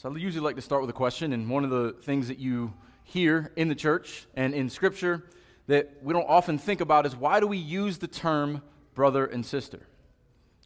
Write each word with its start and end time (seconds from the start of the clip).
So 0.00 0.08
I 0.08 0.16
usually 0.16 0.44
like 0.44 0.54
to 0.54 0.62
start 0.62 0.80
with 0.80 0.90
a 0.90 0.92
question, 0.92 1.32
and 1.32 1.50
one 1.50 1.64
of 1.64 1.70
the 1.70 1.90
things 2.02 2.28
that 2.28 2.38
you 2.38 2.72
hear 3.02 3.50
in 3.56 3.66
the 3.66 3.74
church 3.74 4.28
and 4.36 4.54
in 4.54 4.70
Scripture 4.70 5.24
that 5.66 5.92
we 6.04 6.12
don't 6.12 6.28
often 6.28 6.56
think 6.56 6.80
about 6.80 7.04
is 7.04 7.16
why 7.16 7.40
do 7.40 7.48
we 7.48 7.56
use 7.56 7.98
the 7.98 8.06
term 8.06 8.62
brother 8.94 9.26
and 9.26 9.44
sister? 9.44 9.88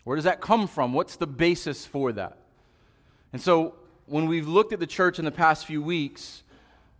Where 0.04 0.16
does 0.16 0.26
that 0.26 0.42
come 0.42 0.68
from? 0.68 0.92
What's 0.92 1.16
the 1.16 1.26
basis 1.26 1.86
for 1.86 2.12
that? 2.12 2.36
And 3.32 3.40
so 3.40 3.76
when 4.04 4.26
we've 4.26 4.46
looked 4.46 4.74
at 4.74 4.80
the 4.80 4.86
church 4.86 5.18
in 5.18 5.24
the 5.24 5.30
past 5.30 5.64
few 5.64 5.82
weeks, 5.82 6.42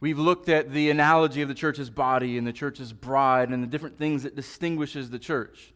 we've 0.01 0.19
looked 0.19 0.49
at 0.49 0.73
the 0.73 0.89
analogy 0.89 1.43
of 1.43 1.49
the 1.49 1.55
church's 1.55 1.91
body 1.91 2.39
and 2.39 2.47
the 2.47 2.53
church's 2.55 2.95
bride 2.95 3.51
and 3.51 3.63
the 3.63 3.67
different 3.67 3.99
things 3.99 4.23
that 4.23 4.35
distinguishes 4.35 5.11
the 5.11 5.19
church. 5.19 5.75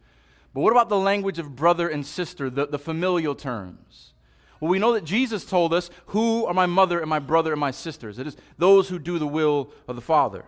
But 0.55 0.61
what 0.61 0.71
about 0.71 0.89
the 0.89 0.97
language 0.97 1.37
of 1.37 1.55
brother 1.55 1.87
and 1.87 2.03
sister, 2.03 2.49
the, 2.49 2.65
the 2.65 2.79
familial 2.79 3.35
terms? 3.35 4.13
Well, 4.59 4.71
we 4.71 4.79
know 4.79 4.93
that 4.93 5.03
Jesus 5.03 5.45
told 5.45 5.73
us, 5.73 5.89
Who 6.07 6.45
are 6.45 6.53
my 6.53 6.65
mother 6.65 6.99
and 6.99 7.09
my 7.09 7.19
brother 7.19 7.51
and 7.51 7.59
my 7.59 7.71
sisters? 7.71 8.19
It 8.19 8.27
is 8.27 8.37
those 8.57 8.89
who 8.89 8.99
do 8.99 9.19
the 9.19 9.27
will 9.27 9.71
of 9.87 9.95
the 9.95 10.01
Father. 10.01 10.45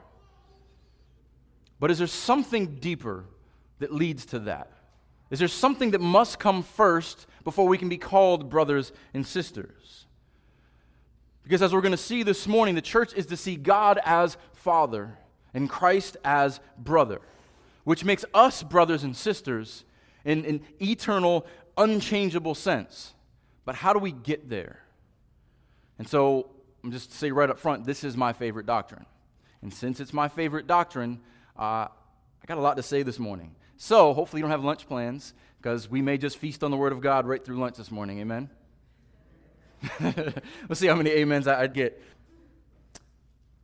But 1.80 1.92
is 1.92 2.00
there 2.00 2.08
something 2.08 2.76
deeper 2.76 3.26
that 3.80 3.94
leads 3.94 4.26
to 4.28 4.40
that? 4.40 4.72
Is 5.30 5.40
there 5.40 5.48
something 5.48 5.92
that 5.92 6.02
must 6.02 6.40
come 6.40 6.64
first 6.64 7.28
before 7.44 7.68
we 7.68 7.78
can 7.78 7.90
be 7.90 7.98
called 7.98 8.50
brothers 8.50 8.92
and 9.14 9.26
sisters? 9.26 10.06
Because 11.44 11.62
as 11.62 11.74
we're 11.74 11.82
going 11.82 11.92
to 11.92 11.98
see 11.98 12.24
this 12.24 12.48
morning, 12.48 12.76
the 12.76 12.82
church 12.82 13.14
is 13.14 13.26
to 13.28 13.38
see 13.38 13.56
God 13.56 14.00
as 14.04 14.38
Father 14.54 15.18
and 15.54 15.70
Christ 15.70 16.18
as 16.24 16.60
brother, 16.78 17.22
which 17.84 18.04
makes 18.04 18.26
us 18.34 18.62
brothers 18.62 19.04
and 19.04 19.16
sisters 19.16 19.86
in 20.26 20.46
an 20.46 20.62
eternal, 20.82 21.46
unchangeable 21.78 22.56
sense. 22.56 23.14
But 23.70 23.76
how 23.76 23.94
do 23.94 24.00
we 24.00 24.12
get 24.12 24.50
there? 24.50 24.82
And 26.00 26.10
so, 26.10 26.50
I'm 26.84 26.92
just 26.92 27.12
to 27.12 27.16
say 27.16 27.30
right 27.30 27.52
up 27.52 27.60
front, 27.60 27.86
this 27.86 28.04
is 28.04 28.18
my 28.18 28.34
favorite 28.34 28.66
doctrine. 28.66 29.06
And 29.62 29.72
since 29.72 30.00
it's 30.00 30.12
my 30.12 30.28
favorite 30.28 30.66
doctrine, 30.66 31.20
uh, 31.56 31.86
I 31.86 32.46
got 32.48 32.58
a 32.58 32.62
lot 32.62 32.78
to 32.78 32.82
say 32.82 33.04
this 33.04 33.20
morning. 33.20 33.54
So, 33.78 34.16
hopefully, 34.16 34.40
you 34.40 34.42
don't 34.42 34.50
have 34.50 34.64
lunch 34.64 34.88
plans 34.88 35.36
because 35.62 35.88
we 35.88 36.02
may 36.02 36.18
just 36.18 36.40
feast 36.40 36.64
on 36.64 36.72
the 36.72 36.78
Word 36.78 36.92
of 36.92 37.00
God 37.00 37.28
right 37.28 37.46
through 37.46 37.60
lunch 37.60 37.78
this 37.78 37.92
morning. 37.92 38.20
Amen? 38.22 38.50
Let's 40.68 40.80
see 40.80 40.88
how 40.88 40.96
many 40.96 41.22
amens 41.22 41.48
I'd 41.48 41.76
get. 41.76 42.02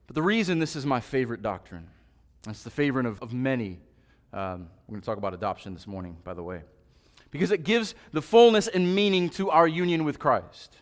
But 0.05 0.13
the 0.13 0.21
reason 0.21 0.59
this 0.59 0.75
is 0.75 0.85
my 0.85 0.99
favorite 0.99 1.41
doctrine, 1.41 1.87
it's 2.47 2.61
the 2.61 2.69
favorite 2.69 3.07
of, 3.07 3.19
of 3.23 3.33
many. 3.33 3.79
Um, 4.31 4.69
we're 4.85 4.91
going 4.97 5.01
to 5.01 5.05
talk 5.07 5.17
about 5.17 5.33
adoption 5.33 5.73
this 5.73 5.87
morning, 5.87 6.15
by 6.23 6.35
the 6.35 6.43
way 6.43 6.61
because 7.35 7.51
it 7.51 7.65
gives 7.65 7.95
the 8.13 8.21
fullness 8.21 8.69
and 8.69 8.95
meaning 8.95 9.29
to 9.29 9.49
our 9.49 9.67
union 9.67 10.05
with 10.05 10.19
Christ. 10.19 10.77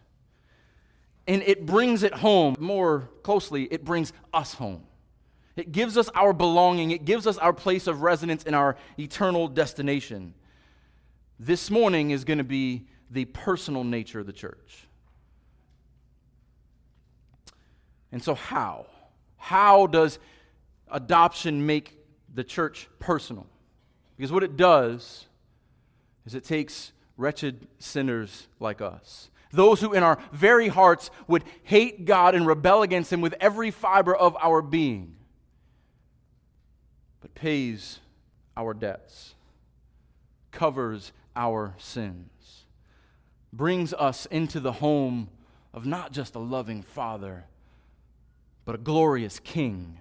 And 1.25 1.41
it 1.41 1.65
brings 1.65 2.03
it 2.03 2.13
home 2.13 2.55
more 2.59 3.09
closely, 3.23 3.63
it 3.71 3.83
brings 3.83 4.13
us 4.31 4.53
home. 4.53 4.83
It 5.55 5.71
gives 5.71 5.97
us 5.97 6.09
our 6.13 6.31
belonging, 6.31 6.91
it 6.91 7.05
gives 7.05 7.25
us 7.25 7.39
our 7.39 7.53
place 7.53 7.87
of 7.87 8.03
residence 8.03 8.43
in 8.43 8.53
our 8.53 8.77
eternal 8.99 9.47
destination. 9.47 10.35
This 11.39 11.71
morning 11.71 12.11
is 12.11 12.23
going 12.23 12.37
to 12.37 12.43
be 12.43 12.85
the 13.09 13.25
personal 13.25 13.83
nature 13.83 14.19
of 14.19 14.27
the 14.27 14.31
church. 14.31 14.85
And 18.11 18.23
so, 18.23 18.35
how? 18.35 18.85
How 19.37 19.87
does 19.87 20.19
adoption 20.91 21.65
make 21.65 21.97
the 22.31 22.43
church 22.43 22.87
personal? 22.99 23.47
Because 24.17 24.31
what 24.31 24.43
it 24.43 24.55
does 24.55 25.25
is 26.25 26.35
it 26.35 26.43
takes 26.43 26.91
wretched 27.17 27.67
sinners 27.79 28.47
like 28.59 28.81
us. 28.81 29.29
Those 29.51 29.81
who 29.81 29.93
in 29.93 30.01
our 30.01 30.17
very 30.31 30.67
hearts 30.67 31.11
would 31.27 31.43
hate 31.63 32.05
God 32.05 32.33
and 32.33 32.47
rebel 32.47 32.81
against 32.81 33.13
Him 33.13 33.21
with 33.21 33.35
every 33.39 33.69
fiber 33.69 34.15
of 34.15 34.35
our 34.41 34.61
being, 34.61 35.15
but 37.21 37.35
pays 37.35 37.99
our 38.57 38.73
debts, 38.73 39.35
covers 40.51 41.11
our 41.35 41.75
sins, 41.77 42.63
brings 43.51 43.93
us 43.93 44.25
into 44.27 44.59
the 44.59 44.73
home 44.73 45.29
of 45.71 45.85
not 45.85 46.11
just 46.11 46.33
a 46.33 46.39
loving 46.39 46.81
Father, 46.81 47.45
but 48.65 48.75
a 48.75 48.79
glorious 48.79 49.39
King, 49.39 49.99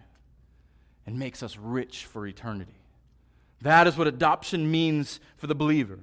and 1.05 1.19
makes 1.19 1.43
us 1.43 1.59
rich 1.59 2.06
for 2.06 2.27
eternity. 2.27 2.81
That 3.61 3.87
is 3.87 3.99
what 3.99 4.06
adoption 4.06 4.71
means 4.71 5.21
for 5.37 5.47
the 5.47 5.55
believer. 5.55 5.99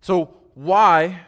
So, 0.00 0.36
why 0.54 1.20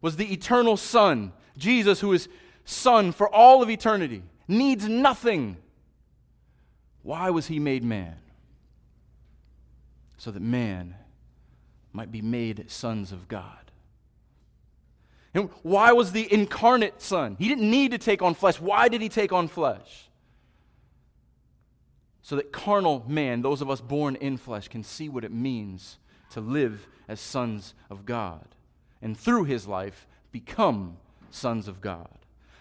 was 0.00 0.16
the 0.16 0.32
eternal 0.32 0.76
Son, 0.76 1.32
Jesus, 1.56 2.00
who 2.00 2.12
is 2.12 2.28
Son 2.64 3.12
for 3.12 3.28
all 3.32 3.62
of 3.62 3.70
eternity, 3.70 4.22
needs 4.48 4.88
nothing? 4.88 5.56
Why 7.02 7.30
was 7.30 7.46
he 7.46 7.58
made 7.58 7.84
man? 7.84 8.16
So 10.16 10.30
that 10.30 10.42
man 10.42 10.94
might 11.92 12.10
be 12.10 12.22
made 12.22 12.70
sons 12.70 13.12
of 13.12 13.28
God. 13.28 13.70
And 15.34 15.50
why 15.62 15.92
was 15.92 16.12
the 16.12 16.32
incarnate 16.32 17.02
Son? 17.02 17.36
He 17.38 17.48
didn't 17.48 17.70
need 17.70 17.90
to 17.90 17.98
take 17.98 18.22
on 18.22 18.34
flesh. 18.34 18.60
Why 18.60 18.88
did 18.88 19.02
he 19.02 19.08
take 19.08 19.32
on 19.32 19.48
flesh? 19.48 20.08
So 22.22 22.36
that 22.36 22.52
carnal 22.52 23.04
man, 23.06 23.42
those 23.42 23.60
of 23.60 23.68
us 23.68 23.82
born 23.82 24.16
in 24.16 24.38
flesh, 24.38 24.68
can 24.68 24.82
see 24.82 25.10
what 25.10 25.24
it 25.24 25.32
means 25.32 25.98
to 26.34 26.40
live 26.40 26.88
as 27.06 27.20
sons 27.20 27.74
of 27.88 28.04
God, 28.04 28.44
and 29.00 29.16
through 29.16 29.44
his 29.44 29.68
life, 29.68 30.06
become 30.32 30.96
sons 31.30 31.68
of 31.68 31.80
God. 31.80 32.18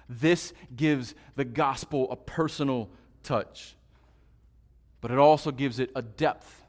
This 0.08 0.54
gives 0.76 1.16
the 1.36 1.46
gospel 1.46 2.12
a 2.12 2.16
personal 2.16 2.90
touch, 3.24 3.76
but 5.02 5.10
it 5.10 5.18
also 5.18 5.52
gives 5.52 5.80
it 5.80 5.92
a 5.96 6.04
depth 6.04 6.62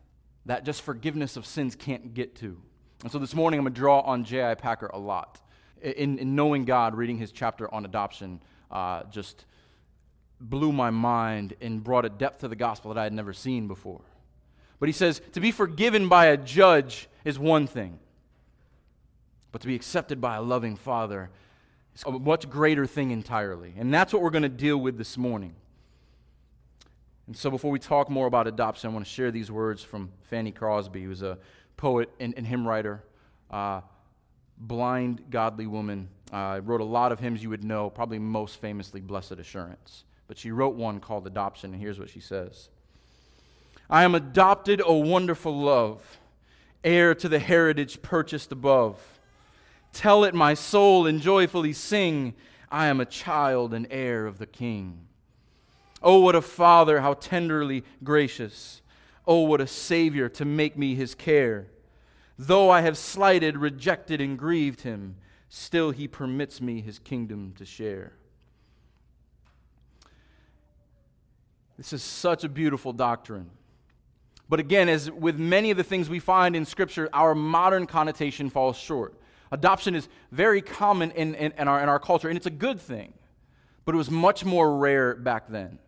that 0.47 0.65
just 0.65 0.81
forgiveness 0.81 1.37
of 1.37 1.45
sins 1.45 1.77
can't 1.77 2.15
get 2.15 2.37
to. 2.37 2.57
And 3.03 3.13
so 3.13 3.19
this 3.19 3.35
morning 3.35 3.59
I'm 3.59 3.65
going 3.65 3.75
to 3.75 3.79
draw 3.79 4.01
on 4.01 4.25
J.I. 4.25 4.55
Packer 4.55 4.87
a 4.87 4.99
lot. 4.99 5.41
In, 5.83 6.19
in, 6.19 6.35
knowing 6.35 6.65
God, 6.65 6.95
reading 6.95 7.19
his 7.19 7.33
chapter 7.33 7.73
on 7.73 7.85
adoption 7.85 8.41
uh, 8.71 9.03
just 9.11 9.45
blew 10.41 10.73
my 10.73 10.89
mind 10.89 11.55
and 11.61 11.85
brought 11.85 12.07
a 12.07 12.09
depth 12.09 12.41
to 12.41 12.49
the 12.49 12.57
gospel 12.57 12.95
that 12.95 13.01
I 13.01 13.05
had 13.05 13.13
never 13.13 13.35
seen 13.35 13.69
before. 13.69 14.01
But 14.85 14.91
he 14.91 14.93
says, 14.93 15.23
to 15.33 15.41
be 15.41 15.51
forgiven 15.51 16.11
by 16.11 16.27
a 16.27 16.37
judge 16.37 17.09
is 17.25 17.39
one 17.39 17.67
thing, 17.67 17.99
but 19.51 19.63
to 19.63 19.67
be 19.67 19.75
accepted 19.75 20.21
by 20.21 20.37
a 20.37 20.43
loving 20.43 20.77
father 20.77 21.31
is 21.95 22.05
a 22.07 22.11
much 22.11 22.51
greater 22.51 22.85
thing 22.85 23.11
entirely. 23.11 23.73
And 23.79 23.95
that's 23.95 24.13
what 24.13 24.21
we're 24.21 24.29
going 24.29 24.43
to 24.43 24.51
deal 24.51 24.77
with 24.77 24.99
this 24.99 25.17
morning. 25.17 25.55
And 27.27 27.35
so, 27.35 27.51
before 27.51 27.71
we 27.71 27.79
talk 27.79 28.11
more 28.11 28.27
about 28.27 28.47
adoption, 28.47 28.91
I 28.91 28.93
want 28.93 29.07
to 29.07 29.11
share 29.11 29.31
these 29.31 29.51
words 29.51 29.83
from 29.83 30.13
Fanny 30.25 30.53
Crosby, 30.53 31.03
who's 31.03 31.23
a 31.23 31.39
poet 31.79 32.11
and, 32.21 32.35
and 32.37 32.47
hymn 32.47 32.69
writer, 32.69 33.03
uh, 33.51 33.81
blind, 34.59 35.31
godly 35.31 35.67
woman. 35.67 36.11
Uh, 36.31 36.61
wrote 36.63 36.83
a 36.83 36.85
lot 36.85 37.11
of 37.11 37.19
hymns 37.19 37.43
you 37.43 37.49
would 37.49 37.65
know, 37.65 37.89
probably 37.89 38.19
most 38.19 38.61
famously, 38.61 39.01
Blessed 39.01 39.33
Assurance. 39.33 40.05
But 40.29 40.37
she 40.37 40.51
wrote 40.51 40.75
one 40.75 41.01
called 41.01 41.27
Adoption, 41.27 41.73
and 41.73 41.81
here's 41.81 41.99
what 41.99 42.11
she 42.11 42.21
says 42.21 42.69
I 43.89 44.05
am 44.05 44.15
adopted, 44.15 44.81
O 44.85 44.95
wonderful 44.95 45.57
love, 45.57 46.19
heir 46.83 47.15
to 47.15 47.29
the 47.29 47.39
heritage 47.39 48.03
purchased 48.03 48.51
above. 48.53 49.21
Tell 49.93 50.25
it, 50.25 50.35
my 50.35 50.55
soul, 50.55 51.07
and 51.07 51.21
joyfully 51.21 51.73
sing, 51.73 52.35
I 52.71 52.87
am 52.87 53.01
a 53.01 53.07
child 53.07 53.73
and 53.73 53.87
heir 53.91 54.27
of 54.27 54.39
the 54.39 54.47
King. 54.47 55.07
Oh, 56.03 56.21
what 56.21 56.35
a 56.35 56.43
Father, 56.43 57.01
how 57.01 57.15
tenderly 57.15 57.85
gracious. 58.03 58.83
Oh, 59.27 59.43
what 59.43 59.61
a 59.61 59.67
Savior 59.67 60.29
to 60.31 60.45
make 60.45 60.77
me 60.77 60.95
his 60.95 61.15
care. 61.15 61.69
Though 62.39 62.71
I 62.71 62.81
have 62.81 62.99
slighted, 62.99 63.57
rejected, 63.57 64.21
and 64.21 64.39
grieved 64.39 64.81
him, 64.81 65.17
still 65.49 65.93
he 65.93 66.09
permits 66.09 66.61
me 66.61 66.81
his 66.81 66.99
kingdom 66.99 67.55
to 67.57 67.65
share. 67.65 68.15
This 71.79 71.93
is 71.93 72.03
such 72.03 72.45
a 72.45 72.49
beautiful 72.49 72.93
doctrine. 72.93 73.51
But 74.49 74.61
again, 74.61 74.89
as 74.89 75.11
with 75.11 75.39
many 75.39 75.71
of 75.71 75.77
the 75.77 75.85
things 75.85 76.09
we 76.09 76.19
find 76.19 76.55
in 76.55 76.65
Scripture, 76.65 77.09
our 77.13 77.35
modern 77.35 77.87
connotation 77.87 78.51
falls 78.51 78.77
short. 78.77 79.15
Adoption 79.51 79.95
is 79.95 80.09
very 80.33 80.61
common 80.61 81.11
in, 81.13 81.35
in, 81.35 81.53
in, 81.57 81.69
our, 81.69 81.83
in 81.83 81.89
our 81.89 81.99
culture, 81.99 82.29
and 82.29 82.37
it's 82.37 82.47
a 82.47 82.51
good 82.51 82.81
thing. 82.81 83.15
But 83.85 83.95
it 83.95 83.99
was 83.99 84.11
much 84.11 84.45
more 84.45 84.77
rare 84.77 85.15
back 85.15 85.49
then. 85.49 85.79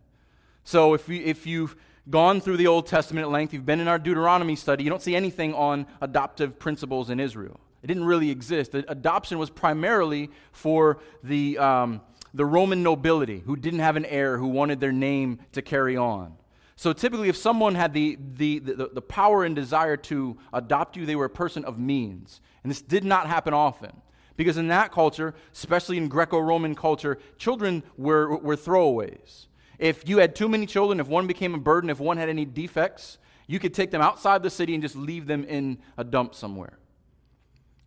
So 0.63 0.93
if, 0.93 1.07
you, 1.07 1.21
if 1.23 1.45
you've 1.45 1.75
gone 2.09 2.41
through 2.41 2.57
the 2.57 2.67
Old 2.67 2.87
Testament 2.87 3.25
at 3.25 3.31
length, 3.31 3.53
you've 3.53 3.65
been 3.65 3.79
in 3.79 3.87
our 3.87 3.99
Deuteronomy 3.99 4.55
study, 4.55 4.83
you 4.83 4.89
don't 4.89 5.01
see 5.01 5.15
anything 5.15 5.53
on 5.53 5.85
adoptive 6.01 6.57
principles 6.57 7.09
in 7.09 7.19
Israel. 7.19 7.59
It 7.83 7.87
didn't 7.87 8.05
really 8.05 8.31
exist. 8.31 8.73
Adoption 8.73 9.37
was 9.37 9.49
primarily 9.49 10.29
for 10.51 10.99
the, 11.23 11.57
um, 11.57 12.01
the 12.33 12.45
Roman 12.45 12.83
nobility 12.83 13.43
who 13.45 13.55
didn't 13.55 13.79
have 13.79 13.95
an 13.95 14.05
heir, 14.05 14.37
who 14.37 14.47
wanted 14.47 14.79
their 14.79 14.91
name 14.91 15.39
to 15.53 15.61
carry 15.61 15.95
on. 15.95 16.33
So 16.77 16.93
typically, 16.93 17.27
if 17.27 17.35
someone 17.35 17.73
had 17.73 17.91
the, 17.91 18.19
the, 18.35 18.59
the, 18.59 18.89
the, 18.93 19.01
power 19.01 19.43
and 19.43 19.55
desire 19.55 19.97
to 19.97 20.37
adopt 20.53 20.95
you, 20.95 21.07
they 21.07 21.15
were 21.15 21.25
a 21.25 21.29
person 21.29 21.65
of 21.65 21.79
means. 21.79 22.39
And 22.63 22.69
this 22.69 22.83
did 22.83 23.03
not 23.03 23.25
happen 23.25 23.51
often. 23.51 23.91
Because 24.35 24.57
in 24.57 24.67
that 24.67 24.91
culture, 24.91 25.33
especially 25.51 25.97
in 25.97 26.07
Greco 26.07 26.37
Roman 26.37 26.75
culture, 26.75 27.17
children 27.39 27.81
were, 27.97 28.37
were 28.37 28.55
throwaways. 28.55 29.47
If 29.79 30.07
you 30.07 30.19
had 30.19 30.35
too 30.35 30.47
many 30.47 30.67
children, 30.67 30.99
if 30.99 31.07
one 31.07 31.25
became 31.25 31.55
a 31.55 31.57
burden, 31.57 31.89
if 31.89 31.99
one 31.99 32.17
had 32.17 32.29
any 32.29 32.45
defects, 32.45 33.17
you 33.47 33.57
could 33.57 33.73
take 33.73 33.89
them 33.89 34.01
outside 34.01 34.43
the 34.43 34.51
city 34.51 34.75
and 34.75 34.83
just 34.83 34.95
leave 34.95 35.25
them 35.25 35.45
in 35.45 35.79
a 35.97 36.03
dump 36.03 36.35
somewhere. 36.35 36.77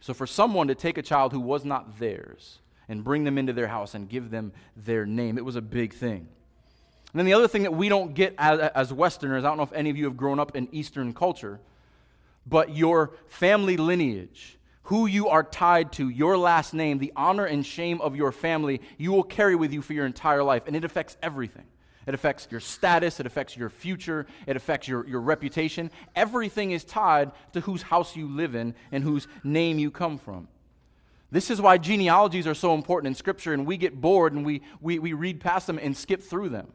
So, 0.01 0.15
for 0.15 0.27
someone 0.27 0.67
to 0.67 0.75
take 0.75 0.99
a 0.99 1.03
child 1.03 1.33
who 1.33 1.41
was 1.41 1.65
not 1.65 2.01
theirs 2.01 2.59
and 2.89 3.05
bring 3.05 3.23
them 3.23 3.39
into 3.39 3.53
their 3.53 3.69
house 3.69 3.95
and 3.95 4.09
give 4.09 4.31
them 4.31 4.53
their 4.75 5.07
name, 5.07 5.39
it 5.39 5.45
was 5.45 5.57
a 5.57 5.63
big 5.63 5.95
thing. 5.95 6.27
And 7.13 7.19
then 7.19 7.27
the 7.27 7.33
other 7.33 7.49
thing 7.49 7.65
that 7.65 7.75
we 7.75 7.89
don't 7.89 8.15
get 8.15 8.35
as, 8.39 8.61
as 8.61 8.93
Westerners, 8.93 9.45
I 9.45 9.49
don't 9.49 9.57
know 9.57 9.65
if 9.65 9.73
any 9.73 9.91
of 9.91 9.97
you 9.97 10.05
have 10.05 10.17
grown 10.17 10.39
up 10.39 10.57
in 10.57 10.69
Eastern 10.73 11.13
culture, 11.13 11.61
but 12.47 12.75
your 12.77 13.13
family 13.27 13.77
lineage, 13.77 14.59
who 14.85 15.07
you 15.07 15.29
are 15.29 15.43
tied 15.43 15.93
to, 15.93 16.09
your 16.09 16.37
last 16.37 16.73
name, 16.73 16.99
the 16.99 17.13
honor 17.17 17.45
and 17.45 17.67
shame 17.67 18.01
of 18.01 18.15
your 18.15 18.33
family, 18.33 18.81
you 18.97 19.13
will 19.13 19.25
carry 19.25 19.57
with 19.57 19.73
you 19.73 19.83
for 19.83 19.93
your 19.93 20.07
entire 20.07 20.43
life. 20.43 20.65
And 20.67 20.77
it 20.77 20.85
affects 20.85 21.17
everything. 21.23 21.65
It 22.07 22.15
affects 22.15 22.49
your 22.51 22.61
status, 22.61 23.21
it 23.21 23.27
affects 23.27 23.57
your 23.57 23.69
future, 23.69 24.27
it 24.47 24.57
affects 24.57 24.89
your, 24.89 25.07
your 25.07 25.21
reputation. 25.21 25.91
Everything 26.17 26.71
is 26.71 26.83
tied 26.83 27.31
to 27.53 27.61
whose 27.61 27.83
house 27.83 28.17
you 28.17 28.29
live 28.29 28.55
in 28.55 28.75
and 28.91 29.05
whose 29.05 29.29
name 29.45 29.79
you 29.79 29.91
come 29.91 30.19
from. 30.19 30.49
This 31.31 31.51
is 31.51 31.61
why 31.61 31.79
genealogies 31.79 32.47
are 32.47 32.55
so 32.55 32.75
important 32.75 33.09
in 33.09 33.15
Scripture, 33.15 33.53
and 33.53 33.67
we 33.67 33.77
get 33.77 34.01
bored 34.01 34.33
and 34.33 34.45
we, 34.45 34.63
we, 34.81 34.99
we 34.99 35.13
read 35.13 35.41
past 35.41 35.67
them 35.67 35.79
and 35.79 35.97
skip 35.97 36.23
through 36.23 36.49
them. 36.49 36.69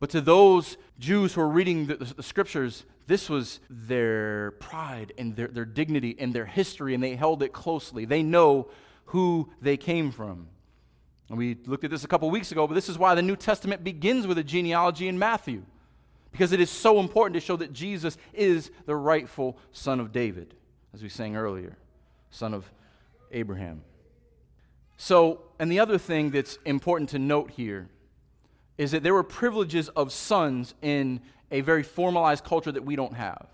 But 0.00 0.10
to 0.10 0.20
those 0.20 0.76
Jews 0.98 1.34
who 1.34 1.40
are 1.40 1.48
reading 1.48 1.86
the, 1.86 1.96
the, 1.96 2.14
the, 2.14 2.22
scriptures, 2.22 2.84
this 3.06 3.28
was 3.28 3.60
their 3.68 4.52
pride 4.52 5.12
and 5.18 5.34
their, 5.34 5.48
their 5.48 5.64
dignity 5.64 6.14
and 6.18 6.32
their 6.32 6.46
history, 6.46 6.94
and 6.94 7.02
they 7.02 7.16
held 7.16 7.42
it 7.42 7.52
closely. 7.52 8.04
They 8.04 8.22
know 8.22 8.68
who 9.06 9.50
they 9.60 9.76
came 9.76 10.10
from. 10.10 10.48
And 11.28 11.36
we 11.36 11.58
looked 11.66 11.84
at 11.84 11.90
this 11.90 12.04
a 12.04 12.08
couple 12.08 12.30
weeks 12.30 12.52
ago, 12.52 12.66
but 12.66 12.74
this 12.74 12.88
is 12.88 12.96
why 12.96 13.14
the 13.14 13.22
New 13.22 13.36
Testament 13.36 13.84
begins 13.84 14.26
with 14.26 14.38
a 14.38 14.44
genealogy 14.44 15.08
in 15.08 15.18
Matthew, 15.18 15.62
because 16.30 16.52
it 16.52 16.60
is 16.60 16.70
so 16.70 17.00
important 17.00 17.34
to 17.34 17.40
show 17.40 17.56
that 17.56 17.72
Jesus 17.72 18.16
is 18.32 18.70
the 18.86 18.96
rightful 18.96 19.58
son 19.72 20.00
of 20.00 20.12
David, 20.12 20.54
as 20.94 21.02
we 21.02 21.08
sang 21.08 21.36
earlier, 21.36 21.76
son 22.30 22.54
of 22.54 22.70
Abraham. 23.32 23.82
So, 24.96 25.42
and 25.58 25.70
the 25.70 25.80
other 25.80 25.98
thing 25.98 26.30
that's 26.30 26.58
important 26.64 27.10
to 27.10 27.18
note 27.18 27.50
here 27.50 27.88
is 28.78 28.92
that 28.92 29.02
there 29.02 29.12
were 29.12 29.24
privileges 29.24 29.88
of 29.90 30.12
sons 30.12 30.74
in 30.80 31.20
a 31.50 31.60
very 31.60 31.82
formalized 31.82 32.44
culture 32.44 32.72
that 32.72 32.84
we 32.84 32.96
don't 32.96 33.14
have. 33.14 33.46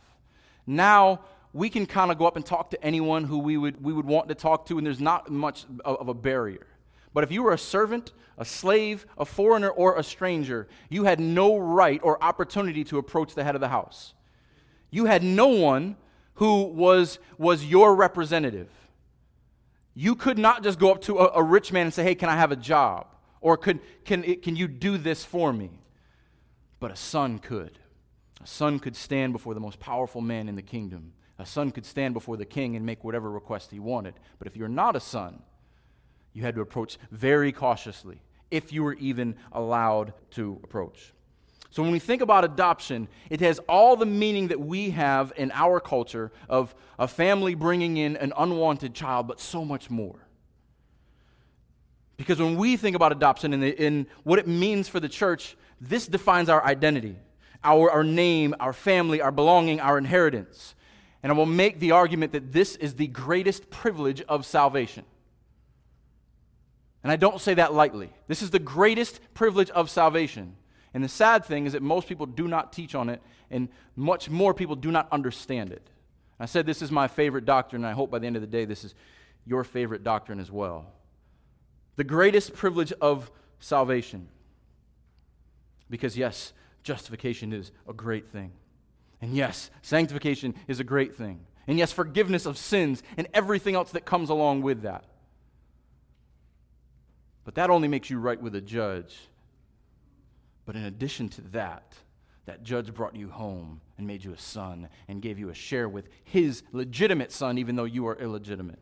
Now, 0.66 1.20
we 1.52 1.70
can 1.70 1.86
kind 1.86 2.10
of 2.10 2.18
go 2.18 2.26
up 2.26 2.36
and 2.36 2.44
talk 2.44 2.70
to 2.70 2.84
anyone 2.84 3.24
who 3.24 3.38
we 3.38 3.56
would, 3.56 3.82
we 3.82 3.92
would 3.92 4.04
want 4.04 4.28
to 4.28 4.34
talk 4.34 4.66
to, 4.66 4.76
and 4.76 4.86
there's 4.86 5.00
not 5.00 5.30
much 5.30 5.64
of, 5.84 6.08
a 6.08 6.14
barrier. 6.14 6.66
But 7.14 7.24
if 7.24 7.30
you 7.30 7.42
were 7.42 7.52
a 7.52 7.58
servant, 7.58 8.12
a 8.36 8.44
slave, 8.44 9.06
a 9.16 9.24
foreigner, 9.24 9.70
or 9.70 9.96
a 9.96 10.02
stranger, 10.02 10.68
you 10.90 11.04
had 11.04 11.20
no 11.20 11.56
right 11.56 12.00
or 12.02 12.22
opportunity 12.22 12.82
to 12.84 12.98
approach 12.98 13.34
the 13.34 13.44
head 13.44 13.54
of 13.54 13.60
the 13.60 13.68
house. 13.68 14.14
You 14.90 15.04
had 15.04 15.22
no 15.22 15.46
one 15.46 15.96
who 16.34 16.64
was, 16.64 17.20
was 17.38 17.64
your 17.64 17.94
representative. 17.94 18.68
You 19.94 20.16
could 20.16 20.38
not 20.38 20.64
just 20.64 20.80
go 20.80 20.90
up 20.90 21.02
to 21.02 21.18
a, 21.18 21.30
a 21.36 21.42
rich 21.42 21.70
man 21.70 21.86
and 21.86 21.94
say, 21.94 22.02
Hey, 22.02 22.16
can 22.16 22.28
I 22.28 22.36
have 22.36 22.50
a 22.50 22.56
job? 22.56 23.13
Or 23.44 23.58
could, 23.58 23.80
can, 24.06 24.22
can 24.36 24.56
you 24.56 24.66
do 24.66 24.96
this 24.96 25.22
for 25.22 25.52
me? 25.52 25.68
But 26.80 26.90
a 26.90 26.96
son 26.96 27.38
could. 27.38 27.78
A 28.42 28.46
son 28.46 28.78
could 28.78 28.96
stand 28.96 29.34
before 29.34 29.52
the 29.52 29.60
most 29.60 29.78
powerful 29.78 30.22
man 30.22 30.48
in 30.48 30.56
the 30.56 30.62
kingdom. 30.62 31.12
A 31.38 31.44
son 31.44 31.70
could 31.70 31.84
stand 31.84 32.14
before 32.14 32.38
the 32.38 32.46
king 32.46 32.74
and 32.74 32.86
make 32.86 33.04
whatever 33.04 33.30
request 33.30 33.70
he 33.70 33.78
wanted. 33.78 34.14
But 34.38 34.48
if 34.48 34.56
you're 34.56 34.66
not 34.66 34.96
a 34.96 35.00
son, 35.00 35.42
you 36.32 36.40
had 36.40 36.54
to 36.54 36.62
approach 36.62 36.96
very 37.10 37.52
cautiously, 37.52 38.22
if 38.50 38.72
you 38.72 38.82
were 38.82 38.94
even 38.94 39.36
allowed 39.52 40.14
to 40.30 40.58
approach. 40.64 41.12
So 41.68 41.82
when 41.82 41.92
we 41.92 41.98
think 41.98 42.22
about 42.22 42.44
adoption, 42.44 43.08
it 43.28 43.40
has 43.40 43.58
all 43.68 43.94
the 43.94 44.06
meaning 44.06 44.48
that 44.48 44.60
we 44.60 44.88
have 44.90 45.34
in 45.36 45.52
our 45.52 45.80
culture 45.80 46.32
of 46.48 46.74
a 46.98 47.06
family 47.06 47.54
bringing 47.54 47.98
in 47.98 48.16
an 48.16 48.32
unwanted 48.38 48.94
child, 48.94 49.28
but 49.28 49.38
so 49.38 49.66
much 49.66 49.90
more. 49.90 50.23
Because 52.16 52.38
when 52.38 52.56
we 52.56 52.76
think 52.76 52.94
about 52.94 53.12
adoption 53.12 53.52
and, 53.52 54.06
what 54.22 54.38
it 54.38 54.46
means 54.46 54.88
for 54.88 55.00
the 55.00 55.08
church, 55.08 55.56
this 55.80 56.06
defines 56.06 56.48
our 56.48 56.64
identity, 56.64 57.16
our, 57.62 57.90
our 57.90 58.04
name, 58.04 58.54
our 58.60 58.72
family, 58.72 59.20
our 59.20 59.32
belonging, 59.32 59.80
our 59.80 59.98
inheritance. 59.98 60.74
And 61.22 61.32
I 61.32 61.34
will 61.34 61.46
make 61.46 61.80
the 61.80 61.90
argument 61.90 62.32
that 62.32 62.52
this 62.52 62.76
is 62.76 62.94
the 62.94 63.08
greatest 63.08 63.70
privilege 63.70 64.22
of 64.22 64.46
salvation. 64.46 65.04
And 67.02 67.10
I 67.10 67.16
don't 67.16 67.40
say 67.40 67.54
that 67.54 67.74
lightly. 67.74 68.10
This 68.28 68.42
is 68.42 68.50
the 68.50 68.58
greatest 68.58 69.20
privilege 69.34 69.70
of 69.70 69.90
salvation. 69.90 70.56
And 70.94 71.02
the 71.02 71.08
sad 71.08 71.44
thing 71.44 71.66
is 71.66 71.72
that 71.72 71.82
most 71.82 72.06
people 72.06 72.26
do 72.26 72.46
not 72.46 72.72
teach 72.72 72.94
on 72.94 73.08
it, 73.10 73.20
and 73.50 73.68
much 73.96 74.30
more 74.30 74.54
people 74.54 74.76
do 74.76 74.90
not 74.92 75.08
understand 75.10 75.72
it. 75.72 75.90
I 76.38 76.46
said 76.46 76.66
this 76.66 76.82
is 76.82 76.90
my 76.90 77.08
favorite 77.08 77.44
doctrine, 77.44 77.84
and 77.84 77.90
I 77.90 77.94
hope 77.94 78.10
by 78.10 78.20
the 78.20 78.26
end 78.26 78.36
of 78.36 78.42
the 78.42 78.48
day 78.48 78.64
this 78.64 78.84
is 78.84 78.94
your 79.44 79.64
favorite 79.64 80.04
doctrine 80.04 80.38
as 80.38 80.50
well 80.50 80.93
the 81.96 82.04
greatest 82.04 82.54
privilege 82.54 82.92
of 83.00 83.30
salvation. 83.60 84.28
Because, 85.90 86.16
yes, 86.16 86.52
justification 86.82 87.52
is 87.52 87.70
a 87.88 87.92
great 87.92 88.28
thing. 88.28 88.52
And 89.20 89.34
yes, 89.34 89.70
sanctification 89.82 90.54
is 90.68 90.80
a 90.80 90.84
great 90.84 91.14
thing. 91.14 91.40
And 91.66 91.78
yes, 91.78 91.92
forgiveness 91.92 92.46
of 92.46 92.58
sins 92.58 93.02
and 93.16 93.26
everything 93.32 93.74
else 93.74 93.92
that 93.92 94.04
comes 94.04 94.28
along 94.28 94.62
with 94.62 94.82
that. 94.82 95.04
But 97.44 97.54
that 97.56 97.70
only 97.70 97.88
makes 97.88 98.10
you 98.10 98.18
right 98.18 98.40
with 98.40 98.54
a 98.54 98.60
judge. 98.60 99.16
But 100.66 100.76
in 100.76 100.84
addition 100.84 101.28
to 101.30 101.40
that, 101.52 101.94
that 102.46 102.62
judge 102.62 102.92
brought 102.92 103.16
you 103.16 103.28
home 103.30 103.80
and 103.96 104.06
made 104.06 104.24
you 104.24 104.32
a 104.32 104.38
son 104.38 104.88
and 105.08 105.22
gave 105.22 105.38
you 105.38 105.48
a 105.48 105.54
share 105.54 105.88
with 105.88 106.08
his 106.24 106.62
legitimate 106.72 107.32
son, 107.32 107.56
even 107.58 107.76
though 107.76 107.84
you 107.84 108.06
are 108.06 108.16
illegitimate. 108.16 108.78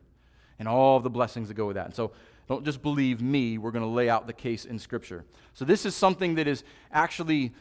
And 0.58 0.68
all 0.68 1.00
the 1.00 1.10
blessings 1.10 1.48
that 1.48 1.54
go 1.54 1.66
with 1.66 1.76
that. 1.76 1.86
And 1.86 1.94
so 1.94 2.12
don't 2.52 2.66
just 2.66 2.82
believe 2.82 3.22
me. 3.22 3.56
We're 3.56 3.70
going 3.70 3.84
to 3.84 3.88
lay 3.88 4.10
out 4.10 4.26
the 4.26 4.34
case 4.34 4.66
in 4.66 4.78
Scripture. 4.78 5.24
So, 5.54 5.64
this 5.64 5.86
is 5.86 5.96
something 5.96 6.34
that 6.34 6.46
is 6.46 6.64
actually 6.92 7.52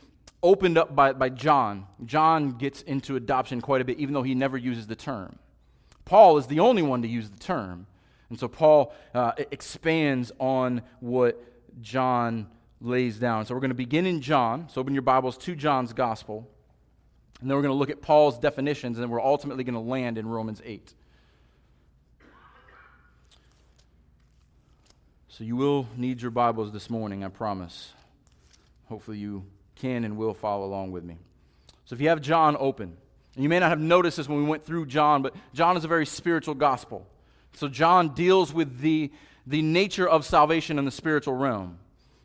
opened 0.43 0.77
up 0.77 0.93
by, 0.93 1.13
by 1.13 1.29
John. 1.29 1.87
John 2.05 2.57
gets 2.57 2.81
into 2.81 3.15
adoption 3.15 3.61
quite 3.61 3.79
a 3.79 3.85
bit, 3.85 3.99
even 3.99 4.13
though 4.13 4.23
he 4.23 4.35
never 4.35 4.57
uses 4.57 4.87
the 4.87 4.95
term. 4.97 5.39
Paul 6.03 6.37
is 6.37 6.47
the 6.47 6.59
only 6.59 6.81
one 6.81 7.01
to 7.03 7.07
use 7.07 7.29
the 7.29 7.39
term. 7.39 7.87
And 8.29 8.37
so, 8.37 8.49
Paul 8.49 8.93
uh, 9.13 9.31
expands 9.49 10.33
on 10.39 10.81
what 10.99 11.41
John 11.81 12.47
lays 12.81 13.17
down. 13.17 13.45
So, 13.45 13.53
we're 13.53 13.61
going 13.61 13.69
to 13.69 13.75
begin 13.75 14.05
in 14.05 14.19
John. 14.19 14.67
So, 14.67 14.81
open 14.81 14.93
your 14.93 15.03
Bibles 15.03 15.37
to 15.37 15.55
John's 15.55 15.93
Gospel. 15.93 16.49
And 17.39 17.49
then 17.49 17.55
we're 17.55 17.63
going 17.63 17.73
to 17.73 17.79
look 17.79 17.89
at 17.89 18.01
Paul's 18.01 18.37
definitions, 18.37 18.97
and 18.97 19.03
then 19.03 19.09
we're 19.09 19.21
ultimately 19.21 19.63
going 19.63 19.73
to 19.73 19.79
land 19.79 20.17
in 20.17 20.27
Romans 20.27 20.61
8. 20.65 20.93
So 25.41 25.45
you 25.45 25.55
will 25.55 25.87
need 25.97 26.21
your 26.21 26.29
Bibles 26.29 26.71
this 26.71 26.87
morning, 26.87 27.23
I 27.23 27.29
promise. 27.29 27.93
Hopefully, 28.89 29.17
you 29.17 29.43
can 29.73 30.03
and 30.03 30.15
will 30.15 30.35
follow 30.35 30.67
along 30.67 30.91
with 30.91 31.03
me. 31.03 31.17
So 31.85 31.95
if 31.95 31.99
you 31.99 32.09
have 32.09 32.21
John 32.21 32.55
open, 32.59 32.95
you 33.35 33.49
may 33.49 33.57
not 33.57 33.69
have 33.69 33.79
noticed 33.79 34.17
this 34.17 34.29
when 34.29 34.37
we 34.37 34.43
went 34.43 34.63
through 34.63 34.85
John, 34.85 35.23
but 35.23 35.33
John 35.51 35.77
is 35.77 35.83
a 35.83 35.87
very 35.87 36.05
spiritual 36.05 36.53
gospel. 36.53 37.07
So 37.53 37.67
John 37.67 38.09
deals 38.09 38.53
with 38.53 38.81
the, 38.81 39.11
the 39.47 39.63
nature 39.63 40.07
of 40.07 40.27
salvation 40.27 40.77
in 40.77 40.85
the 40.85 40.91
spiritual 40.91 41.33
realm. 41.33 41.79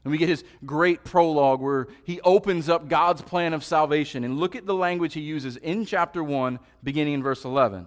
And 0.05 0.11
we 0.11 0.19
get 0.19 0.29
his 0.29 0.45
great 0.67 1.03
prologue 1.03 1.63
where 1.63 1.89
he 2.05 2.21
opens 2.21 2.69
up 2.69 2.87
God's 2.87 3.23
plan 3.23 3.55
of 3.55 3.65
salvation. 3.65 4.25
And 4.25 4.37
look 4.37 4.55
at 4.55 4.67
the 4.67 4.75
language 4.75 5.15
he 5.15 5.23
uses 5.23 5.57
in 5.57 5.87
chapter 5.87 6.23
1, 6.23 6.59
beginning 6.85 7.15
in 7.15 7.23
verse 7.23 7.47
11. 7.47 7.87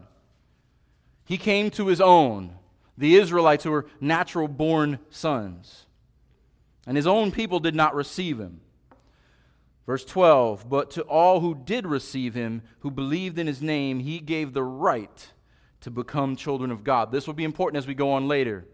He 1.25 1.38
came 1.38 1.69
to 1.69 1.86
his 1.86 2.01
own 2.01 2.55
the 3.00 3.15
Israelites 3.15 3.63
who 3.63 3.72
were 3.72 3.88
natural 4.01 4.50
born 4.50 5.00
sons. 5.10 5.86
And 6.86 6.98
his 6.98 7.08
own 7.08 7.32
people 7.32 7.60
did 7.60 7.74
not 7.74 7.96
receive 7.96 8.39
him. 8.39 8.60
Verse 9.86 10.03
12 10.03 10.70
But 10.70 10.91
to 10.91 11.01
all 11.03 11.39
who 11.39 11.56
did 11.56 11.88
receive 11.88 12.34
him, 12.34 12.62
who 12.79 12.91
believed 12.91 13.39
in 13.39 13.48
his 13.48 13.62
name, 13.62 14.01
he 14.01 14.20
gave 14.20 14.53
the 14.53 14.63
right 14.63 15.32
to 15.82 15.89
become 15.89 16.36
children 16.36 16.72
of 16.72 16.84
God. 16.84 17.12
This 17.12 17.25
will 17.25 17.34
be 17.34 17.46
important 17.46 17.77
as 17.77 17.88
we 17.88 17.94
go 17.94 18.12
on 18.12 18.27
later. 18.27 18.68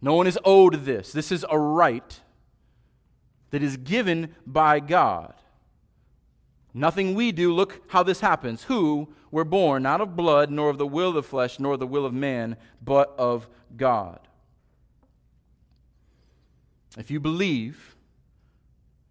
No 0.00 0.14
one 0.14 0.26
is 0.26 0.38
owed 0.42 0.86
this. 0.86 1.12
This 1.12 1.30
is 1.30 1.44
a 1.50 1.58
right 1.58 2.20
that 3.50 3.62
is 3.62 3.76
given 3.76 4.34
by 4.46 4.80
God. 4.80 5.34
Nothing 6.74 7.14
we 7.14 7.32
do. 7.32 7.52
Look 7.52 7.80
how 7.88 8.02
this 8.02 8.20
happens. 8.20 8.64
Who 8.64 9.08
were 9.30 9.44
born 9.44 9.82
not 9.82 10.00
of 10.00 10.16
blood, 10.16 10.50
nor 10.50 10.70
of 10.70 10.78
the 10.78 10.86
will 10.86 11.08
of 11.08 11.14
the 11.14 11.22
flesh, 11.22 11.58
nor 11.58 11.76
the 11.76 11.86
will 11.86 12.06
of 12.06 12.12
man, 12.12 12.56
but 12.82 13.14
of 13.18 13.48
God. 13.76 14.20
If 16.96 17.10
you 17.10 17.20
believe, 17.20 17.96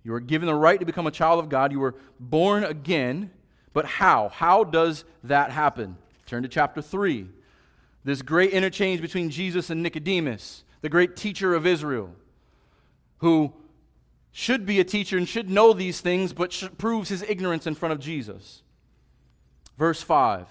you 0.04 0.14
are 0.14 0.20
given 0.20 0.48
the 0.48 0.56
right 0.56 0.80
to 0.80 0.86
become 0.86 1.08
a 1.08 1.12
child 1.12 1.40
of 1.40 1.50
God. 1.50 1.72
You 1.72 1.80
were 1.80 1.96
born 2.20 2.64
again. 2.64 3.32
But 3.74 3.86
how? 3.86 4.30
How 4.30 4.64
does 4.64 5.06
that 5.24 5.52
happen? 5.52 5.98
Turn 6.26 6.44
to 6.44 6.50
chapter 6.50 6.82
3. 6.82 7.28
this 8.04 8.22
great 8.22 8.52
interchange 8.52 9.02
between 9.02 9.30
Jesus 9.30 9.70
and 9.70 9.84
Nicodemus, 9.84 10.64
the 10.82 10.90
great 10.90 11.18
teacher 11.18 11.54
of 11.54 11.68
Israel, 11.68 12.12
who 13.18 13.54
should 14.38 14.68
be 14.68 14.80
a 14.80 14.84
teacher 14.84 15.18
and 15.18 15.28
should 15.28 15.50
know 15.50 15.74
these 15.74 16.00
things, 16.00 16.32
but 16.32 16.70
proves 16.78 17.10
his 17.10 17.24
ignorance 17.24 17.66
in 17.66 17.74
front 17.74 17.92
of 17.92 18.00
Jesus. 18.00 18.62
Verse 19.80 20.04
5 20.04 20.46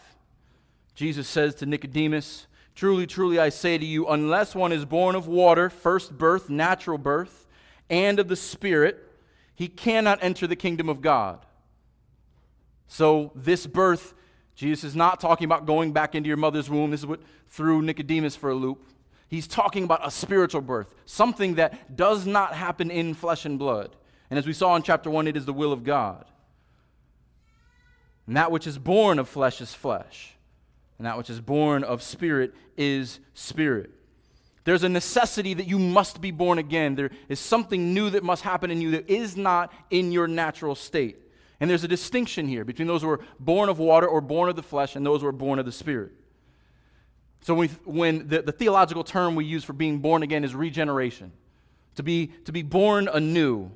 Jesus 0.97 1.29
says 1.29 1.55
to 1.55 1.67
Nicodemus, 1.67 2.49
Truly, 2.75 3.07
truly, 3.07 3.39
I 3.39 3.49
say 3.49 3.79
to 3.79 3.87
you, 3.87 4.09
unless 4.09 4.57
one 4.57 4.73
is 4.73 4.85
born 4.85 5.15
of 5.15 5.29
water, 5.29 5.71
first 5.71 6.19
birth, 6.19 6.51
natural 6.51 6.99
birth, 6.99 7.47
and 7.89 8.19
of 8.19 8.27
the 8.27 8.35
Spirit, 8.35 9.09
he 9.55 9.69
cannot 9.69 10.19
enter 10.21 10.49
the 10.49 10.57
kingdom 10.57 10.89
of 10.89 11.01
God. 11.01 11.47
So, 12.89 13.31
this 13.37 13.69
birth, 13.69 14.15
Jesus 14.57 14.83
is 14.83 14.97
not 14.97 15.21
talking 15.21 15.45
about 15.45 15.65
going 15.65 15.93
back 15.93 16.17
into 16.17 16.27
your 16.27 16.37
mother's 16.37 16.69
womb. 16.69 16.91
This 16.91 17.01
is 17.01 17.07
what 17.07 17.21
threw 17.47 17.83
Nicodemus 17.83 18.35
for 18.35 18.51
a 18.51 18.55
loop. 18.57 18.83
He's 19.29 19.47
talking 19.47 19.85
about 19.85 20.07
a 20.07 20.11
spiritual 20.11 20.61
birth, 20.61 20.95
something 21.05 21.57
that 21.57 21.97
does 21.97 22.27
not 22.27 22.55
happen 22.55 22.91
in 22.91 23.15
flesh 23.15 23.45
and 23.45 23.59
blood. 23.59 23.95
And 24.31 24.39
as 24.39 24.47
we 24.47 24.53
saw 24.53 24.77
in 24.77 24.83
chapter 24.83 25.11
1, 25.11 25.27
it 25.27 25.37
is 25.37 25.47
the 25.47 25.53
will 25.53 25.73
of 25.73 25.85
God. 25.85 26.25
And 28.27 28.37
that 28.37 28.51
which 28.51 28.67
is 28.67 28.79
born 28.79 29.19
of 29.19 29.29
flesh 29.29 29.61
is 29.61 29.73
flesh, 29.73 30.35
and 30.99 31.07
that 31.07 31.17
which 31.17 31.31
is 31.31 31.41
born 31.41 31.85
of 31.85 32.03
spirit 32.03 32.55
is 32.77 33.21
spirit. 33.35 33.91
There's 34.65 34.83
a 34.83 34.89
necessity 34.89 35.55
that 35.55 35.69
you 35.69 35.79
must 35.79 36.21
be 36.21 36.33
born 36.33 36.59
again. 36.59 36.97
There 36.97 37.11
is 37.29 37.39
something 37.39 37.95
new 37.95 38.11
that 38.11 38.25
must 38.25 38.43
happen 38.43 38.73
in 38.73 38.81
you 38.81 38.91
that 38.93 39.09
is 39.09 39.37
not 39.37 39.73
in 39.91 40.11
your 40.11 40.27
natural 40.27 40.75
state. 40.75 41.19
And 41.61 41.71
there's 41.71 41.85
a 41.85 41.89
distinction 41.89 42.49
here 42.49 42.65
between 42.65 42.89
those 42.89 43.03
who 43.03 43.11
are 43.11 43.21
born 43.39 43.69
of 43.69 43.79
water 43.79 44.09
or 44.09 44.21
born 44.21 44.49
of 44.49 44.57
the 44.57 44.63
flesh 44.63 44.97
and 44.97 45.07
those 45.07 45.21
who 45.21 45.29
are 45.29 45.33
born 45.33 45.61
of 45.61 45.67
the 45.67 45.73
Spirit. 45.73 46.13
So 47.47 47.55
when, 47.55 47.69
when 47.85 48.27
the, 48.27 48.43
the 48.43 48.51
theological 48.51 49.05
term 49.05 49.37
we 49.37 49.45
use 49.45 49.63
for 49.63 49.73
being 49.73 50.01
born 50.01 50.25
again 50.25 50.43
is 50.43 50.53
regeneration, 50.53 51.31
to 51.95 52.03
be, 52.03 52.33
to 52.45 52.51
be 52.51 52.63
born 52.63 53.07
anew. 53.07 53.71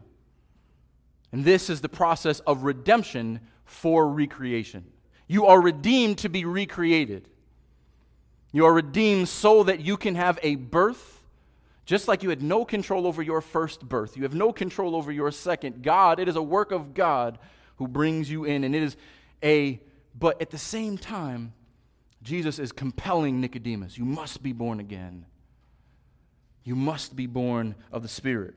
And 1.30 1.44
this 1.44 1.70
is 1.70 1.80
the 1.80 1.88
process 1.88 2.40
of 2.40 2.64
redemption 2.64 3.38
for 3.64 4.08
recreation. 4.08 4.86
You 5.28 5.46
are 5.46 5.60
redeemed 5.60 6.18
to 6.18 6.28
be 6.28 6.44
recreated. 6.44 7.28
You 8.50 8.66
are 8.66 8.72
redeemed 8.72 9.28
so 9.28 9.62
that 9.62 9.78
you 9.78 9.96
can 9.96 10.16
have 10.16 10.40
a 10.42 10.56
birth, 10.56 11.22
just 11.84 12.08
like 12.08 12.24
you 12.24 12.30
had 12.30 12.42
no 12.42 12.64
control 12.64 13.06
over 13.06 13.22
your 13.22 13.40
first 13.40 13.88
birth. 13.88 14.16
You 14.16 14.24
have 14.24 14.34
no 14.34 14.52
control 14.52 14.96
over 14.96 15.12
your 15.12 15.30
second. 15.30 15.84
God, 15.84 16.18
it 16.18 16.26
is 16.26 16.34
a 16.34 16.42
work 16.42 16.72
of 16.72 16.92
God 16.92 17.38
who 17.76 17.86
brings 17.86 18.28
you 18.28 18.42
in. 18.46 18.64
And 18.64 18.74
it 18.74 18.82
is 18.82 18.96
a, 19.44 19.80
but 20.18 20.42
at 20.42 20.50
the 20.50 20.58
same 20.58 20.98
time, 20.98 21.52
Jesus 22.22 22.58
is 22.58 22.72
compelling 22.72 23.40
Nicodemus 23.40 23.96
you 23.96 24.04
must 24.04 24.42
be 24.42 24.52
born 24.52 24.80
again. 24.80 25.26
You 26.64 26.76
must 26.76 27.16
be 27.16 27.26
born 27.26 27.74
of 27.90 28.02
the 28.02 28.08
Spirit. 28.08 28.54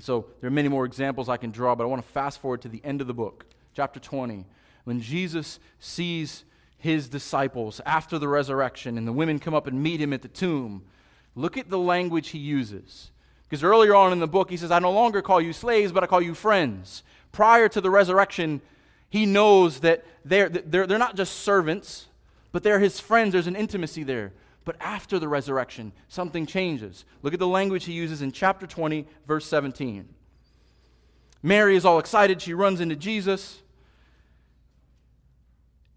So 0.00 0.26
there 0.40 0.48
are 0.48 0.52
many 0.52 0.68
more 0.68 0.84
examples 0.84 1.28
I 1.28 1.36
can 1.36 1.50
draw, 1.50 1.74
but 1.74 1.84
I 1.84 1.86
want 1.86 2.02
to 2.02 2.08
fast 2.08 2.40
forward 2.40 2.62
to 2.62 2.68
the 2.68 2.82
end 2.84 3.00
of 3.00 3.06
the 3.06 3.14
book, 3.14 3.46
chapter 3.74 4.00
20, 4.00 4.46
when 4.84 5.00
Jesus 5.00 5.58
sees 5.78 6.44
his 6.78 7.08
disciples 7.08 7.80
after 7.86 8.18
the 8.18 8.28
resurrection 8.28 8.98
and 8.98 9.06
the 9.06 9.12
women 9.12 9.38
come 9.38 9.54
up 9.54 9.66
and 9.66 9.82
meet 9.82 10.00
him 10.00 10.12
at 10.12 10.22
the 10.22 10.28
tomb. 10.28 10.84
Look 11.34 11.56
at 11.56 11.70
the 11.70 11.78
language 11.78 12.30
he 12.30 12.38
uses. 12.38 13.10
Because 13.44 13.62
earlier 13.62 13.94
on 13.94 14.12
in 14.12 14.18
the 14.18 14.26
book, 14.26 14.50
he 14.50 14.56
says, 14.56 14.70
I 14.70 14.78
no 14.78 14.90
longer 14.90 15.22
call 15.22 15.40
you 15.40 15.52
slaves, 15.52 15.92
but 15.92 16.02
I 16.02 16.06
call 16.06 16.22
you 16.22 16.34
friends 16.34 17.02
prior 17.36 17.68
to 17.68 17.82
the 17.82 17.90
resurrection, 17.90 18.62
he 19.10 19.26
knows 19.26 19.80
that 19.80 20.06
they're, 20.24 20.48
they're, 20.48 20.86
they're 20.86 20.96
not 20.96 21.16
just 21.16 21.40
servants, 21.40 22.06
but 22.52 22.62
they're 22.62 22.80
his 22.80 23.00
friends. 23.00 23.32
There's 23.32 23.46
an 23.46 23.56
intimacy 23.56 24.02
there. 24.02 24.32
But 24.64 24.76
after 24.80 25.18
the 25.18 25.28
resurrection, 25.28 25.92
something 26.08 26.44
changes. 26.46 27.04
Look 27.22 27.32
at 27.32 27.38
the 27.38 27.46
language 27.46 27.84
he 27.84 27.92
uses 27.92 28.22
in 28.22 28.32
chapter 28.32 28.66
20, 28.66 29.06
verse 29.26 29.46
17. 29.46 30.08
Mary 31.42 31.76
is 31.76 31.84
all 31.84 31.98
excited. 31.98 32.42
She 32.42 32.54
runs 32.54 32.80
into 32.80 32.96
Jesus 32.96 33.62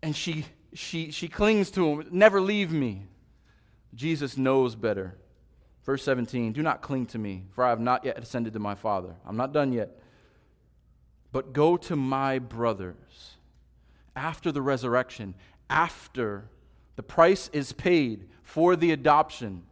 and 0.01 0.15
she, 0.15 0.45
she, 0.73 1.11
she 1.11 1.27
clings 1.27 1.71
to 1.71 1.87
him. 1.87 2.07
Never 2.11 2.39
leave 2.39 2.71
me. 2.71 3.07
Jesus 3.95 4.37
knows 4.37 4.75
better. 4.75 5.15
Verse 5.83 6.03
17 6.03 6.53
Do 6.53 6.61
not 6.61 6.81
cling 6.81 7.07
to 7.07 7.17
me, 7.17 7.45
for 7.51 7.63
I 7.63 7.69
have 7.69 7.79
not 7.79 8.05
yet 8.05 8.19
ascended 8.19 8.53
to 8.53 8.59
my 8.59 8.75
Father. 8.75 9.15
I'm 9.25 9.37
not 9.37 9.53
done 9.53 9.73
yet. 9.73 9.99
But 11.31 11.53
go 11.53 11.77
to 11.77 11.95
my 11.95 12.39
brothers 12.39 13.35
after 14.15 14.51
the 14.51 14.61
resurrection, 14.61 15.33
after 15.69 16.49
the 16.95 17.03
price 17.03 17.49
is 17.53 17.71
paid 17.71 18.27
for 18.43 18.75
the 18.75 18.91
adoption, 18.91 19.63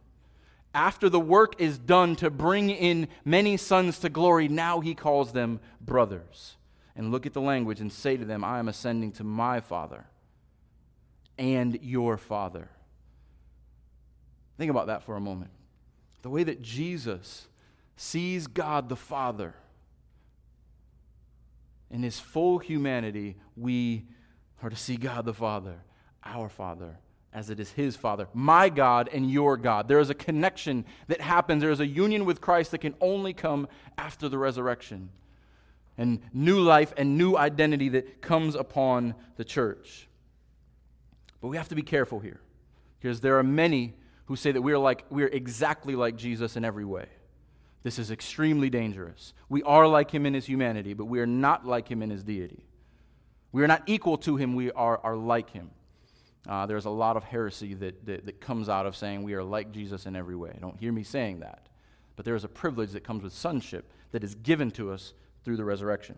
after 0.74 1.08
the 1.08 1.20
work 1.20 1.60
is 1.60 1.78
done 1.78 2.14
to 2.16 2.30
bring 2.30 2.70
in 2.70 3.08
many 3.24 3.56
sons 3.56 3.98
to 4.00 4.08
glory, 4.08 4.48
now 4.48 4.80
he 4.80 4.94
calls 4.94 5.32
them 5.32 5.60
brothers. 5.80 6.56
And 6.94 7.10
look 7.10 7.26
at 7.26 7.32
the 7.32 7.40
language 7.40 7.80
and 7.80 7.92
say 7.92 8.16
to 8.16 8.24
them, 8.24 8.42
I 8.44 8.58
am 8.58 8.68
ascending 8.68 9.12
to 9.12 9.24
my 9.24 9.60
Father 9.60 10.06
and 11.38 11.78
your 11.82 12.18
Father. 12.18 12.68
Think 14.56 14.70
about 14.70 14.88
that 14.88 15.04
for 15.04 15.16
a 15.16 15.20
moment. 15.20 15.52
The 16.22 16.30
way 16.30 16.42
that 16.42 16.60
Jesus 16.60 17.46
sees 17.96 18.46
God 18.46 18.88
the 18.88 18.96
Father 18.96 19.54
in 21.90 22.02
his 22.02 22.18
full 22.18 22.58
humanity, 22.58 23.36
we 23.56 24.06
are 24.62 24.68
to 24.68 24.76
see 24.76 24.96
God 24.96 25.24
the 25.24 25.34
Father, 25.34 25.76
our 26.24 26.48
Father, 26.48 26.98
as 27.32 27.50
it 27.50 27.60
is 27.60 27.72
his 27.72 27.96
Father, 27.96 28.28
my 28.34 28.68
God 28.68 29.08
and 29.12 29.30
your 29.30 29.56
God. 29.56 29.88
There 29.88 30.00
is 30.00 30.10
a 30.10 30.14
connection 30.14 30.84
that 31.08 31.20
happens. 31.20 31.62
There 31.62 31.70
is 31.70 31.80
a 31.80 31.86
union 31.86 32.24
with 32.24 32.40
Christ 32.40 32.70
that 32.72 32.78
can 32.78 32.94
only 33.00 33.32
come 33.32 33.68
after 33.96 34.28
the 34.28 34.38
resurrection. 34.38 35.10
And 35.96 36.20
new 36.32 36.60
life 36.60 36.92
and 36.96 37.18
new 37.18 37.36
identity 37.36 37.88
that 37.90 38.22
comes 38.22 38.54
upon 38.54 39.14
the 39.36 39.44
church. 39.44 40.08
But 41.40 41.48
we 41.48 41.56
have 41.56 41.68
to 41.68 41.74
be 41.74 41.82
careful 41.82 42.20
here 42.20 42.40
because 43.00 43.20
there 43.20 43.38
are 43.38 43.42
many 43.42 43.94
who 44.26 44.36
say 44.36 44.52
that 44.52 44.62
we 44.62 44.72
are 44.72 44.78
like 44.78 45.04
we 45.10 45.22
are 45.24 45.28
exactly 45.28 45.96
like 45.96 46.16
Jesus 46.16 46.56
in 46.56 46.64
every 46.64 46.84
way. 46.84 47.06
This 47.82 47.98
is 47.98 48.10
extremely 48.10 48.70
dangerous. 48.70 49.32
We 49.48 49.62
are 49.62 49.86
like 49.86 50.10
him 50.10 50.26
in 50.26 50.34
his 50.34 50.46
humanity, 50.46 50.94
but 50.94 51.06
we 51.06 51.20
are 51.20 51.26
not 51.26 51.66
like 51.66 51.88
him 51.88 52.02
in 52.02 52.10
his 52.10 52.22
deity. 52.22 52.64
We 53.52 53.62
are 53.62 53.68
not 53.68 53.82
equal 53.86 54.18
to 54.18 54.36
him, 54.36 54.54
we 54.54 54.70
are, 54.72 54.98
are 55.02 55.16
like 55.16 55.50
him. 55.50 55.70
Uh, 56.46 56.66
there's 56.66 56.84
a 56.84 56.90
lot 56.90 57.16
of 57.16 57.24
heresy 57.24 57.74
that, 57.74 58.06
that, 58.06 58.26
that 58.26 58.40
comes 58.40 58.68
out 58.68 58.86
of 58.86 58.96
saying 58.96 59.22
we 59.22 59.34
are 59.34 59.42
like 59.42 59.72
Jesus 59.72 60.06
in 60.06 60.16
every 60.16 60.36
way. 60.36 60.56
Don't 60.60 60.78
hear 60.78 60.92
me 60.92 61.02
saying 61.02 61.40
that. 61.40 61.68
But 62.16 62.24
there 62.24 62.34
is 62.34 62.44
a 62.44 62.48
privilege 62.48 62.92
that 62.92 63.04
comes 63.04 63.22
with 63.22 63.32
sonship 63.32 63.90
that 64.12 64.24
is 64.24 64.34
given 64.34 64.70
to 64.72 64.90
us 64.90 65.12
through 65.44 65.56
the 65.56 65.64
resurrection. 65.64 66.16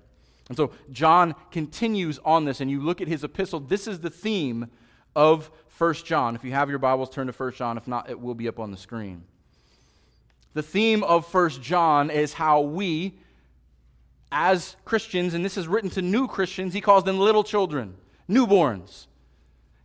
And 0.48 0.56
so 0.56 0.72
John 0.90 1.34
continues 1.50 2.18
on 2.24 2.44
this, 2.44 2.60
and 2.60 2.70
you 2.70 2.80
look 2.80 3.00
at 3.00 3.08
his 3.08 3.22
epistle. 3.22 3.60
This 3.60 3.86
is 3.86 4.00
the 4.00 4.10
theme 4.10 4.68
of 5.14 5.50
1 5.78 5.94
John. 5.94 6.34
If 6.34 6.44
you 6.44 6.52
have 6.52 6.68
your 6.68 6.78
Bibles, 6.78 7.10
turn 7.10 7.26
to 7.26 7.32
1 7.32 7.52
John. 7.52 7.76
If 7.76 7.86
not, 7.86 8.10
it 8.10 8.20
will 8.20 8.34
be 8.34 8.48
up 8.48 8.58
on 8.58 8.70
the 8.70 8.76
screen. 8.76 9.24
The 10.54 10.62
theme 10.62 11.04
of 11.04 11.26
First 11.26 11.62
John 11.62 12.10
is 12.10 12.32
how 12.32 12.60
we, 12.62 13.14
as 14.32 14.76
Christians, 14.84 15.34
and 15.34 15.44
this 15.44 15.56
is 15.56 15.68
written 15.68 15.90
to 15.90 16.02
new 16.02 16.26
Christians, 16.26 16.74
he 16.74 16.80
calls 16.80 17.04
them 17.04 17.18
little 17.18 17.44
children, 17.44 17.94
newborns. 18.28 19.06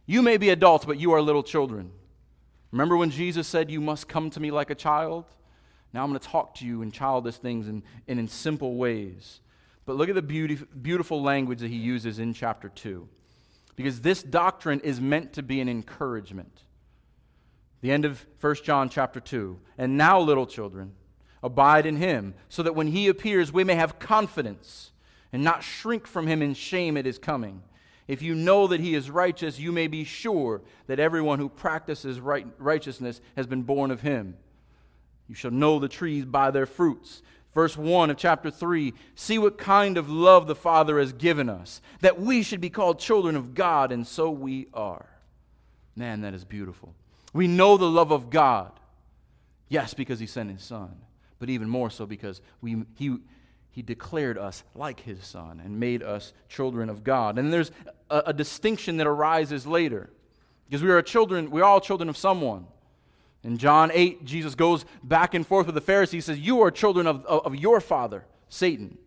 You 0.05 0.21
may 0.21 0.37
be 0.37 0.49
adults, 0.49 0.85
but 0.85 0.99
you 0.99 1.13
are 1.13 1.21
little 1.21 1.43
children. 1.43 1.91
Remember 2.71 2.97
when 2.97 3.09
Jesus 3.09 3.47
said, 3.47 3.71
You 3.71 3.81
must 3.81 4.07
come 4.07 4.29
to 4.31 4.39
me 4.39 4.51
like 4.51 4.69
a 4.69 4.75
child? 4.75 5.25
Now 5.93 6.03
I'm 6.03 6.09
going 6.09 6.19
to 6.19 6.27
talk 6.27 6.55
to 6.55 6.65
you 6.65 6.81
in 6.81 6.91
childish 6.91 7.37
things 7.37 7.67
and, 7.67 7.81
and 8.07 8.19
in 8.19 8.27
simple 8.27 8.75
ways. 8.75 9.39
But 9.85 9.95
look 9.95 10.09
at 10.09 10.15
the 10.15 10.21
beauty, 10.21 10.59
beautiful 10.81 11.21
language 11.21 11.59
that 11.59 11.69
he 11.69 11.77
uses 11.77 12.19
in 12.19 12.33
chapter 12.33 12.69
2. 12.69 13.07
Because 13.75 14.01
this 14.01 14.21
doctrine 14.21 14.81
is 14.81 14.99
meant 14.99 15.33
to 15.33 15.43
be 15.43 15.61
an 15.61 15.69
encouragement. 15.69 16.63
The 17.81 17.91
end 17.91 18.03
of 18.03 18.25
1 18.41 18.55
John 18.63 18.89
chapter 18.89 19.19
2. 19.19 19.59
And 19.77 19.97
now, 19.97 20.19
little 20.19 20.47
children, 20.47 20.93
abide 21.43 21.85
in 21.85 21.97
him, 21.97 22.33
so 22.49 22.63
that 22.63 22.75
when 22.75 22.87
he 22.87 23.07
appears, 23.07 23.53
we 23.53 23.63
may 23.63 23.75
have 23.75 23.99
confidence 23.99 24.91
and 25.31 25.43
not 25.43 25.63
shrink 25.63 26.07
from 26.07 26.27
him 26.27 26.41
in 26.41 26.53
shame 26.53 26.97
at 26.97 27.05
his 27.05 27.17
coming. 27.17 27.61
If 28.07 28.21
you 28.21 28.35
know 28.35 28.67
that 28.67 28.79
he 28.79 28.93
is 28.93 29.09
righteous, 29.09 29.59
you 29.59 29.71
may 29.71 29.87
be 29.87 30.03
sure 30.03 30.61
that 30.87 30.99
everyone 30.99 31.39
who 31.39 31.49
practices 31.49 32.19
right, 32.19 32.45
righteousness 32.59 33.19
has 33.35 33.47
been 33.47 33.63
born 33.63 33.89
of 33.89 34.01
him. 34.01 34.35
You 35.27 35.33
shall 35.35 35.51
know 35.51 35.79
the 35.79 35.87
trees 35.87 36.25
by 36.25 36.51
their 36.51 36.67
fruits. 36.67 37.23
Verse 37.53 37.75
1 37.77 38.11
of 38.11 38.17
chapter 38.17 38.51
3 38.51 38.93
See 39.15 39.39
what 39.39 39.57
kind 39.57 39.97
of 39.97 40.09
love 40.09 40.45
the 40.45 40.55
Father 40.55 40.99
has 40.99 41.13
given 41.13 41.49
us, 41.49 41.81
that 42.01 42.19
we 42.19 42.43
should 42.43 42.61
be 42.61 42.69
called 42.69 42.99
children 42.99 43.35
of 43.35 43.55
God, 43.55 43.91
and 43.91 44.05
so 44.05 44.29
we 44.29 44.67
are. 44.73 45.07
Man, 45.95 46.21
that 46.21 46.33
is 46.33 46.43
beautiful. 46.43 46.93
We 47.33 47.47
know 47.47 47.77
the 47.77 47.89
love 47.89 48.11
of 48.11 48.29
God. 48.29 48.71
Yes, 49.67 49.93
because 49.93 50.19
he 50.19 50.27
sent 50.27 50.51
his 50.51 50.61
son, 50.61 50.95
but 51.39 51.49
even 51.49 51.67
more 51.67 51.89
so 51.89 52.05
because 52.05 52.39
we, 52.61 52.83
he, 52.95 53.17
he 53.75 53.81
declared 53.81 54.37
us 54.37 54.63
like 54.73 55.01
his 55.01 55.21
son 55.25 55.61
and 55.61 55.81
made 55.81 56.01
us 56.01 56.31
children 56.47 56.89
of 56.89 57.03
God. 57.03 57.37
And 57.37 57.51
there's 57.51 57.71
a, 58.09 58.23
a 58.27 58.33
distinction 58.33 58.95
that 58.97 59.05
arises 59.05 59.67
later 59.67 60.09
because 60.65 60.81
we 60.81 60.89
are 60.91 61.01
children, 61.01 61.51
we're 61.51 61.65
all 61.65 61.81
children 61.81 62.07
of 62.07 62.15
someone. 62.15 62.67
In 63.43 63.57
John 63.57 63.91
8, 63.93 64.23
Jesus 64.23 64.55
goes 64.55 64.85
back 65.03 65.33
and 65.33 65.45
forth 65.45 65.65
with 65.65 65.75
the 65.75 65.81
Pharisees. 65.81 66.25
He 66.25 66.33
says, 66.33 66.39
You 66.39 66.61
are 66.61 66.71
children 66.71 67.05
of, 67.05 67.25
of, 67.25 67.47
of 67.47 67.55
your 67.57 67.81
father, 67.81 68.23
Satan. 68.47 68.97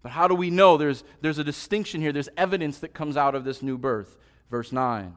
But 0.00 0.12
how 0.12 0.28
do 0.28 0.36
we 0.36 0.48
know? 0.48 0.76
There's, 0.76 1.02
there's 1.20 1.38
a 1.38 1.44
distinction 1.44 2.00
here. 2.00 2.12
There's 2.12 2.28
evidence 2.36 2.78
that 2.78 2.94
comes 2.94 3.16
out 3.16 3.34
of 3.34 3.42
this 3.42 3.62
new 3.62 3.76
birth. 3.76 4.16
Verse 4.48 4.70
9 4.70 5.16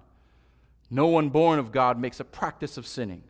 No 0.90 1.06
one 1.06 1.30
born 1.30 1.60
of 1.60 1.72
God 1.72 2.00
makes 2.00 2.20
a 2.20 2.26
practice 2.26 2.78
of 2.78 2.88
sinning. 2.88 3.22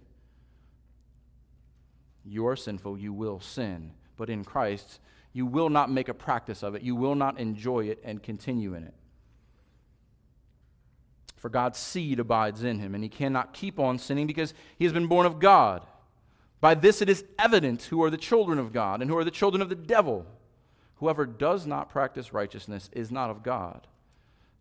You 2.24 2.48
are 2.48 2.56
sinful, 2.56 2.98
you 2.98 3.12
will 3.12 3.42
sin. 3.42 3.92
But 4.16 4.30
in 4.30 4.46
Christ, 4.46 5.02
you 5.38 5.46
will 5.46 5.70
not 5.70 5.92
make 5.92 6.10
a 6.10 6.16
practice 6.16 6.64
of 6.64 6.74
it. 6.74 6.82
You 6.82 6.96
will 6.96 7.14
not 7.14 7.40
enjoy 7.40 7.86
it 7.86 8.00
and 8.04 8.24
continue 8.24 8.74
in 8.74 8.84
it. 8.84 8.96
For 11.36 11.48
God's 11.48 11.78
seed 11.78 12.20
abides 12.20 12.64
in 12.64 12.80
him, 12.80 12.96
and 12.96 13.04
he 13.04 13.10
cannot 13.10 13.54
keep 13.54 13.80
on 13.80 14.00
sinning 14.00 14.26
because 14.26 14.56
he 14.80 14.86
has 14.86 14.94
been 14.94 15.06
born 15.06 15.28
of 15.28 15.38
God. 15.38 15.86
By 16.60 16.74
this 16.74 17.04
it 17.04 17.08
is 17.08 17.24
evident 17.38 17.84
who 17.84 18.02
are 18.02 18.10
the 18.10 18.18
children 18.18 18.58
of 18.58 18.74
God 18.74 19.00
and 19.00 19.12
who 19.12 19.16
are 19.16 19.24
the 19.24 19.30
children 19.30 19.62
of 19.62 19.70
the 19.70 19.76
devil. 19.76 20.26
Whoever 20.96 21.28
does 21.28 21.68
not 21.68 21.92
practice 21.92 22.34
righteousness 22.34 22.90
is 22.92 23.12
not 23.12 23.30
of 23.30 23.44
God, 23.44 23.86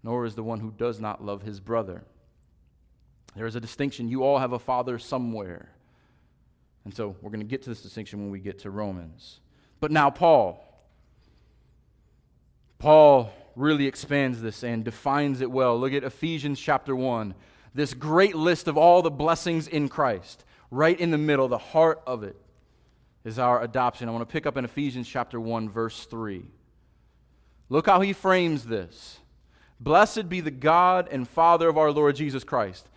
nor 0.02 0.26
is 0.26 0.34
the 0.34 0.44
one 0.44 0.60
who 0.60 0.70
does 0.70 1.00
not 1.00 1.24
love 1.24 1.40
his 1.40 1.58
brother. 1.58 2.04
There 3.34 3.46
is 3.46 3.56
a 3.56 3.60
distinction. 3.60 4.10
You 4.10 4.24
all 4.24 4.40
have 4.40 4.52
a 4.52 4.58
father 4.58 4.98
somewhere. 4.98 5.70
And 6.84 6.94
so 6.94 7.16
we're 7.22 7.30
going 7.30 7.40
to 7.40 7.46
get 7.46 7.62
to 7.62 7.70
this 7.70 7.80
distinction 7.80 8.20
when 8.20 8.30
we 8.30 8.40
get 8.40 8.58
to 8.58 8.70
Romans. 8.70 9.40
But 9.80 9.90
now, 9.90 10.10
Paul. 10.10 10.62
Paul 12.78 13.32
really 13.54 13.86
expands 13.86 14.42
this 14.42 14.62
and 14.62 14.84
defines 14.84 15.40
it 15.40 15.50
well. 15.50 15.78
Look 15.78 15.92
at 15.92 16.04
Ephesians 16.04 16.60
chapter 16.60 16.94
1. 16.94 17.34
This 17.74 17.94
great 17.94 18.34
list 18.34 18.68
of 18.68 18.76
all 18.76 19.02
the 19.02 19.10
blessings 19.10 19.68
in 19.68 19.88
Christ. 19.88 20.44
Right 20.70 20.98
in 20.98 21.10
the 21.10 21.18
middle, 21.18 21.48
the 21.48 21.58
heart 21.58 22.02
of 22.06 22.22
it, 22.22 22.36
is 23.24 23.38
our 23.38 23.62
adoption. 23.62 24.08
I 24.08 24.12
want 24.12 24.28
to 24.28 24.32
pick 24.32 24.46
up 24.46 24.56
in 24.56 24.64
Ephesians 24.64 25.08
chapter 25.08 25.40
1, 25.40 25.68
verse 25.68 26.06
3. 26.06 26.44
Look 27.68 27.86
how 27.86 28.00
he 28.00 28.12
frames 28.12 28.64
this. 28.64 29.18
Blessed 29.80 30.28
be 30.28 30.40
the 30.40 30.50
God 30.50 31.08
and 31.10 31.28
Father 31.28 31.68
of 31.68 31.76
our 31.76 31.90
Lord 31.90 32.16
Jesus 32.16 32.44
Christ. 32.44 32.88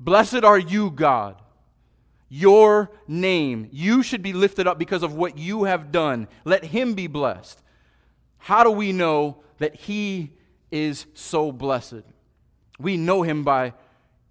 Blessed 0.00 0.44
are 0.44 0.58
you, 0.58 0.90
God. 0.90 1.36
Your 2.28 2.90
name. 3.06 3.68
You 3.70 4.02
should 4.02 4.22
be 4.22 4.32
lifted 4.32 4.66
up 4.66 4.78
because 4.78 5.02
of 5.02 5.14
what 5.14 5.36
you 5.36 5.64
have 5.64 5.92
done. 5.92 6.28
Let 6.44 6.64
him 6.64 6.94
be 6.94 7.06
blessed. 7.06 7.60
How 8.42 8.64
do 8.64 8.70
we 8.70 8.92
know 8.92 9.42
that 9.58 9.76
he 9.76 10.32
is 10.72 11.06
so 11.14 11.52
blessed. 11.52 12.02
We 12.80 12.96
know 12.96 13.22
him 13.22 13.44
by 13.44 13.74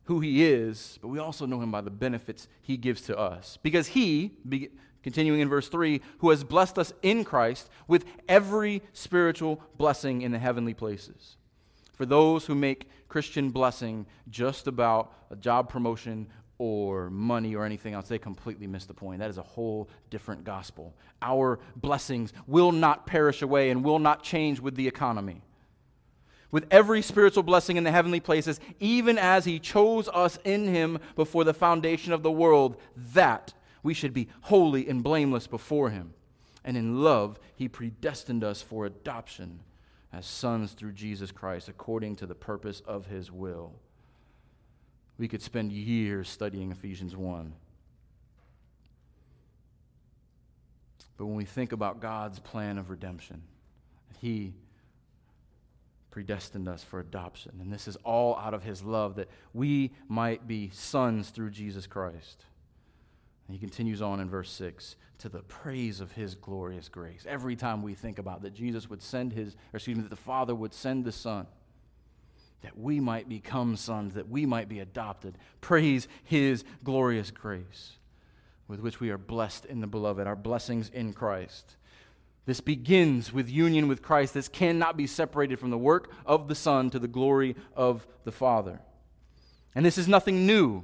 who 0.05 0.19
he 0.19 0.43
is, 0.43 0.99
but 1.01 1.07
we 1.07 1.19
also 1.19 1.45
know 1.45 1.61
him 1.61 1.71
by 1.71 1.79
the 1.79 1.91
benefits 1.91 2.49
he 2.61 2.75
gives 2.75 3.03
to 3.03 3.17
us. 3.17 3.57
Because 3.63 3.87
he, 3.87 4.31
continuing 5.03 5.39
in 5.39 5.47
verse 5.47 5.69
3, 5.69 6.01
who 6.17 6.31
has 6.31 6.43
blessed 6.43 6.77
us 6.77 6.91
in 7.01 7.23
Christ 7.23 7.69
with 7.87 8.03
every 8.27 8.81
spiritual 8.91 9.61
blessing 9.77 10.23
in 10.23 10.31
the 10.31 10.39
heavenly 10.39 10.73
places. 10.73 11.37
For 11.93 12.05
those 12.05 12.45
who 12.45 12.55
make 12.55 12.89
Christian 13.07 13.51
blessing 13.51 14.07
just 14.29 14.67
about 14.67 15.13
a 15.29 15.35
job 15.35 15.69
promotion 15.69 16.27
or 16.61 17.09
money 17.09 17.55
or 17.55 17.65
anything 17.65 17.95
else, 17.95 18.07
they 18.07 18.19
completely 18.19 18.67
miss 18.67 18.85
the 18.85 18.93
point. 18.93 19.17
That 19.17 19.31
is 19.31 19.39
a 19.39 19.41
whole 19.41 19.89
different 20.11 20.43
gospel. 20.43 20.93
Our 21.19 21.57
blessings 21.75 22.33
will 22.45 22.71
not 22.71 23.07
perish 23.07 23.41
away 23.41 23.71
and 23.71 23.83
will 23.83 23.97
not 23.97 24.21
change 24.21 24.59
with 24.59 24.75
the 24.75 24.87
economy. 24.87 25.41
With 26.51 26.67
every 26.69 27.01
spiritual 27.01 27.41
blessing 27.41 27.77
in 27.77 27.83
the 27.83 27.89
heavenly 27.89 28.19
places, 28.19 28.59
even 28.79 29.17
as 29.17 29.43
He 29.43 29.57
chose 29.57 30.07
us 30.09 30.37
in 30.43 30.67
Him 30.67 30.99
before 31.15 31.45
the 31.45 31.53
foundation 31.55 32.13
of 32.13 32.21
the 32.21 32.31
world, 32.31 32.77
that 32.95 33.55
we 33.81 33.95
should 33.95 34.13
be 34.13 34.27
holy 34.41 34.87
and 34.87 35.03
blameless 35.03 35.47
before 35.47 35.89
Him. 35.89 36.13
And 36.63 36.77
in 36.77 37.01
love, 37.01 37.39
He 37.55 37.69
predestined 37.69 38.43
us 38.43 38.61
for 38.61 38.85
adoption 38.85 39.61
as 40.13 40.27
sons 40.27 40.74
through 40.74 40.91
Jesus 40.91 41.31
Christ, 41.31 41.69
according 41.69 42.17
to 42.17 42.27
the 42.27 42.35
purpose 42.35 42.81
of 42.81 43.07
His 43.07 43.31
will 43.31 43.74
we 45.22 45.27
could 45.27 45.44
spend 45.44 45.72
years 45.72 46.27
studying 46.27 46.72
Ephesians 46.72 47.16
1. 47.16 47.53
But 51.16 51.27
when 51.27 51.36
we 51.36 51.46
think 51.46 51.74
about 51.74 52.00
God's 52.00 52.40
plan 52.40 52.79
of 52.79 52.90
redemption, 52.90 53.44
He 54.18 54.55
predestined 56.10 56.68
us 56.68 56.84
for 56.84 57.00
adoption. 57.00 57.51
And 57.62 57.72
this 57.72 57.88
is 57.88 57.98
all 57.98 58.36
out 58.36 58.55
of 58.55 58.64
His 58.64 58.81
love 58.81 59.14
that 59.18 59.29
we 59.53 59.92
might 60.07 60.48
be 60.48 60.72
sons 60.74 61.29
through 61.29 61.51
Jesus 61.51 61.86
Christ. 61.86 62.44
And 63.48 63.55
he 63.55 63.60
continues 63.60 64.01
on 64.01 64.22
in 64.22 64.27
verse 64.27 64.50
6 64.50 64.96
to 65.20 65.29
the 65.29 65.44
praise 65.44 66.01
of 66.01 66.14
His 66.14 66.34
glorious 66.34 66.90
grace. 66.90 67.27
Every 67.29 67.55
time 67.55 67.84
we 67.84 67.94
think 67.94 68.18
about 68.18 68.42
that 68.42 68.55
Jesus 68.55 68.90
would 68.90 69.03
send 69.03 69.34
His, 69.34 69.53
or 69.72 69.77
excuse 69.77 69.98
me, 69.98 70.01
that 70.01 70.10
the 70.10 70.16
Father 70.16 70.55
would 70.55 70.74
send 70.74 71.05
the 71.05 71.12
Son 71.12 71.46
that 72.61 72.77
we 72.77 73.00
might 73.00 73.27
become 73.27 73.75
sons, 73.75 74.13
that 74.13 74.29
we 74.29 74.45
might 74.45 74.69
be 74.69 74.79
adopted. 74.79 75.37
Praise 75.61 76.07
his 76.24 76.63
glorious 76.83 77.31
grace 77.31 77.93
with 78.67 78.79
which 78.79 79.00
we 79.00 79.09
are 79.09 79.17
blessed 79.17 79.65
in 79.65 79.81
the 79.81 79.87
beloved, 79.87 80.27
our 80.27 80.35
blessings 80.35 80.89
in 80.89 81.13
Christ. 81.13 81.75
This 82.45 82.61
begins 82.61 83.31
with 83.31 83.50
union 83.50 83.87
with 83.87 84.01
Christ. 84.01 84.33
This 84.33 84.47
cannot 84.47 84.97
be 84.97 85.05
separated 85.07 85.59
from 85.59 85.69
the 85.69 85.77
work 85.77 86.11
of 86.25 86.47
the 86.47 86.55
Son 86.55 86.89
to 86.89 87.00
the 87.00 87.07
glory 87.07 87.55
of 87.75 88.07
the 88.24 88.31
Father. 88.31 88.79
And 89.75 89.85
this 89.85 89.97
is 89.97 90.07
nothing 90.07 90.45
new. 90.45 90.83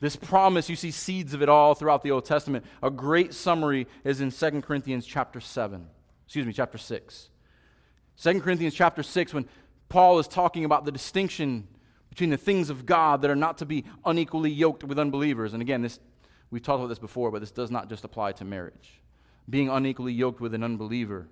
This 0.00 0.16
promise, 0.16 0.68
you 0.68 0.76
see 0.76 0.90
seeds 0.90 1.34
of 1.34 1.42
it 1.42 1.48
all 1.48 1.74
throughout 1.74 2.02
the 2.02 2.10
Old 2.10 2.24
Testament. 2.24 2.64
A 2.82 2.90
great 2.90 3.32
summary 3.32 3.86
is 4.04 4.20
in 4.20 4.30
2 4.30 4.62
Corinthians 4.62 5.06
chapter 5.06 5.40
7. 5.40 5.86
Excuse 6.26 6.46
me, 6.46 6.52
chapter 6.52 6.78
6. 6.78 7.30
2 8.20 8.40
Corinthians 8.40 8.74
chapter 8.74 9.02
6, 9.02 9.34
when 9.34 9.46
Paul 9.88 10.18
is 10.18 10.28
talking 10.28 10.64
about 10.64 10.84
the 10.84 10.92
distinction 10.92 11.68
between 12.08 12.30
the 12.30 12.36
things 12.36 12.70
of 12.70 12.86
God 12.86 13.22
that 13.22 13.30
are 13.30 13.36
not 13.36 13.58
to 13.58 13.66
be 13.66 13.84
unequally 14.04 14.50
yoked 14.50 14.84
with 14.84 14.98
unbelievers. 14.98 15.52
And 15.52 15.62
again, 15.62 15.82
this, 15.82 16.00
we've 16.50 16.62
talked 16.62 16.80
about 16.80 16.88
this 16.88 16.98
before, 16.98 17.30
but 17.30 17.40
this 17.40 17.50
does 17.50 17.70
not 17.70 17.88
just 17.88 18.04
apply 18.04 18.32
to 18.32 18.44
marriage. 18.44 19.00
Being 19.48 19.68
unequally 19.68 20.12
yoked 20.12 20.40
with 20.40 20.54
an 20.54 20.64
unbeliever, 20.64 21.28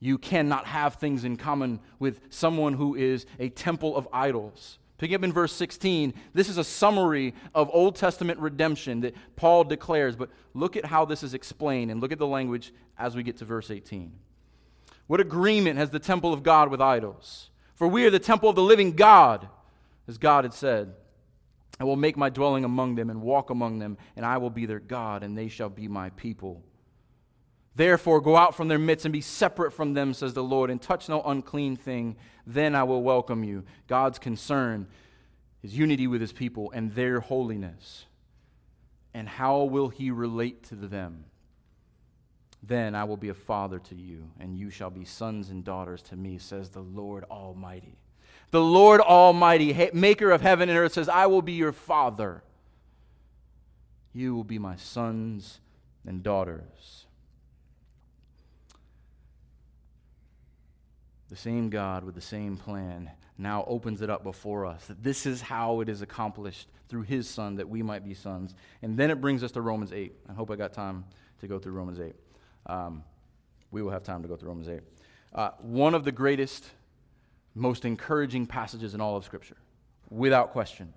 you 0.00 0.18
cannot 0.18 0.66
have 0.66 0.94
things 0.94 1.24
in 1.24 1.36
common 1.36 1.80
with 1.98 2.20
someone 2.30 2.74
who 2.74 2.94
is 2.94 3.26
a 3.38 3.48
temple 3.50 3.96
of 3.96 4.08
idols. 4.12 4.78
Picking 4.98 5.16
up 5.16 5.24
in 5.24 5.32
verse 5.32 5.52
16, 5.52 6.14
this 6.32 6.48
is 6.48 6.56
a 6.56 6.64
summary 6.64 7.34
of 7.54 7.68
Old 7.72 7.96
Testament 7.96 8.40
redemption 8.40 9.00
that 9.02 9.14
Paul 9.36 9.64
declares, 9.64 10.16
but 10.16 10.30
look 10.54 10.76
at 10.76 10.86
how 10.86 11.04
this 11.04 11.22
is 11.22 11.34
explained 11.34 11.90
and 11.90 12.00
look 12.00 12.12
at 12.12 12.18
the 12.18 12.26
language 12.26 12.72
as 12.98 13.14
we 13.14 13.22
get 13.22 13.36
to 13.38 13.44
verse 13.44 13.70
18. 13.70 14.12
What 15.06 15.20
agreement 15.20 15.78
has 15.78 15.90
the 15.90 15.98
temple 15.98 16.32
of 16.32 16.42
God 16.42 16.70
with 16.70 16.80
idols? 16.80 17.50
For 17.76 17.86
we 17.86 18.04
are 18.06 18.10
the 18.10 18.18
temple 18.18 18.48
of 18.48 18.56
the 18.56 18.62
living 18.62 18.92
God, 18.92 19.48
as 20.08 20.18
God 20.18 20.44
had 20.44 20.54
said. 20.54 20.94
I 21.78 21.84
will 21.84 21.96
make 21.96 22.16
my 22.16 22.30
dwelling 22.30 22.64
among 22.64 22.94
them 22.94 23.10
and 23.10 23.22
walk 23.22 23.50
among 23.50 23.78
them, 23.78 23.98
and 24.16 24.24
I 24.24 24.38
will 24.38 24.50
be 24.50 24.66
their 24.66 24.80
God, 24.80 25.22
and 25.22 25.36
they 25.36 25.48
shall 25.48 25.68
be 25.68 25.86
my 25.86 26.10
people. 26.10 26.62
Therefore, 27.74 28.22
go 28.22 28.36
out 28.36 28.54
from 28.54 28.68
their 28.68 28.78
midst 28.78 29.04
and 29.04 29.12
be 29.12 29.20
separate 29.20 29.72
from 29.72 29.92
them, 29.92 30.14
says 30.14 30.32
the 30.32 30.42
Lord, 30.42 30.70
and 30.70 30.80
touch 30.80 31.10
no 31.10 31.22
unclean 31.22 31.76
thing. 31.76 32.16
Then 32.46 32.74
I 32.74 32.84
will 32.84 33.02
welcome 33.02 33.44
you. 33.44 33.64
God's 33.86 34.18
concern 34.18 34.86
is 35.62 35.76
unity 35.76 36.06
with 36.06 36.22
his 36.22 36.32
people 36.32 36.70
and 36.72 36.92
their 36.92 37.20
holiness. 37.20 38.06
And 39.12 39.28
how 39.28 39.64
will 39.64 39.90
he 39.90 40.10
relate 40.10 40.62
to 40.64 40.74
them? 40.74 41.26
Then 42.66 42.94
I 42.94 43.04
will 43.04 43.16
be 43.16 43.28
a 43.28 43.34
father 43.34 43.78
to 43.78 43.94
you, 43.94 44.30
and 44.40 44.56
you 44.56 44.70
shall 44.70 44.90
be 44.90 45.04
sons 45.04 45.50
and 45.50 45.64
daughters 45.64 46.02
to 46.02 46.16
me, 46.16 46.38
says 46.38 46.70
the 46.70 46.80
Lord 46.80 47.24
Almighty. 47.30 47.98
The 48.50 48.60
Lord 48.60 49.00
Almighty, 49.00 49.90
maker 49.92 50.30
of 50.30 50.40
heaven 50.40 50.68
and 50.68 50.78
earth, 50.78 50.94
says, 50.94 51.08
I 51.08 51.26
will 51.26 51.42
be 51.42 51.52
your 51.52 51.72
father. 51.72 52.42
You 54.12 54.34
will 54.34 54.44
be 54.44 54.58
my 54.58 54.76
sons 54.76 55.60
and 56.06 56.22
daughters. 56.22 57.06
The 61.28 61.36
same 61.36 61.70
God 61.70 62.04
with 62.04 62.14
the 62.14 62.20
same 62.20 62.56
plan 62.56 63.10
now 63.36 63.64
opens 63.66 64.00
it 64.00 64.08
up 64.08 64.22
before 64.22 64.64
us 64.64 64.86
that 64.86 65.02
this 65.02 65.26
is 65.26 65.42
how 65.42 65.80
it 65.80 65.88
is 65.88 66.00
accomplished 66.00 66.68
through 66.88 67.02
his 67.02 67.28
son 67.28 67.56
that 67.56 67.68
we 67.68 67.82
might 67.82 68.04
be 68.04 68.14
sons. 68.14 68.54
And 68.80 68.96
then 68.96 69.10
it 69.10 69.20
brings 69.20 69.42
us 69.42 69.52
to 69.52 69.60
Romans 69.60 69.92
8. 69.92 70.14
I 70.28 70.32
hope 70.32 70.50
I 70.50 70.56
got 70.56 70.72
time 70.72 71.04
to 71.40 71.48
go 71.48 71.58
through 71.58 71.72
Romans 71.72 72.00
8. 72.00 72.14
Um, 72.66 73.04
we 73.70 73.82
will 73.82 73.90
have 73.90 74.02
time 74.02 74.22
to 74.22 74.28
go 74.28 74.36
through 74.36 74.48
Romans 74.48 74.68
8. 74.68 74.80
Uh, 75.34 75.50
one 75.60 75.94
of 75.94 76.04
the 76.04 76.12
greatest, 76.12 76.64
most 77.54 77.84
encouraging 77.84 78.46
passages 78.46 78.94
in 78.94 79.00
all 79.00 79.16
of 79.16 79.24
Scripture, 79.24 79.56
without 80.10 80.52
question. 80.52 80.92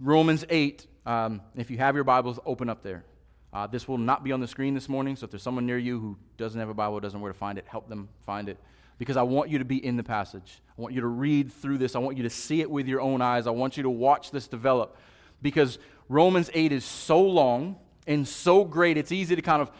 Romans 0.00 0.44
8, 0.50 0.86
um, 1.06 1.40
if 1.54 1.70
you 1.70 1.78
have 1.78 1.94
your 1.94 2.04
Bibles, 2.04 2.38
open 2.44 2.68
up 2.68 2.82
there. 2.82 3.04
Uh, 3.52 3.66
this 3.66 3.88
will 3.88 3.98
not 3.98 4.22
be 4.24 4.32
on 4.32 4.40
the 4.40 4.46
screen 4.46 4.74
this 4.74 4.88
morning, 4.88 5.16
so 5.16 5.24
if 5.24 5.30
there's 5.30 5.42
someone 5.42 5.64
near 5.64 5.78
you 5.78 5.98
who 5.98 6.16
doesn't 6.36 6.58
have 6.58 6.68
a 6.68 6.74
Bible, 6.74 7.00
doesn't 7.00 7.18
know 7.18 7.22
where 7.22 7.32
to 7.32 7.38
find 7.38 7.58
it, 7.58 7.64
help 7.66 7.88
them 7.88 8.08
find 8.26 8.48
it. 8.48 8.58
Because 8.98 9.16
I 9.16 9.22
want 9.22 9.50
you 9.50 9.58
to 9.58 9.64
be 9.64 9.84
in 9.84 9.96
the 9.96 10.02
passage. 10.02 10.60
I 10.76 10.80
want 10.80 10.94
you 10.94 11.00
to 11.02 11.06
read 11.06 11.52
through 11.52 11.78
this. 11.78 11.94
I 11.94 11.98
want 11.98 12.16
you 12.16 12.22
to 12.24 12.30
see 12.30 12.60
it 12.60 12.70
with 12.70 12.86
your 12.86 13.00
own 13.00 13.20
eyes. 13.20 13.46
I 13.46 13.50
want 13.50 13.76
you 13.76 13.82
to 13.82 13.90
watch 13.90 14.30
this 14.30 14.48
develop 14.48 14.96
because 15.42 15.78
Romans 16.08 16.50
8 16.54 16.72
is 16.72 16.84
so 16.84 17.20
long 17.20 17.76
and 18.06 18.26
so 18.26 18.64
great, 18.64 18.96
it's 18.96 19.12
easy 19.12 19.36
to 19.36 19.42
kind 19.42 19.60
of 19.60 19.70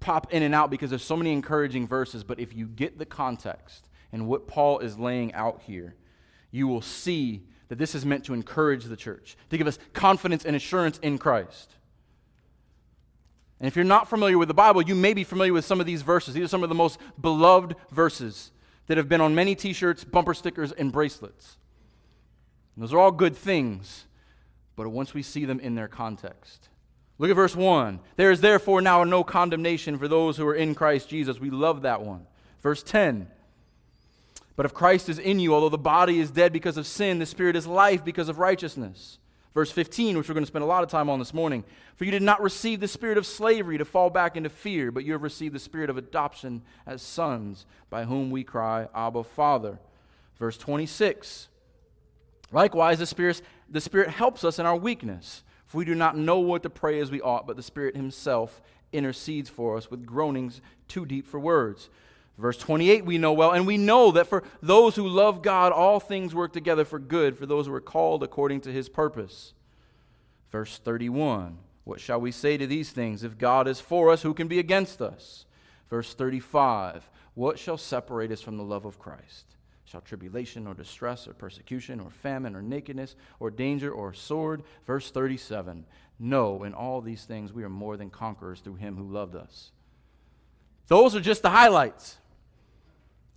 pop 0.00 0.32
in 0.32 0.42
and 0.42 0.54
out 0.54 0.70
because 0.70 0.90
there's 0.90 1.04
so 1.04 1.16
many 1.16 1.32
encouraging 1.32 1.86
verses. 1.86 2.24
But 2.24 2.40
if 2.40 2.54
you 2.54 2.66
get 2.66 2.98
the 2.98 3.06
context 3.06 3.88
and 4.12 4.26
what 4.26 4.46
Paul 4.46 4.78
is 4.78 4.98
laying 4.98 5.32
out 5.34 5.62
here, 5.66 5.94
you 6.50 6.66
will 6.66 6.82
see 6.82 7.42
that 7.68 7.78
this 7.78 7.94
is 7.94 8.06
meant 8.06 8.24
to 8.24 8.34
encourage 8.34 8.84
the 8.84 8.96
church, 8.96 9.36
to 9.50 9.58
give 9.58 9.66
us 9.66 9.78
confidence 9.92 10.44
and 10.44 10.54
assurance 10.54 10.98
in 10.98 11.18
Christ. 11.18 11.74
And 13.58 13.66
if 13.66 13.76
you're 13.76 13.84
not 13.84 14.08
familiar 14.08 14.38
with 14.38 14.48
the 14.48 14.54
Bible, 14.54 14.82
you 14.82 14.94
may 14.94 15.14
be 15.14 15.24
familiar 15.24 15.52
with 15.52 15.64
some 15.64 15.80
of 15.80 15.86
these 15.86 16.02
verses. 16.02 16.34
These 16.34 16.44
are 16.44 16.48
some 16.48 16.62
of 16.62 16.68
the 16.68 16.74
most 16.74 16.98
beloved 17.20 17.74
verses 17.90 18.50
that 18.86 18.96
have 18.98 19.08
been 19.08 19.20
on 19.20 19.34
many 19.34 19.54
t 19.54 19.72
shirts, 19.72 20.04
bumper 20.04 20.34
stickers, 20.34 20.72
and 20.72 20.92
bracelets. 20.92 21.56
And 22.74 22.82
those 22.82 22.92
are 22.92 22.98
all 22.98 23.12
good 23.12 23.36
things, 23.36 24.04
but 24.76 24.88
once 24.88 25.14
we 25.14 25.22
see 25.22 25.44
them 25.44 25.60
in 25.60 25.74
their 25.74 25.88
context. 25.88 26.68
Look 27.24 27.30
at 27.30 27.36
verse 27.36 27.56
1. 27.56 28.00
There 28.16 28.30
is 28.30 28.42
therefore 28.42 28.82
now 28.82 29.02
no 29.02 29.24
condemnation 29.24 29.96
for 29.96 30.08
those 30.08 30.36
who 30.36 30.46
are 30.46 30.54
in 30.54 30.74
Christ 30.74 31.08
Jesus. 31.08 31.40
We 31.40 31.48
love 31.48 31.80
that 31.80 32.02
one. 32.02 32.26
Verse 32.60 32.82
10. 32.82 33.28
But 34.56 34.66
if 34.66 34.74
Christ 34.74 35.08
is 35.08 35.18
in 35.18 35.40
you, 35.40 35.54
although 35.54 35.70
the 35.70 35.78
body 35.78 36.20
is 36.20 36.30
dead 36.30 36.52
because 36.52 36.76
of 36.76 36.86
sin, 36.86 37.18
the 37.18 37.24
spirit 37.24 37.56
is 37.56 37.66
life 37.66 38.04
because 38.04 38.28
of 38.28 38.38
righteousness. 38.38 39.18
Verse 39.54 39.70
15, 39.70 40.18
which 40.18 40.28
we're 40.28 40.34
going 40.34 40.44
to 40.44 40.50
spend 40.50 40.64
a 40.64 40.66
lot 40.66 40.82
of 40.82 40.90
time 40.90 41.08
on 41.08 41.18
this 41.18 41.32
morning. 41.32 41.64
For 41.96 42.04
you 42.04 42.10
did 42.10 42.20
not 42.20 42.42
receive 42.42 42.80
the 42.80 42.88
spirit 42.88 43.16
of 43.16 43.24
slavery 43.24 43.78
to 43.78 43.86
fall 43.86 44.10
back 44.10 44.36
into 44.36 44.50
fear, 44.50 44.92
but 44.92 45.06
you 45.06 45.12
have 45.12 45.22
received 45.22 45.54
the 45.54 45.58
spirit 45.58 45.88
of 45.88 45.96
adoption 45.96 46.60
as 46.86 47.00
sons, 47.00 47.64
by 47.88 48.04
whom 48.04 48.30
we 48.30 48.44
cry, 48.44 48.86
Abba, 48.94 49.24
Father. 49.24 49.78
Verse 50.38 50.58
26. 50.58 51.48
Likewise, 52.52 52.98
the 52.98 53.06
Spirit, 53.06 53.40
the 53.70 53.80
Spirit 53.80 54.10
helps 54.10 54.44
us 54.44 54.58
in 54.58 54.66
our 54.66 54.76
weakness. 54.76 55.42
For 55.74 55.78
we 55.78 55.84
do 55.84 55.96
not 55.96 56.16
know 56.16 56.38
what 56.38 56.62
to 56.62 56.70
pray 56.70 57.00
as 57.00 57.10
we 57.10 57.20
ought, 57.20 57.48
but 57.48 57.56
the 57.56 57.62
Spirit 57.62 57.96
Himself 57.96 58.62
intercedes 58.92 59.50
for 59.50 59.76
us 59.76 59.90
with 59.90 60.06
groanings 60.06 60.60
too 60.86 61.04
deep 61.04 61.26
for 61.26 61.40
words. 61.40 61.90
Verse 62.38 62.56
28, 62.58 63.04
we 63.04 63.18
know 63.18 63.32
well, 63.32 63.50
and 63.50 63.66
we 63.66 63.76
know 63.76 64.12
that 64.12 64.28
for 64.28 64.44
those 64.62 64.94
who 64.94 65.08
love 65.08 65.42
God, 65.42 65.72
all 65.72 65.98
things 65.98 66.32
work 66.32 66.52
together 66.52 66.84
for 66.84 67.00
good, 67.00 67.36
for 67.36 67.44
those 67.44 67.66
who 67.66 67.74
are 67.74 67.80
called 67.80 68.22
according 68.22 68.60
to 68.60 68.72
His 68.72 68.88
purpose. 68.88 69.52
Verse 70.52 70.78
31, 70.78 71.58
what 71.82 71.98
shall 71.98 72.20
we 72.20 72.30
say 72.30 72.56
to 72.56 72.68
these 72.68 72.90
things? 72.90 73.24
If 73.24 73.36
God 73.36 73.66
is 73.66 73.80
for 73.80 74.12
us, 74.12 74.22
who 74.22 74.32
can 74.32 74.46
be 74.46 74.60
against 74.60 75.02
us? 75.02 75.44
Verse 75.90 76.14
35, 76.14 77.10
what 77.34 77.58
shall 77.58 77.78
separate 77.78 78.30
us 78.30 78.40
from 78.40 78.58
the 78.58 78.62
love 78.62 78.84
of 78.84 79.00
Christ? 79.00 79.53
Shall 79.94 80.00
tribulation 80.00 80.66
or 80.66 80.74
distress 80.74 81.28
or 81.28 81.34
persecution 81.34 82.00
or 82.00 82.10
famine 82.10 82.56
or 82.56 82.62
nakedness 82.62 83.14
or 83.38 83.48
danger 83.48 83.92
or 83.92 84.12
sword. 84.12 84.64
Verse 84.88 85.12
37 85.12 85.84
No, 86.18 86.64
in 86.64 86.74
all 86.74 87.00
these 87.00 87.22
things 87.22 87.52
we 87.52 87.62
are 87.62 87.68
more 87.68 87.96
than 87.96 88.10
conquerors 88.10 88.58
through 88.58 88.74
him 88.74 88.96
who 88.96 89.04
loved 89.04 89.36
us. 89.36 89.70
Those 90.88 91.14
are 91.14 91.20
just 91.20 91.42
the 91.42 91.50
highlights. 91.50 92.16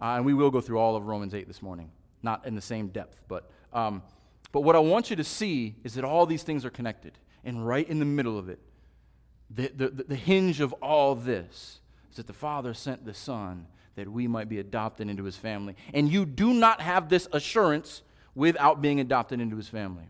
Uh, 0.02 0.16
and 0.16 0.26
we 0.26 0.34
will 0.34 0.50
go 0.50 0.60
through 0.60 0.80
all 0.80 0.96
of 0.96 1.06
Romans 1.06 1.36
8 1.36 1.48
this 1.48 1.62
morning. 1.62 1.92
Not 2.24 2.48
in 2.48 2.56
the 2.56 2.62
same 2.62 2.88
depth, 2.88 3.22
but, 3.28 3.52
um, 3.72 4.02
but 4.52 4.62
what 4.62 4.76
I 4.76 4.80
want 4.80 5.12
you 5.12 5.16
to 5.18 5.24
see 5.24 5.76
is 5.84 5.94
that 5.94 6.04
all 6.04 6.26
these 6.26 6.42
things 6.42 6.66
are 6.66 6.72
connected. 6.72 7.20
And 7.46 7.68
right 7.68 7.88
in 7.88 8.00
the 8.00 8.06
middle 8.06 8.40
of 8.40 8.50
it, 8.50 8.60
the, 9.52 9.72
the, 9.76 9.90
the 9.90 10.16
hinge 10.16 10.60
of 10.60 10.74
all 10.74 11.14
this 11.14 11.82
is 12.10 12.18
that 12.18 12.26
the 12.26 12.34
Father 12.34 12.74
sent 12.74 13.06
the 13.06 13.14
Son 13.14 13.68
that 13.98 14.08
we 14.08 14.28
might 14.28 14.48
be 14.48 14.60
adopted 14.60 15.10
into 15.10 15.24
his 15.24 15.36
family. 15.36 15.76
And 15.94 16.10
you 16.10 16.26
do 16.26 16.54
not 16.54 16.82
have 16.82 17.10
this 17.10 17.28
assurance 17.34 18.04
without 18.36 18.82
being 18.82 19.00
adopted 19.00 19.42
into 19.42 19.58
his 19.58 19.68
family. 19.68 20.06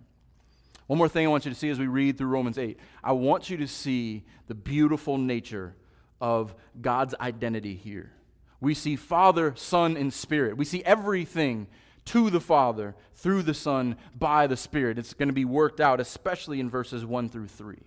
One 0.88 1.00
more 1.00 1.10
thing 1.10 1.26
I 1.26 1.30
want 1.30 1.46
you 1.46 1.52
to 1.52 1.58
see 1.58 1.70
as 1.70 1.80
we 1.80 1.88
read 1.88 2.18
through 2.18 2.28
Romans 2.28 2.58
8. 2.58 2.78
I 3.04 3.14
want 3.14 3.50
you 3.50 3.58
to 3.58 3.68
see 3.68 4.24
the 4.48 4.56
beautiful 4.56 5.18
nature 5.18 5.74
of 6.22 6.54
God's 6.80 7.16
identity 7.20 7.76
here. 7.76 8.12
We 8.60 8.74
see 8.74 8.96
Father, 8.96 9.54
Son, 9.56 9.96
and 9.96 10.14
Spirit. 10.14 10.58
We 10.58 10.66
see 10.66 10.84
everything 10.84 11.68
to 12.06 12.30
the 12.30 12.42
Father 12.42 12.94
through 13.16 13.44
the 13.44 13.54
Son 13.54 13.96
by 14.18 14.48
the 14.48 14.58
Spirit. 14.58 14.98
It's 14.98 15.14
going 15.14 15.30
to 15.30 15.34
be 15.34 15.46
worked 15.46 15.80
out, 15.80 16.02
especially 16.02 16.60
in 16.60 16.70
verses 16.70 17.06
1 17.06 17.30
through 17.30 17.48
3. 17.48 17.78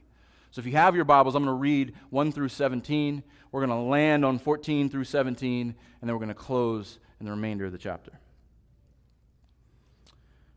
So 0.53 0.61
if 0.61 0.67
you 0.67 0.73
have 0.73 0.97
your 0.97 1.05
Bibles, 1.05 1.35
I'm 1.35 1.45
going 1.45 1.55
to 1.55 1.61
read 1.61 1.95
1 2.11 2.33
through 2.33 2.49
17. 2.49 3.23
We're 3.53 3.67
going 3.67 3.79
to 3.79 3.89
land 3.89 4.25
on 4.25 4.39
14 4.39 4.89
through 4.89 5.05
17, 5.05 5.69
and 5.69 5.75
then 6.01 6.15
we're 6.15 6.19
going 6.19 6.29
to 6.29 6.35
close 6.35 6.99
in 7.21 7.27
the 7.27 7.33
remainder 7.33 7.67
of 7.67 7.73
the 7.73 7.79
chapter. 7.79 8.13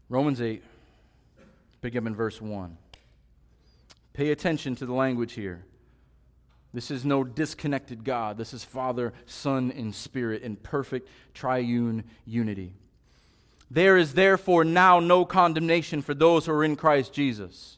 Romans 0.09 0.41
8, 0.41 0.63
pick 1.81 1.95
up 1.95 2.07
in 2.07 2.15
verse 2.15 2.41
1. 2.41 2.77
Pay 4.13 4.31
attention 4.31 4.75
to 4.75 4.85
the 4.85 4.93
language 4.93 5.33
here. 5.33 5.63
This 6.73 6.89
is 6.89 7.05
no 7.05 7.23
disconnected 7.23 8.03
God. 8.03 8.37
This 8.37 8.53
is 8.53 8.63
Father, 8.63 9.13
Son, 9.27 9.71
and 9.75 9.93
Spirit 9.93 10.41
in 10.41 10.55
perfect 10.55 11.07
triune 11.35 12.03
unity. 12.25 12.73
There 13.69 13.95
is 13.97 14.15
therefore 14.15 14.63
now 14.63 14.99
no 14.99 15.23
condemnation 15.23 16.01
for 16.01 16.15
those 16.15 16.47
who 16.47 16.51
are 16.51 16.63
in 16.63 16.75
Christ 16.75 17.13
Jesus. 17.13 17.77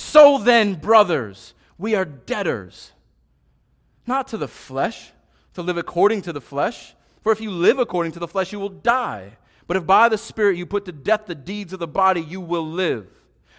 So 0.00 0.38
then, 0.38 0.76
brothers, 0.76 1.52
we 1.76 1.94
are 1.94 2.06
debtors, 2.06 2.92
not 4.06 4.28
to 4.28 4.38
the 4.38 4.48
flesh, 4.48 5.12
to 5.52 5.60
live 5.60 5.76
according 5.76 6.22
to 6.22 6.32
the 6.32 6.40
flesh. 6.40 6.94
For 7.20 7.32
if 7.32 7.40
you 7.40 7.50
live 7.50 7.78
according 7.78 8.12
to 8.12 8.18
the 8.18 8.26
flesh, 8.26 8.50
you 8.50 8.58
will 8.58 8.70
die. 8.70 9.36
But 9.66 9.76
if 9.76 9.86
by 9.86 10.08
the 10.08 10.16
Spirit 10.16 10.56
you 10.56 10.64
put 10.64 10.86
to 10.86 10.92
death 10.92 11.26
the 11.26 11.34
deeds 11.34 11.74
of 11.74 11.80
the 11.80 11.86
body, 11.86 12.22
you 12.22 12.40
will 12.40 12.66
live. 12.66 13.08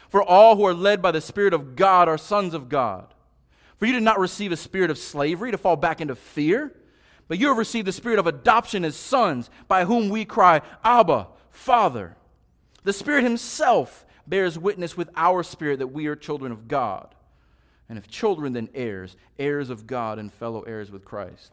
For 0.10 0.24
all 0.24 0.56
who 0.56 0.66
are 0.66 0.74
led 0.74 1.00
by 1.00 1.12
the 1.12 1.22
Spirit 1.22 1.54
of 1.54 1.76
God 1.76 2.10
are 2.10 2.18
sons 2.18 2.56
of 2.56 2.70
God. 2.70 3.14
For 3.78 3.86
you 3.86 3.94
did 3.94 4.02
not 4.02 4.20
receive 4.20 4.52
a 4.52 4.58
spirit 4.58 4.90
of 4.90 4.98
slavery 4.98 5.52
to 5.52 5.60
fall 5.60 5.76
back 5.76 6.02
into 6.02 6.16
fear, 6.16 6.74
but 7.28 7.38
you 7.38 7.50
have 7.50 7.58
received 7.58 7.86
the 7.86 7.92
spirit 7.94 8.18
of 8.18 8.26
adoption 8.26 8.84
as 8.84 8.96
sons, 8.96 9.52
by 9.68 9.86
whom 9.86 10.10
we 10.10 10.26
cry, 10.26 10.62
Abba, 10.84 11.28
Father. 11.52 12.18
The 12.84 12.94
Spirit 12.94 13.24
Himself 13.24 14.06
bears 14.28 14.58
witness 14.58 14.96
with 14.96 15.10
our 15.16 15.44
spirit 15.44 15.80
that 15.80 15.88
we 15.88 16.08
are 16.08 16.16
children 16.16 16.52
of 16.52 16.68
God. 16.68 17.14
And 17.90 17.98
if 17.98 18.08
children, 18.08 18.54
then 18.54 18.70
heirs, 18.74 19.18
heirs 19.38 19.70
of 19.70 19.86
God 19.86 20.18
and 20.18 20.32
fellow 20.32 20.62
heirs 20.62 20.92
with 20.92 21.04
Christ. 21.04 21.52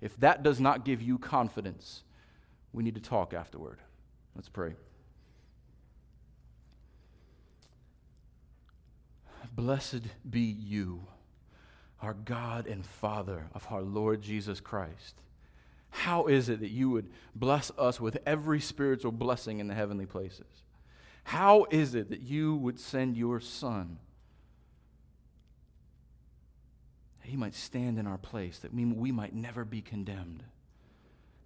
If 0.00 0.16
that 0.20 0.42
does 0.42 0.60
not 0.60 0.84
give 0.84 1.02
you 1.02 1.18
confidence, 1.18 2.02
we 2.72 2.82
need 2.82 2.94
to 2.94 3.00
talk 3.00 3.34
afterward. 3.34 3.78
Let's 4.34 4.48
pray. 4.48 4.74
Blessed 9.54 10.02
be 10.28 10.40
you, 10.40 11.06
our 12.02 12.14
God 12.14 12.66
and 12.66 12.84
Father 12.84 13.46
of 13.54 13.66
our 13.70 13.82
Lord 13.82 14.20
Jesus 14.20 14.60
Christ, 14.60 15.20
how 15.90 16.26
is 16.26 16.48
it 16.48 16.58
that 16.60 16.70
you 16.70 16.90
would 16.90 17.08
bless 17.36 17.70
us 17.78 18.00
with 18.00 18.18
every 18.26 18.60
spiritual 18.60 19.12
blessing 19.12 19.60
in 19.60 19.68
the 19.68 19.74
heavenly 19.74 20.06
places? 20.06 20.63
How 21.24 21.66
is 21.70 21.94
it 21.94 22.10
that 22.10 22.20
you 22.20 22.54
would 22.56 22.78
send 22.78 23.16
your 23.16 23.40
Son? 23.40 23.98
That 27.22 27.28
he 27.30 27.36
might 27.36 27.54
stand 27.54 27.98
in 27.98 28.06
our 28.06 28.18
place, 28.18 28.58
that 28.58 28.72
we, 28.72 28.84
we 28.84 29.10
might 29.10 29.34
never 29.34 29.64
be 29.64 29.80
condemned. 29.80 30.44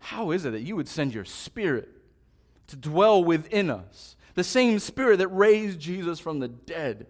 How 0.00 0.32
is 0.32 0.44
it 0.44 0.50
that 0.50 0.62
you 0.62 0.76
would 0.76 0.88
send 0.88 1.14
your 1.14 1.24
Spirit 1.24 1.88
to 2.66 2.76
dwell 2.76 3.22
within 3.22 3.70
us, 3.70 4.16
the 4.34 4.44
same 4.44 4.78
Spirit 4.78 5.18
that 5.18 5.28
raised 5.28 5.80
Jesus 5.80 6.18
from 6.18 6.40
the 6.40 6.48
dead, 6.48 7.06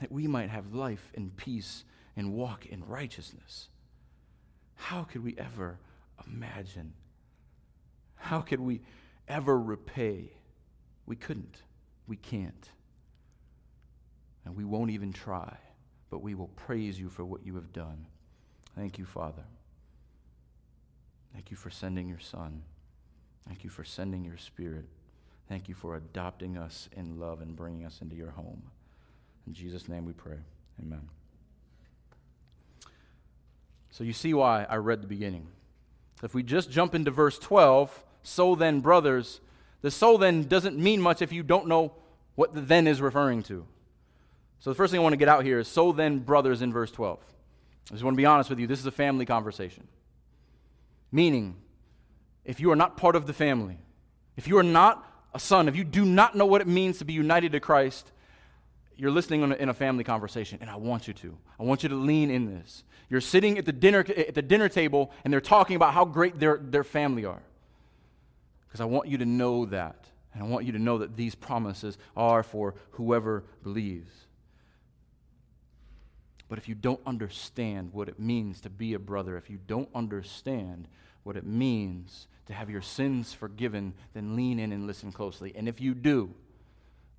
that 0.00 0.12
we 0.12 0.26
might 0.26 0.50
have 0.50 0.74
life 0.74 1.12
and 1.14 1.36
peace 1.36 1.84
and 2.16 2.34
walk 2.34 2.66
in 2.66 2.84
righteousness? 2.86 3.68
How 4.74 5.04
could 5.04 5.22
we 5.22 5.36
ever 5.38 5.78
imagine? 6.26 6.92
How 8.16 8.40
could 8.40 8.60
we 8.60 8.80
ever 9.28 9.58
repay? 9.58 10.32
We 11.06 11.16
couldn't. 11.16 11.58
We 12.06 12.16
can't. 12.16 12.68
And 14.44 14.56
we 14.56 14.64
won't 14.64 14.90
even 14.90 15.12
try 15.12 15.56
but 16.14 16.22
we 16.22 16.36
will 16.36 16.46
praise 16.54 16.96
you 16.96 17.08
for 17.08 17.24
what 17.24 17.44
you 17.44 17.56
have 17.56 17.72
done. 17.72 18.06
Thank 18.76 18.98
you, 18.98 19.04
Father. 19.04 19.42
Thank 21.32 21.50
you 21.50 21.56
for 21.56 21.70
sending 21.70 22.06
your 22.06 22.20
Son. 22.20 22.62
Thank 23.48 23.64
you 23.64 23.70
for 23.70 23.82
sending 23.82 24.24
your 24.24 24.36
Spirit. 24.36 24.84
Thank 25.48 25.68
you 25.68 25.74
for 25.74 25.96
adopting 25.96 26.56
us 26.56 26.88
in 26.96 27.18
love 27.18 27.40
and 27.40 27.56
bringing 27.56 27.84
us 27.84 28.00
into 28.00 28.14
your 28.14 28.30
home. 28.30 28.62
In 29.44 29.54
Jesus' 29.54 29.88
name 29.88 30.04
we 30.04 30.12
pray. 30.12 30.38
Amen. 30.80 31.08
So 33.90 34.04
you 34.04 34.12
see 34.12 34.34
why 34.34 34.68
I 34.70 34.76
read 34.76 35.02
the 35.02 35.08
beginning. 35.08 35.48
If 36.22 36.32
we 36.32 36.44
just 36.44 36.70
jump 36.70 36.94
into 36.94 37.10
verse 37.10 37.40
12, 37.40 38.04
so 38.22 38.54
then, 38.54 38.78
brothers, 38.78 39.40
the 39.84 39.90
so 39.90 40.16
then 40.16 40.44
doesn't 40.44 40.78
mean 40.78 40.98
much 40.98 41.20
if 41.20 41.30
you 41.30 41.42
don't 41.42 41.68
know 41.68 41.92
what 42.36 42.54
the 42.54 42.62
then 42.62 42.86
is 42.86 43.02
referring 43.02 43.42
to. 43.42 43.66
So 44.58 44.70
the 44.70 44.74
first 44.74 44.90
thing 44.90 44.98
I 44.98 45.02
want 45.02 45.12
to 45.12 45.18
get 45.18 45.28
out 45.28 45.44
here 45.44 45.58
is 45.58 45.68
so 45.68 45.92
then, 45.92 46.20
brothers, 46.20 46.62
in 46.62 46.72
verse 46.72 46.90
12. 46.90 47.18
I 47.20 47.92
just 47.92 48.02
want 48.02 48.14
to 48.14 48.16
be 48.16 48.24
honest 48.24 48.48
with 48.48 48.58
you. 48.58 48.66
This 48.66 48.78
is 48.78 48.86
a 48.86 48.90
family 48.90 49.26
conversation. 49.26 49.86
Meaning, 51.12 51.56
if 52.46 52.60
you 52.60 52.70
are 52.70 52.76
not 52.76 52.96
part 52.96 53.14
of 53.14 53.26
the 53.26 53.34
family, 53.34 53.76
if 54.38 54.48
you 54.48 54.56
are 54.56 54.62
not 54.62 55.06
a 55.34 55.38
son, 55.38 55.68
if 55.68 55.76
you 55.76 55.84
do 55.84 56.06
not 56.06 56.34
know 56.34 56.46
what 56.46 56.62
it 56.62 56.66
means 56.66 56.96
to 57.00 57.04
be 57.04 57.12
united 57.12 57.52
to 57.52 57.60
Christ, 57.60 58.10
you're 58.96 59.10
listening 59.10 59.42
in 59.42 59.52
a, 59.52 59.54
in 59.56 59.68
a, 59.68 59.74
family 59.74 60.02
conversation, 60.02 60.56
and 60.62 60.70
I 60.70 60.76
want 60.76 61.06
you 61.08 61.12
to. 61.12 61.36
I 61.60 61.62
want 61.62 61.82
you 61.82 61.90
to 61.90 61.94
lean 61.94 62.30
in 62.30 62.46
this. 62.46 62.84
You're 63.10 63.20
sitting 63.20 63.58
at 63.58 63.66
the 63.66 63.72
dinner, 63.72 63.98
at 63.98 64.34
the 64.34 64.40
dinner 64.40 64.70
table, 64.70 65.12
and 65.24 65.30
they're 65.30 65.42
talking 65.42 65.76
about 65.76 65.92
how 65.92 66.06
great 66.06 66.40
their, 66.40 66.56
their 66.56 66.84
family 66.84 67.26
are. 67.26 67.42
Because 68.74 68.80
I 68.80 68.86
want 68.86 69.06
you 69.06 69.18
to 69.18 69.24
know 69.24 69.66
that. 69.66 70.08
And 70.32 70.42
I 70.42 70.46
want 70.46 70.66
you 70.66 70.72
to 70.72 70.80
know 70.80 70.98
that 70.98 71.16
these 71.16 71.36
promises 71.36 71.96
are 72.16 72.42
for 72.42 72.74
whoever 72.90 73.44
believes. 73.62 74.12
But 76.48 76.58
if 76.58 76.68
you 76.68 76.74
don't 76.74 76.98
understand 77.06 77.92
what 77.92 78.08
it 78.08 78.18
means 78.18 78.60
to 78.62 78.70
be 78.70 78.94
a 78.94 78.98
brother, 78.98 79.36
if 79.36 79.48
you 79.48 79.60
don't 79.64 79.88
understand 79.94 80.88
what 81.22 81.36
it 81.36 81.46
means 81.46 82.26
to 82.46 82.52
have 82.52 82.68
your 82.68 82.82
sins 82.82 83.32
forgiven, 83.32 83.94
then 84.12 84.34
lean 84.34 84.58
in 84.58 84.72
and 84.72 84.88
listen 84.88 85.12
closely. 85.12 85.52
And 85.54 85.68
if 85.68 85.80
you 85.80 85.94
do, 85.94 86.34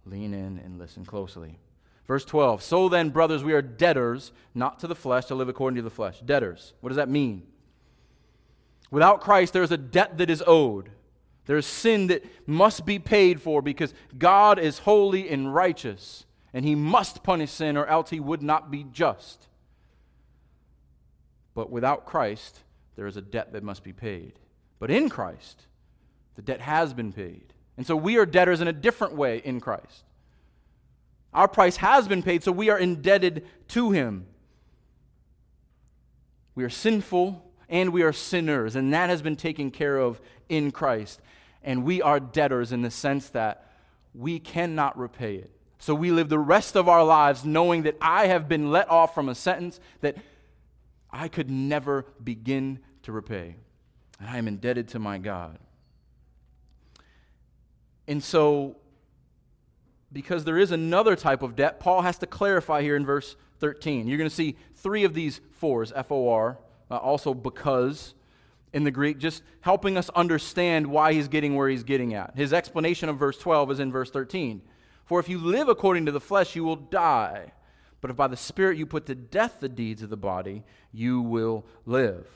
lean 0.03 0.33
in 0.33 0.59
and 0.59 0.77
listen 0.77 1.05
closely. 1.05 1.57
Verse 2.05 2.25
12 2.25 2.63
So 2.63 2.89
then, 2.89 3.11
brothers, 3.11 3.45
we 3.45 3.53
are 3.53 3.61
debtors, 3.61 4.33
not 4.53 4.81
to 4.81 4.87
the 4.87 4.93
flesh, 4.93 5.27
to 5.27 5.35
live 5.35 5.47
according 5.47 5.77
to 5.77 5.83
the 5.83 5.89
flesh. 5.89 6.19
Debtors. 6.19 6.73
What 6.81 6.89
does 6.89 6.97
that 6.97 7.07
mean? 7.07 7.43
Without 8.91 9.21
Christ, 9.21 9.53
there 9.53 9.63
is 9.63 9.71
a 9.71 9.77
debt 9.77 10.17
that 10.17 10.29
is 10.29 10.43
owed. 10.45 10.89
There 11.45 11.57
is 11.57 11.65
sin 11.65 12.07
that 12.07 12.25
must 12.47 12.85
be 12.85 12.99
paid 12.99 13.41
for 13.41 13.61
because 13.61 13.93
God 14.17 14.57
is 14.59 14.79
holy 14.79 15.29
and 15.29 15.53
righteous 15.53 16.25
and 16.55 16.63
he 16.63 16.73
must 16.73 17.21
punish 17.21 17.51
sin, 17.51 17.75
or 17.75 17.85
else 17.85 18.09
he 18.11 18.19
would 18.21 18.41
not 18.41 18.71
be 18.71 18.85
just. 18.93 19.49
But 21.53 21.69
without 21.69 22.05
Christ, 22.05 22.61
there 22.95 23.07
is 23.07 23.17
a 23.17 23.21
debt 23.21 23.51
that 23.51 23.61
must 23.61 23.83
be 23.83 23.91
paid. 23.91 24.39
But 24.79 24.89
in 24.89 25.09
Christ, 25.09 25.63
the 26.35 26.41
debt 26.41 26.61
has 26.61 26.93
been 26.93 27.11
paid. 27.11 27.53
And 27.75 27.85
so 27.85 27.97
we 27.97 28.17
are 28.17 28.25
debtors 28.25 28.61
in 28.61 28.69
a 28.69 28.73
different 28.73 29.15
way 29.15 29.41
in 29.43 29.59
Christ. 29.59 30.05
Our 31.33 31.49
price 31.49 31.75
has 31.75 32.07
been 32.07 32.23
paid, 32.23 32.41
so 32.41 32.53
we 32.53 32.69
are 32.69 32.79
indebted 32.79 33.45
to 33.69 33.91
him. 33.91 34.25
We 36.55 36.63
are 36.63 36.69
sinful 36.69 37.43
and 37.67 37.91
we 37.91 38.03
are 38.03 38.13
sinners, 38.13 38.77
and 38.77 38.93
that 38.93 39.09
has 39.09 39.21
been 39.21 39.35
taken 39.35 39.71
care 39.71 39.97
of 39.97 40.21
in 40.47 40.71
Christ. 40.71 41.19
And 41.65 41.83
we 41.83 42.01
are 42.01 42.19
debtors 42.19 42.71
in 42.71 42.83
the 42.83 42.91
sense 42.91 43.29
that 43.29 43.67
we 44.13 44.39
cannot 44.39 44.97
repay 44.97 45.35
it. 45.35 45.51
So 45.79 45.93
we 45.93 46.11
live 46.11 46.29
the 46.29 46.39
rest 46.39 46.77
of 46.77 46.87
our 46.87 47.03
lives 47.03 47.43
knowing 47.43 47.83
that 47.83 47.97
I 47.99 48.27
have 48.27 48.47
been 48.47 48.71
let 48.71 48.89
off 48.89 49.13
from 49.13 49.27
a 49.27 49.35
sentence 49.35 49.79
that 50.01 50.15
I 51.11 51.27
could 51.27 51.49
never 51.49 52.05
begin 52.23 52.79
to 53.03 53.11
repay. 53.11 53.55
And 54.19 54.29
I 54.29 54.37
am 54.37 54.47
indebted 54.47 54.87
to 54.89 54.99
my 54.99 55.17
God. 55.17 55.59
And 58.07 58.23
so, 58.23 58.77
because 60.13 60.43
there 60.43 60.57
is 60.57 60.71
another 60.71 61.15
type 61.15 61.41
of 61.41 61.55
debt, 61.55 61.79
Paul 61.79 62.03
has 62.03 62.19
to 62.19 62.27
clarify 62.27 62.83
here 62.83 62.95
in 62.95 63.05
verse 63.05 63.35
13. 63.59 64.07
You're 64.07 64.17
going 64.17 64.29
to 64.29 64.35
see 64.35 64.55
three 64.75 65.03
of 65.03 65.13
these 65.13 65.41
fours, 65.51 65.91
F 65.95 66.11
O 66.11 66.29
R, 66.29 66.59
uh, 66.91 66.97
also 66.97 67.33
because 67.33 68.13
in 68.75 68.83
the 68.83 68.91
Greek, 68.91 69.17
just 69.17 69.41
helping 69.61 69.97
us 69.97 70.09
understand 70.09 70.85
why 70.85 71.13
he's 71.13 71.29
getting 71.29 71.55
where 71.55 71.69
he's 71.69 71.85
getting 71.85 72.13
at. 72.13 72.35
His 72.35 72.51
explanation 72.51 73.07
of 73.07 73.17
verse 73.17 73.37
12 73.37 73.71
is 73.71 73.79
in 73.79 73.89
verse 73.89 74.11
13. 74.11 74.61
For 75.05 75.17
if 75.17 75.29
you 75.29 75.39
live 75.39 75.69
according 75.69 76.07
to 76.07 76.11
the 76.11 76.19
flesh, 76.19 76.57
you 76.57 76.65
will 76.65 76.75
die. 76.75 77.53
But 78.01 78.11
if 78.11 78.17
by 78.17 78.27
the 78.27 78.35
Spirit 78.35 78.77
you 78.77 78.85
put 78.85 79.05
to 79.05 79.15
death 79.15 79.61
the 79.61 79.69
deeds 79.69 80.03
of 80.03 80.09
the 80.09 80.17
body, 80.17 80.65
you 80.91 81.21
will 81.21 81.65
live. 81.85 82.27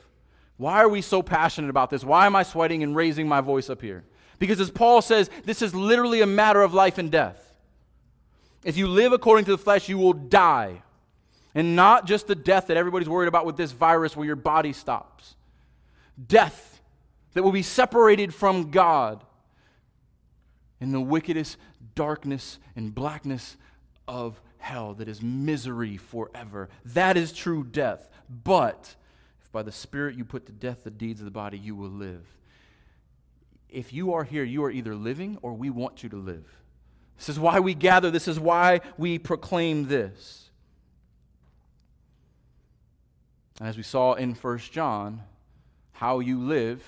Why 0.56 0.78
are 0.78 0.88
we 0.88 1.02
so 1.02 1.22
passionate 1.22 1.68
about 1.68 1.90
this? 1.90 2.04
Why 2.04 2.24
am 2.24 2.34
I 2.34 2.42
sweating 2.42 2.82
and 2.82 2.96
raising 2.96 3.28
my 3.28 3.42
voice 3.42 3.68
up 3.68 3.82
here? 3.82 4.04
Because 4.38 4.60
as 4.60 4.70
Paul 4.70 5.02
says, 5.02 5.28
this 5.44 5.60
is 5.60 5.74
literally 5.74 6.22
a 6.22 6.26
matter 6.26 6.62
of 6.62 6.72
life 6.72 6.96
and 6.96 7.10
death. 7.10 7.52
If 8.64 8.78
you 8.78 8.86
live 8.88 9.12
according 9.12 9.44
to 9.44 9.50
the 9.50 9.58
flesh, 9.58 9.90
you 9.90 9.98
will 9.98 10.14
die. 10.14 10.82
And 11.54 11.76
not 11.76 12.06
just 12.06 12.28
the 12.28 12.34
death 12.34 12.68
that 12.68 12.78
everybody's 12.78 13.10
worried 13.10 13.28
about 13.28 13.44
with 13.44 13.58
this 13.58 13.72
virus 13.72 14.16
where 14.16 14.26
your 14.26 14.36
body 14.36 14.72
stops. 14.72 15.34
Death 16.26 16.80
that 17.34 17.42
will 17.42 17.52
be 17.52 17.62
separated 17.62 18.34
from 18.34 18.70
God 18.70 19.24
in 20.80 20.92
the 20.92 21.00
wickedest 21.00 21.56
darkness 21.94 22.58
and 22.74 22.94
blackness 22.94 23.56
of 24.08 24.40
hell 24.58 24.94
that 24.94 25.08
is 25.08 25.22
misery 25.22 25.96
forever. 25.96 26.68
That 26.84 27.16
is 27.16 27.32
true 27.32 27.64
death. 27.64 28.08
But 28.44 28.94
if 29.42 29.52
by 29.52 29.62
the 29.62 29.72
Spirit 29.72 30.16
you 30.16 30.24
put 30.24 30.46
to 30.46 30.52
death 30.52 30.84
the 30.84 30.90
deeds 30.90 31.20
of 31.20 31.24
the 31.24 31.30
body, 31.30 31.58
you 31.58 31.74
will 31.74 31.90
live. 31.90 32.26
If 33.68 33.92
you 33.92 34.12
are 34.14 34.24
here, 34.24 34.44
you 34.44 34.64
are 34.64 34.70
either 34.70 34.94
living 34.94 35.38
or 35.42 35.52
we 35.52 35.70
want 35.70 36.02
you 36.02 36.08
to 36.08 36.16
live. 36.16 36.44
This 37.16 37.28
is 37.28 37.38
why 37.38 37.60
we 37.60 37.74
gather, 37.74 38.10
this 38.10 38.26
is 38.26 38.40
why 38.40 38.80
we 38.96 39.18
proclaim 39.18 39.86
this. 39.86 40.50
And 43.58 43.68
As 43.68 43.76
we 43.76 43.82
saw 43.82 44.14
in 44.14 44.34
1 44.34 44.58
John, 44.58 45.22
how 46.00 46.18
you 46.18 46.40
live 46.40 46.82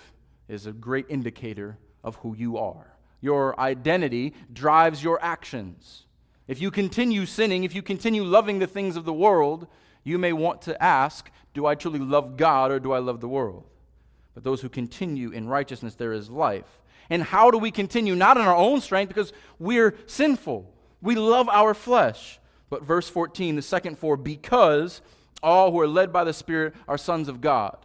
is 0.48 0.66
a 0.66 0.72
great 0.72 1.07
indicator 1.09 1.79
of 2.03 2.16
who 2.16 2.35
you 2.35 2.59
are 2.59 2.92
your 3.22 3.59
identity 3.59 4.35
drives 4.53 5.03
your 5.03 5.18
actions. 5.25 6.05
If 6.46 6.61
you 6.61 6.70
continue 6.70 7.25
sinning, 7.25 7.64
if 7.64 7.75
you 7.75 7.81
continue 7.81 8.25
loving 8.25 8.59
the 8.59 8.66
things 8.66 8.96
of 8.96 9.07
the 9.07 9.12
world, 9.12 9.68
you 10.05 10.18
may 10.18 10.35
want 10.35 10.61
to 10.62 10.83
ask, 10.83 11.31
Do 11.55 11.64
I 11.64 11.77
truly 11.77 12.01
love 12.01 12.37
God 12.37 12.70
or 12.70 12.79
do 12.79 12.92
I 12.92 12.98
love 12.98 13.20
the 13.20 13.29
world? 13.29 13.64
But 14.35 14.44
those 14.44 14.61
who 14.61 14.68
continue 14.68 15.31
in 15.31 15.48
righteousness, 15.48 15.94
there 15.94 16.12
is 16.12 16.29
life. 16.29 16.81
And 17.09 17.22
how 17.22 17.51
do 17.51 17.59
we 17.59 17.70
continue? 17.70 18.14
Not 18.14 18.37
in 18.37 18.42
our 18.42 18.57
own 18.57 18.81
strength, 18.81 19.09
because 19.09 19.33
we're 19.59 19.94
sinful. 20.07 20.72
We 21.01 21.14
love 21.14 21.48
our 21.48 21.75
flesh. 21.75 22.40
But 22.70 22.83
verse 22.83 23.09
14, 23.09 23.57
the 23.57 23.62
second 23.62 23.98
four, 23.98 24.16
because 24.16 25.03
all 25.42 25.70
who 25.70 25.81
are 25.81 25.87
led 25.87 26.12
by 26.12 26.25
the 26.25 26.33
Spirit 26.33 26.75
are 26.88 26.98
sons 26.98 27.29
of 27.29 27.40
God. 27.40 27.77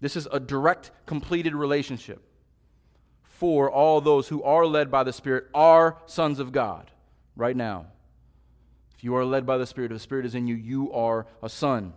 This 0.00 0.16
is 0.16 0.26
a 0.32 0.40
direct, 0.40 0.90
completed 1.06 1.54
relationship 1.54 2.22
for 3.22 3.70
all 3.70 4.00
those 4.00 4.28
who 4.28 4.42
are 4.42 4.66
led 4.66 4.90
by 4.90 5.02
the 5.02 5.12
Spirit 5.14 5.46
are 5.54 5.96
sons 6.04 6.38
of 6.38 6.52
God 6.52 6.90
right 7.36 7.56
now. 7.56 7.86
If 8.94 9.02
you 9.02 9.14
are 9.16 9.24
led 9.24 9.46
by 9.46 9.56
the 9.56 9.66
Spirit, 9.66 9.92
if 9.92 9.96
the 9.96 10.02
Spirit 10.02 10.26
is 10.26 10.34
in 10.34 10.46
you, 10.46 10.54
you 10.54 10.92
are 10.92 11.26
a 11.42 11.48
son. 11.48 11.94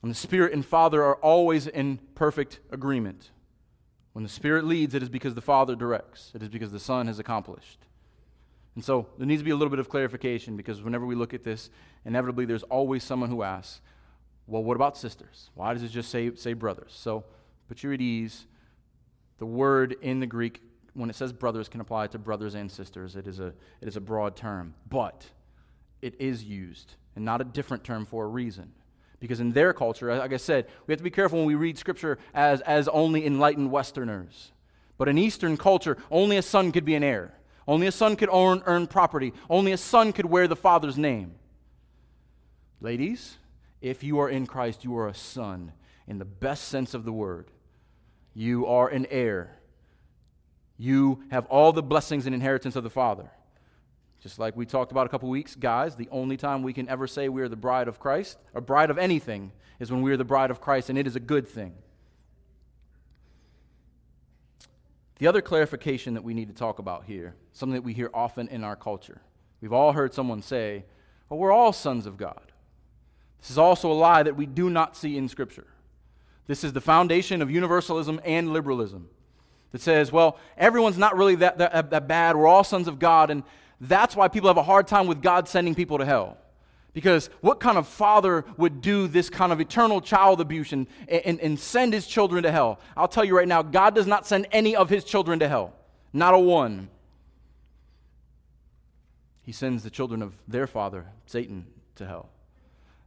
And 0.00 0.10
the 0.12 0.14
Spirit 0.14 0.52
and 0.52 0.64
Father 0.64 1.02
are 1.02 1.16
always 1.16 1.66
in 1.66 1.98
perfect 2.14 2.60
agreement. 2.70 3.30
When 4.12 4.22
the 4.22 4.28
Spirit 4.28 4.64
leads, 4.64 4.94
it 4.94 5.02
is 5.02 5.08
because 5.08 5.34
the 5.34 5.40
Father 5.40 5.74
directs, 5.74 6.30
it 6.34 6.42
is 6.42 6.48
because 6.48 6.70
the 6.70 6.78
Son 6.78 7.08
has 7.08 7.18
accomplished. 7.18 7.80
And 8.76 8.84
so 8.84 9.08
there 9.18 9.26
needs 9.26 9.40
to 9.40 9.44
be 9.44 9.50
a 9.50 9.56
little 9.56 9.70
bit 9.70 9.80
of 9.80 9.88
clarification 9.88 10.56
because 10.56 10.82
whenever 10.82 11.04
we 11.04 11.16
look 11.16 11.34
at 11.34 11.42
this, 11.42 11.68
inevitably 12.04 12.44
there's 12.44 12.62
always 12.62 13.02
someone 13.02 13.28
who 13.28 13.42
asks, 13.42 13.80
well, 14.48 14.64
what 14.64 14.76
about 14.76 14.96
sisters? 14.96 15.50
Why 15.54 15.74
does 15.74 15.82
it 15.82 15.88
just 15.88 16.10
say, 16.10 16.34
say 16.34 16.54
brothers? 16.54 16.92
So 16.96 17.24
put 17.68 17.82
you 17.82 17.92
at 17.92 18.00
ease. 18.00 18.46
The 19.38 19.46
word 19.46 19.94
in 20.00 20.20
the 20.20 20.26
Greek, 20.26 20.62
when 20.94 21.10
it 21.10 21.16
says 21.16 21.32
brothers, 21.32 21.68
can 21.68 21.80
apply 21.80 22.08
to 22.08 22.18
brothers 22.18 22.54
and 22.54 22.72
sisters. 22.72 23.14
It 23.14 23.28
is 23.28 23.38
a, 23.38 23.52
it 23.80 23.88
is 23.88 23.96
a 23.96 24.00
broad 24.00 24.36
term. 24.36 24.74
But 24.88 25.26
it 26.00 26.14
is 26.18 26.42
used, 26.42 26.94
and 27.14 27.24
not 27.24 27.40
a 27.40 27.44
different 27.44 27.84
term 27.84 28.06
for 28.06 28.24
a 28.24 28.28
reason. 28.28 28.72
Because 29.20 29.40
in 29.40 29.52
their 29.52 29.72
culture, 29.72 30.16
like 30.16 30.32
I 30.32 30.38
said, 30.38 30.66
we 30.86 30.92
have 30.92 30.98
to 30.98 31.04
be 31.04 31.10
careful 31.10 31.38
when 31.38 31.46
we 31.46 31.54
read 31.54 31.76
Scripture 31.76 32.18
as, 32.32 32.60
as 32.62 32.88
only 32.88 33.26
enlightened 33.26 33.70
Westerners. 33.70 34.52
But 34.96 35.08
in 35.08 35.18
Eastern 35.18 35.56
culture, 35.56 35.98
only 36.10 36.36
a 36.36 36.42
son 36.42 36.72
could 36.72 36.84
be 36.84 36.94
an 36.94 37.02
heir. 37.02 37.34
Only 37.66 37.86
a 37.86 37.92
son 37.92 38.16
could 38.16 38.30
earn, 38.32 38.62
earn 38.64 38.86
property. 38.86 39.34
Only 39.50 39.72
a 39.72 39.76
son 39.76 40.12
could 40.12 40.26
wear 40.26 40.48
the 40.48 40.56
father's 40.56 40.96
name. 40.96 41.34
Ladies, 42.80 43.36
if 43.80 44.02
you 44.02 44.18
are 44.18 44.28
in 44.28 44.46
Christ, 44.46 44.84
you 44.84 44.96
are 44.96 45.08
a 45.08 45.14
son 45.14 45.72
in 46.06 46.18
the 46.18 46.24
best 46.24 46.68
sense 46.68 46.94
of 46.94 47.04
the 47.04 47.12
word. 47.12 47.50
You 48.34 48.66
are 48.66 48.88
an 48.88 49.06
heir. 49.10 49.58
You 50.76 51.24
have 51.30 51.46
all 51.46 51.72
the 51.72 51.82
blessings 51.82 52.26
and 52.26 52.34
inheritance 52.34 52.76
of 52.76 52.84
the 52.84 52.90
Father. 52.90 53.30
Just 54.20 54.38
like 54.38 54.56
we 54.56 54.66
talked 54.66 54.90
about 54.90 55.06
a 55.06 55.08
couple 55.08 55.28
weeks, 55.28 55.54
guys, 55.54 55.94
the 55.94 56.08
only 56.10 56.36
time 56.36 56.62
we 56.62 56.72
can 56.72 56.88
ever 56.88 57.06
say 57.06 57.28
we 57.28 57.42
are 57.42 57.48
the 57.48 57.56
bride 57.56 57.86
of 57.86 58.00
Christ, 58.00 58.38
a 58.54 58.60
bride 58.60 58.90
of 58.90 58.98
anything, 58.98 59.52
is 59.78 59.92
when 59.92 60.02
we 60.02 60.10
are 60.12 60.16
the 60.16 60.24
bride 60.24 60.50
of 60.50 60.60
Christ, 60.60 60.90
and 60.90 60.98
it 60.98 61.06
is 61.06 61.14
a 61.14 61.20
good 61.20 61.46
thing. 61.46 61.74
The 65.18 65.26
other 65.26 65.40
clarification 65.40 66.14
that 66.14 66.24
we 66.24 66.34
need 66.34 66.48
to 66.48 66.54
talk 66.54 66.78
about 66.78 67.04
here, 67.04 67.34
something 67.52 67.74
that 67.74 67.82
we 67.82 67.92
hear 67.92 68.10
often 68.12 68.48
in 68.48 68.64
our 68.64 68.76
culture. 68.76 69.20
We've 69.60 69.72
all 69.72 69.92
heard 69.92 70.14
someone 70.14 70.42
say, 70.42 70.84
well, 71.28 71.38
we're 71.38 71.52
all 71.52 71.72
sons 71.72 72.06
of 72.06 72.16
God. 72.16 72.47
This 73.40 73.50
is 73.50 73.58
also 73.58 73.90
a 73.90 73.94
lie 73.94 74.22
that 74.22 74.36
we 74.36 74.46
do 74.46 74.70
not 74.70 74.96
see 74.96 75.16
in 75.16 75.28
Scripture. 75.28 75.66
This 76.46 76.64
is 76.64 76.72
the 76.72 76.80
foundation 76.80 77.42
of 77.42 77.50
universalism 77.50 78.20
and 78.24 78.52
liberalism 78.52 79.08
that 79.72 79.80
says, 79.80 80.10
well, 80.10 80.38
everyone's 80.56 80.98
not 80.98 81.16
really 81.16 81.36
that, 81.36 81.58
that, 81.58 81.90
that 81.90 82.08
bad. 82.08 82.36
We're 82.36 82.46
all 82.46 82.64
sons 82.64 82.88
of 82.88 82.98
God, 82.98 83.30
and 83.30 83.42
that's 83.80 84.16
why 84.16 84.28
people 84.28 84.48
have 84.48 84.56
a 84.56 84.62
hard 84.62 84.86
time 84.86 85.06
with 85.06 85.22
God 85.22 85.46
sending 85.46 85.74
people 85.74 85.98
to 85.98 86.04
hell. 86.04 86.38
Because 86.94 87.28
what 87.42 87.60
kind 87.60 87.78
of 87.78 87.86
father 87.86 88.44
would 88.56 88.80
do 88.80 89.06
this 89.06 89.28
kind 89.28 89.52
of 89.52 89.60
eternal 89.60 90.00
child 90.00 90.40
abuse 90.40 90.72
and, 90.72 90.86
and, 91.06 91.38
and, 91.38 91.60
send 91.60 91.92
his 91.92 92.06
children 92.06 92.42
to 92.42 92.50
hell? 92.50 92.80
I'll 92.96 93.06
tell 93.06 93.24
you 93.24 93.36
right 93.36 93.46
now, 93.46 93.62
God 93.62 93.94
does 93.94 94.06
not 94.06 94.26
send 94.26 94.48
any 94.50 94.74
of 94.74 94.88
his 94.88 95.04
children 95.04 95.38
to 95.40 95.48
hell. 95.48 95.74
Not 96.12 96.34
a 96.34 96.38
one. 96.38 96.88
He 99.42 99.52
sends 99.52 99.82
the 99.82 99.90
children 99.90 100.22
of 100.22 100.34
their 100.48 100.66
father, 100.66 101.06
Satan, 101.26 101.66
to 101.96 102.06
hell. 102.06 102.30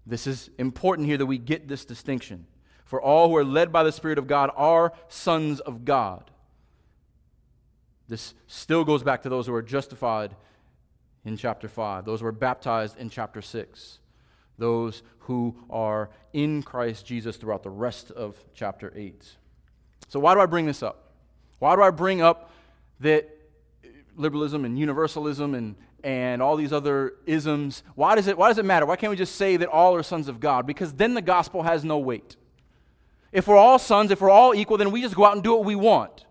This 0.06 0.28
is 0.28 0.50
important 0.58 1.08
here 1.08 1.18
that 1.18 1.26
we 1.26 1.38
get 1.38 1.68
this 1.68 1.86
distinction. 1.86 2.46
For 2.86 3.02
all 3.02 3.30
who 3.30 3.38
are 3.38 3.44
led 3.44 3.72
by 3.72 3.84
the 3.84 3.92
Spirit 3.92 4.18
of 4.18 4.28
God 4.28 4.50
are 4.56 4.94
sons 5.08 5.60
of 5.60 5.86
God. 5.86 6.30
This 8.08 8.34
still 8.48 8.84
goes 8.84 9.04
back 9.04 9.22
to 9.22 9.30
those 9.30 9.48
who 9.48 9.54
are 9.54 9.62
justified 9.62 10.36
in 11.24 11.38
chapter 11.38 11.70
5, 11.70 12.04
those 12.04 12.20
who 12.20 12.26
are 12.26 12.34
baptized 12.34 12.98
in 12.98 13.10
chapter 13.10 13.42
6, 13.42 14.00
those 14.58 15.04
who 15.20 15.56
are 15.70 16.10
in 16.34 16.64
Christ 16.64 17.06
Jesus 17.06 17.38
throughout 17.38 17.64
the 17.64 17.70
rest 17.70 18.12
of 18.12 18.44
chapter 18.54 18.92
8. 18.96 19.24
So, 20.08 20.20
why 20.20 20.34
do 20.34 20.42
I 20.42 20.46
bring 20.46 20.66
this 20.66 20.84
up? 20.84 21.14
Why 21.60 21.76
do 21.76 21.84
I 21.84 21.92
bring 21.92 22.22
up 22.22 22.52
that 23.00 23.30
liberalism 24.16 24.66
and 24.66 24.78
universalism 24.78 25.56
and, 25.56 25.76
and 26.04 26.42
all 26.42 26.56
these 26.56 26.74
other 26.74 27.14
isms? 27.26 27.84
Why 27.96 28.16
does, 28.16 28.28
it, 28.28 28.38
why 28.38 28.50
does 28.50 28.58
it 28.58 28.66
matter? 28.66 28.86
Why 28.86 28.96
can't 28.96 29.12
we 29.12 29.18
just 29.18 29.36
say 29.36 29.58
that 29.58 29.70
all 29.70 29.96
are 29.96 30.04
sons 30.04 30.28
of 30.28 30.40
God? 30.40 30.66
Because 30.66 30.94
then 30.94 31.14
the 31.14 31.22
gospel 31.22 31.64
has 31.64 31.84
no 31.84 31.98
weight. 31.98 32.36
If 33.32 33.48
we're 33.48 33.58
all 33.58 33.80
sons, 33.80 34.12
if 34.12 34.22
we're 34.22 34.30
all 34.30 34.54
equal, 34.54 34.78
then 34.78 34.92
we 34.92 35.02
just 35.02 35.16
go 35.16 35.26
out 35.26 35.34
and 35.34 35.44
do 35.44 35.52
what 35.54 35.66
we 35.66 35.76
want. 35.76 36.26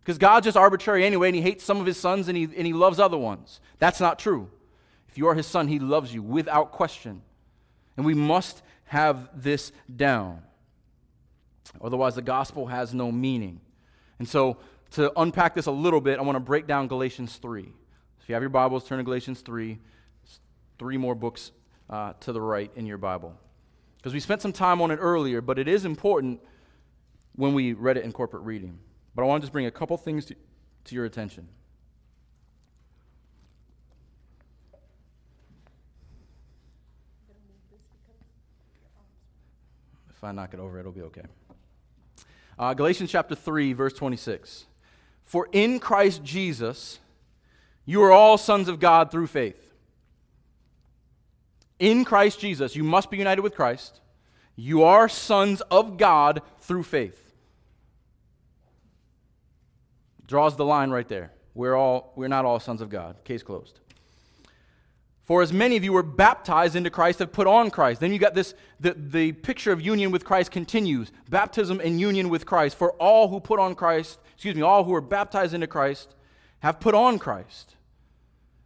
Because 0.00 0.18
God's 0.18 0.44
just 0.44 0.56
arbitrary 0.56 1.04
anyway, 1.04 1.28
and 1.28 1.36
He 1.36 1.42
hates 1.42 1.64
some 1.64 1.80
of 1.80 1.86
His 1.86 1.96
sons 1.96 2.28
and 2.28 2.36
he, 2.36 2.44
and 2.44 2.66
he 2.66 2.72
loves 2.72 3.00
other 3.00 3.16
ones. 3.16 3.60
That's 3.78 4.00
not 4.00 4.18
true. 4.18 4.50
If 5.08 5.18
you 5.18 5.28
are 5.28 5.34
His 5.34 5.46
son, 5.46 5.68
He 5.68 5.78
loves 5.78 6.12
you 6.12 6.22
without 6.22 6.72
question. 6.72 7.22
And 7.96 8.04
we 8.04 8.14
must 8.14 8.62
have 8.86 9.28
this 9.34 9.72
down. 9.94 10.42
Otherwise, 11.80 12.14
the 12.14 12.22
gospel 12.22 12.66
has 12.66 12.94
no 12.94 13.10
meaning. 13.10 13.60
And 14.18 14.28
so, 14.28 14.58
to 14.92 15.12
unpack 15.18 15.54
this 15.54 15.66
a 15.66 15.72
little 15.72 16.00
bit, 16.00 16.18
I 16.18 16.22
want 16.22 16.36
to 16.36 16.40
break 16.40 16.66
down 16.66 16.86
Galatians 16.86 17.36
3. 17.36 17.72
If 18.24 18.30
you 18.30 18.34
have 18.36 18.42
your 18.42 18.48
Bibles, 18.48 18.84
turn 18.84 18.96
to 18.96 19.04
Galatians 19.04 19.42
3. 19.42 19.78
Three 20.78 20.96
more 20.96 21.14
books 21.14 21.52
uh, 21.90 22.14
to 22.20 22.32
the 22.32 22.40
right 22.40 22.70
in 22.74 22.86
your 22.86 22.96
Bible. 22.96 23.38
Because 23.98 24.14
we 24.14 24.20
spent 24.20 24.40
some 24.40 24.50
time 24.50 24.80
on 24.80 24.90
it 24.90 24.96
earlier, 24.96 25.42
but 25.42 25.58
it 25.58 25.68
is 25.68 25.84
important 25.84 26.40
when 27.36 27.52
we 27.52 27.74
read 27.74 27.98
it 27.98 28.04
in 28.04 28.12
corporate 28.12 28.44
reading. 28.44 28.78
But 29.14 29.24
I 29.24 29.26
want 29.26 29.42
to 29.42 29.44
just 29.44 29.52
bring 29.52 29.66
a 29.66 29.70
couple 29.70 29.98
things 29.98 30.24
to, 30.24 30.36
to 30.84 30.94
your 30.94 31.04
attention. 31.04 31.46
If 40.08 40.24
I 40.24 40.32
knock 40.32 40.54
it 40.54 40.60
over, 40.60 40.80
it'll 40.80 40.92
be 40.92 41.02
okay. 41.02 41.24
Uh, 42.58 42.72
Galatians 42.72 43.10
chapter 43.10 43.34
3, 43.34 43.74
verse 43.74 43.92
26. 43.92 44.64
For 45.24 45.46
in 45.52 45.78
Christ 45.78 46.24
Jesus, 46.24 47.00
you 47.86 48.02
are 48.02 48.12
all 48.12 48.38
sons 48.38 48.68
of 48.68 48.80
God 48.80 49.10
through 49.10 49.26
faith. 49.26 49.72
In 51.78 52.04
Christ 52.04 52.40
Jesus, 52.40 52.76
you 52.76 52.84
must 52.84 53.10
be 53.10 53.16
united 53.16 53.42
with 53.42 53.54
Christ. 53.54 54.00
You 54.56 54.84
are 54.84 55.08
sons 55.08 55.60
of 55.62 55.96
God 55.98 56.42
through 56.60 56.84
faith. 56.84 57.20
Draws 60.26 60.56
the 60.56 60.64
line 60.64 60.90
right 60.90 61.08
there. 61.08 61.32
We're, 61.54 61.74
all, 61.74 62.12
we're 62.16 62.28
not 62.28 62.44
all 62.44 62.60
sons 62.60 62.80
of 62.80 62.88
God. 62.88 63.22
Case 63.24 63.42
closed. 63.42 63.80
For 65.24 65.42
as 65.42 65.52
many 65.52 65.76
of 65.76 65.84
you 65.84 65.92
were 65.92 66.02
baptized 66.02 66.76
into 66.76 66.90
Christ 66.90 67.18
have 67.18 67.32
put 67.32 67.46
on 67.46 67.70
Christ. 67.70 68.00
Then 68.00 68.12
you 68.12 68.18
got 68.18 68.34
this, 68.34 68.54
the, 68.78 68.92
the 68.92 69.32
picture 69.32 69.72
of 69.72 69.80
union 69.80 70.10
with 70.10 70.24
Christ 70.24 70.50
continues. 70.50 71.12
Baptism 71.30 71.80
and 71.80 72.00
union 72.00 72.28
with 72.28 72.44
Christ. 72.44 72.76
For 72.76 72.92
all 72.92 73.28
who 73.28 73.40
put 73.40 73.58
on 73.58 73.74
Christ, 73.74 74.18
excuse 74.34 74.54
me, 74.54 74.62
all 74.62 74.84
who 74.84 74.94
are 74.94 75.00
baptized 75.00 75.54
into 75.54 75.66
Christ 75.66 76.14
have 76.64 76.80
put 76.80 76.94
on 76.94 77.18
Christ. 77.18 77.74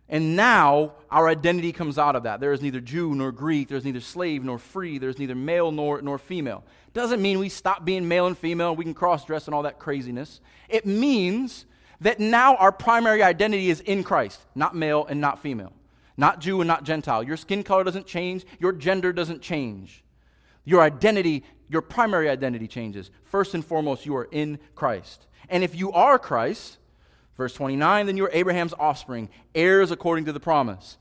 And 0.08 0.36
now 0.36 0.92
our 1.10 1.28
identity 1.28 1.72
comes 1.72 1.98
out 1.98 2.14
of 2.14 2.22
that. 2.22 2.38
There 2.38 2.52
is 2.52 2.62
neither 2.62 2.80
Jew 2.80 3.12
nor 3.12 3.32
Greek, 3.32 3.66
there's 3.66 3.84
neither 3.84 3.98
slave 3.98 4.44
nor 4.44 4.56
free, 4.56 4.98
there's 4.98 5.18
neither 5.18 5.34
male 5.34 5.72
nor, 5.72 6.00
nor 6.00 6.16
female. 6.16 6.62
Doesn't 6.94 7.20
mean 7.20 7.40
we 7.40 7.48
stop 7.48 7.84
being 7.84 8.06
male 8.06 8.28
and 8.28 8.38
female 8.38 8.76
we 8.76 8.84
can 8.84 8.94
cross 8.94 9.24
dress 9.24 9.46
and 9.46 9.54
all 9.54 9.64
that 9.64 9.80
craziness. 9.80 10.40
It 10.68 10.86
means 10.86 11.66
that 12.00 12.20
now 12.20 12.54
our 12.54 12.70
primary 12.70 13.20
identity 13.20 13.68
is 13.68 13.80
in 13.80 14.04
Christ, 14.04 14.40
not 14.54 14.76
male 14.76 15.04
and 15.04 15.20
not 15.20 15.42
female, 15.42 15.72
not 16.16 16.38
Jew 16.38 16.60
and 16.60 16.68
not 16.68 16.84
Gentile. 16.84 17.24
Your 17.24 17.36
skin 17.36 17.64
color 17.64 17.82
doesn't 17.82 18.06
change, 18.06 18.46
your 18.60 18.70
gender 18.70 19.12
doesn't 19.12 19.42
change. 19.42 20.04
Your 20.64 20.82
identity, 20.82 21.42
your 21.68 21.82
primary 21.82 22.30
identity 22.30 22.68
changes. 22.68 23.10
First 23.24 23.54
and 23.54 23.64
foremost, 23.64 24.06
you 24.06 24.14
are 24.14 24.28
in 24.30 24.60
Christ. 24.76 25.26
And 25.48 25.64
if 25.64 25.74
you 25.74 25.90
are 25.90 26.16
Christ, 26.16 26.78
Verse 27.38 27.54
29 27.54 28.04
Then 28.04 28.18
you 28.18 28.26
are 28.26 28.30
Abraham's 28.34 28.74
offspring, 28.78 29.30
heirs 29.54 29.90
according 29.90 30.26
to 30.26 30.32
the 30.32 30.40
promise. 30.40 30.98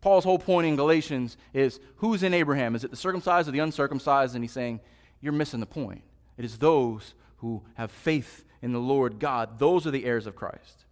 Paul's 0.00 0.22
whole 0.22 0.38
point 0.38 0.68
in 0.68 0.76
Galatians 0.76 1.36
is 1.52 1.80
who's 1.96 2.22
in 2.22 2.32
Abraham? 2.32 2.76
Is 2.76 2.84
it 2.84 2.92
the 2.92 2.96
circumcised 2.96 3.48
or 3.48 3.50
the 3.50 3.58
uncircumcised? 3.58 4.36
And 4.36 4.44
he's 4.44 4.52
saying, 4.52 4.78
You're 5.20 5.32
missing 5.32 5.58
the 5.58 5.66
point. 5.66 6.02
It 6.36 6.44
is 6.44 6.58
those 6.58 7.14
who 7.38 7.64
have 7.74 7.90
faith 7.90 8.44
in 8.62 8.72
the 8.72 8.78
Lord 8.78 9.18
God. 9.18 9.58
Those 9.58 9.86
are 9.86 9.90
the 9.90 10.04
heirs 10.04 10.26
of 10.26 10.36
Christ. 10.36 10.84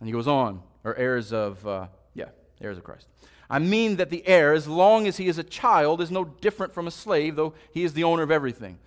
And 0.00 0.08
he 0.08 0.12
goes 0.12 0.28
on, 0.28 0.62
or 0.84 0.96
heirs 0.96 1.32
of, 1.32 1.66
uh, 1.66 1.88
yeah, 2.14 2.28
heirs 2.60 2.78
of 2.78 2.84
Christ. 2.84 3.06
I 3.50 3.58
mean 3.58 3.96
that 3.96 4.10
the 4.10 4.26
heir, 4.26 4.52
as 4.52 4.68
long 4.68 5.06
as 5.06 5.16
he 5.16 5.26
is 5.26 5.38
a 5.38 5.42
child, 5.42 6.00
is 6.00 6.10
no 6.10 6.24
different 6.24 6.72
from 6.72 6.86
a 6.86 6.90
slave, 6.90 7.34
though 7.34 7.54
he 7.72 7.82
is 7.82 7.94
the 7.94 8.04
owner 8.04 8.22
of 8.22 8.30
everything. 8.30 8.78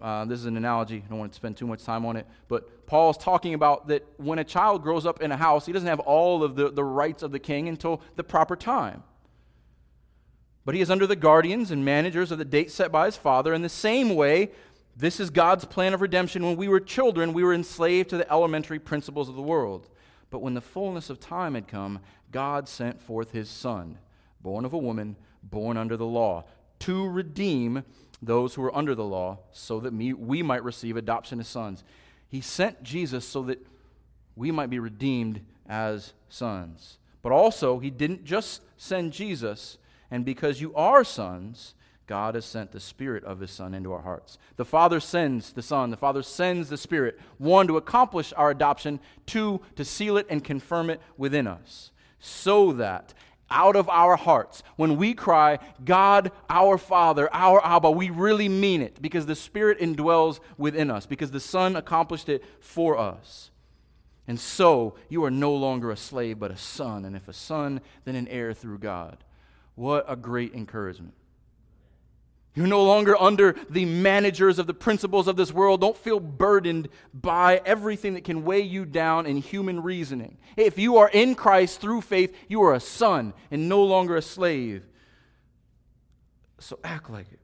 Uh, 0.00 0.24
this 0.24 0.38
is 0.38 0.46
an 0.46 0.56
analogy. 0.56 1.02
I 1.04 1.08
don't 1.08 1.18
want 1.18 1.32
to 1.32 1.36
spend 1.36 1.56
too 1.56 1.66
much 1.66 1.82
time 1.84 2.06
on 2.06 2.16
it. 2.16 2.26
But 2.46 2.86
Paul's 2.86 3.18
talking 3.18 3.54
about 3.54 3.88
that 3.88 4.06
when 4.16 4.38
a 4.38 4.44
child 4.44 4.82
grows 4.82 5.04
up 5.04 5.20
in 5.20 5.32
a 5.32 5.36
house, 5.36 5.66
he 5.66 5.72
doesn't 5.72 5.88
have 5.88 6.00
all 6.00 6.44
of 6.44 6.54
the, 6.54 6.70
the 6.70 6.84
rights 6.84 7.22
of 7.22 7.32
the 7.32 7.38
king 7.38 7.68
until 7.68 8.00
the 8.16 8.24
proper 8.24 8.54
time. 8.54 9.02
But 10.64 10.74
he 10.74 10.80
is 10.80 10.90
under 10.90 11.06
the 11.06 11.16
guardians 11.16 11.70
and 11.70 11.84
managers 11.84 12.30
of 12.30 12.38
the 12.38 12.44
date 12.44 12.70
set 12.70 12.92
by 12.92 13.06
his 13.06 13.16
father. 13.16 13.54
In 13.54 13.62
the 13.62 13.68
same 13.68 14.14
way, 14.14 14.50
this 14.96 15.18
is 15.18 15.30
God's 15.30 15.64
plan 15.64 15.94
of 15.94 16.00
redemption. 16.00 16.44
When 16.44 16.56
we 16.56 16.68
were 16.68 16.80
children, 16.80 17.32
we 17.32 17.42
were 17.42 17.54
enslaved 17.54 18.10
to 18.10 18.18
the 18.18 18.30
elementary 18.30 18.78
principles 18.78 19.28
of 19.28 19.34
the 19.34 19.42
world. 19.42 19.88
But 20.30 20.40
when 20.40 20.54
the 20.54 20.60
fullness 20.60 21.08
of 21.08 21.20
time 21.20 21.54
had 21.54 21.68
come, 21.68 22.00
God 22.30 22.68
sent 22.68 23.00
forth 23.00 23.32
his 23.32 23.48
son, 23.48 23.98
born 24.42 24.64
of 24.64 24.72
a 24.72 24.78
woman, 24.78 25.16
born 25.42 25.76
under 25.76 25.96
the 25.96 26.04
law, 26.04 26.44
to 26.80 27.08
redeem 27.08 27.84
those 28.20 28.54
who 28.54 28.62
were 28.62 28.76
under 28.76 28.94
the 28.94 29.04
law, 29.04 29.38
so 29.52 29.80
that 29.80 29.92
me, 29.92 30.12
we 30.12 30.42
might 30.42 30.64
receive 30.64 30.96
adoption 30.96 31.40
as 31.40 31.48
sons. 31.48 31.84
He 32.28 32.40
sent 32.40 32.82
Jesus 32.82 33.24
so 33.24 33.42
that 33.44 33.64
we 34.36 34.50
might 34.50 34.70
be 34.70 34.78
redeemed 34.78 35.40
as 35.68 36.12
sons. 36.28 36.98
But 37.22 37.32
also, 37.32 37.78
he 37.78 37.90
didn't 37.90 38.24
just 38.24 38.62
send 38.76 39.12
Jesus, 39.12 39.78
and 40.10 40.24
because 40.24 40.60
you 40.60 40.74
are 40.74 41.04
sons, 41.04 41.74
God 42.06 42.34
has 42.34 42.46
sent 42.46 42.72
the 42.72 42.80
Spirit 42.80 43.22
of 43.24 43.40
His 43.40 43.50
Son 43.50 43.74
into 43.74 43.92
our 43.92 44.00
hearts. 44.00 44.38
The 44.56 44.64
Father 44.64 44.98
sends 44.98 45.52
the 45.52 45.62
Son. 45.62 45.90
The 45.90 45.96
Father 45.96 46.22
sends 46.22 46.70
the 46.70 46.78
Spirit, 46.78 47.20
one, 47.36 47.66
to 47.68 47.76
accomplish 47.76 48.32
our 48.36 48.50
adoption, 48.50 48.98
two, 49.26 49.60
to 49.76 49.84
seal 49.84 50.16
it 50.16 50.26
and 50.30 50.42
confirm 50.42 50.88
it 50.90 51.00
within 51.18 51.46
us, 51.46 51.92
so 52.18 52.72
that 52.72 53.12
out 53.50 53.76
of 53.76 53.88
our 53.88 54.16
hearts, 54.16 54.62
when 54.76 54.96
we 54.96 55.14
cry, 55.14 55.58
God, 55.84 56.32
our 56.48 56.78
Father, 56.78 57.28
our 57.32 57.64
Abba, 57.64 57.90
we 57.90 58.10
really 58.10 58.48
mean 58.48 58.82
it 58.82 59.00
because 59.00 59.26
the 59.26 59.34
Spirit 59.34 59.78
indwells 59.78 60.40
within 60.56 60.90
us, 60.90 61.06
because 61.06 61.30
the 61.30 61.40
Son 61.40 61.76
accomplished 61.76 62.28
it 62.28 62.44
for 62.60 62.98
us. 62.98 63.50
And 64.28 64.38
so 64.38 64.94
you 65.08 65.24
are 65.24 65.30
no 65.30 65.54
longer 65.54 65.90
a 65.90 65.96
slave, 65.96 66.38
but 66.38 66.50
a 66.50 66.56
son. 66.56 67.06
And 67.06 67.16
if 67.16 67.28
a 67.28 67.32
son, 67.32 67.80
then 68.04 68.14
an 68.14 68.28
heir 68.28 68.52
through 68.52 68.78
God. 68.78 69.24
What 69.74 70.04
a 70.06 70.16
great 70.16 70.54
encouragement. 70.54 71.14
You're 72.58 72.66
no 72.66 72.82
longer 72.82 73.16
under 73.16 73.54
the 73.70 73.84
managers 73.84 74.58
of 74.58 74.66
the 74.66 74.74
principles 74.74 75.28
of 75.28 75.36
this 75.36 75.52
world. 75.52 75.80
Don't 75.80 75.96
feel 75.96 76.18
burdened 76.18 76.88
by 77.14 77.62
everything 77.64 78.14
that 78.14 78.24
can 78.24 78.44
weigh 78.44 78.62
you 78.62 78.84
down 78.84 79.26
in 79.26 79.36
human 79.36 79.80
reasoning. 79.80 80.38
If 80.56 80.76
you 80.76 80.96
are 80.96 81.08
in 81.08 81.36
Christ 81.36 81.80
through 81.80 82.00
faith, 82.00 82.34
you 82.48 82.60
are 82.64 82.74
a 82.74 82.80
son 82.80 83.32
and 83.52 83.68
no 83.68 83.84
longer 83.84 84.16
a 84.16 84.22
slave. 84.22 84.82
So 86.58 86.80
act 86.82 87.08
like 87.08 87.30
it. 87.30 87.38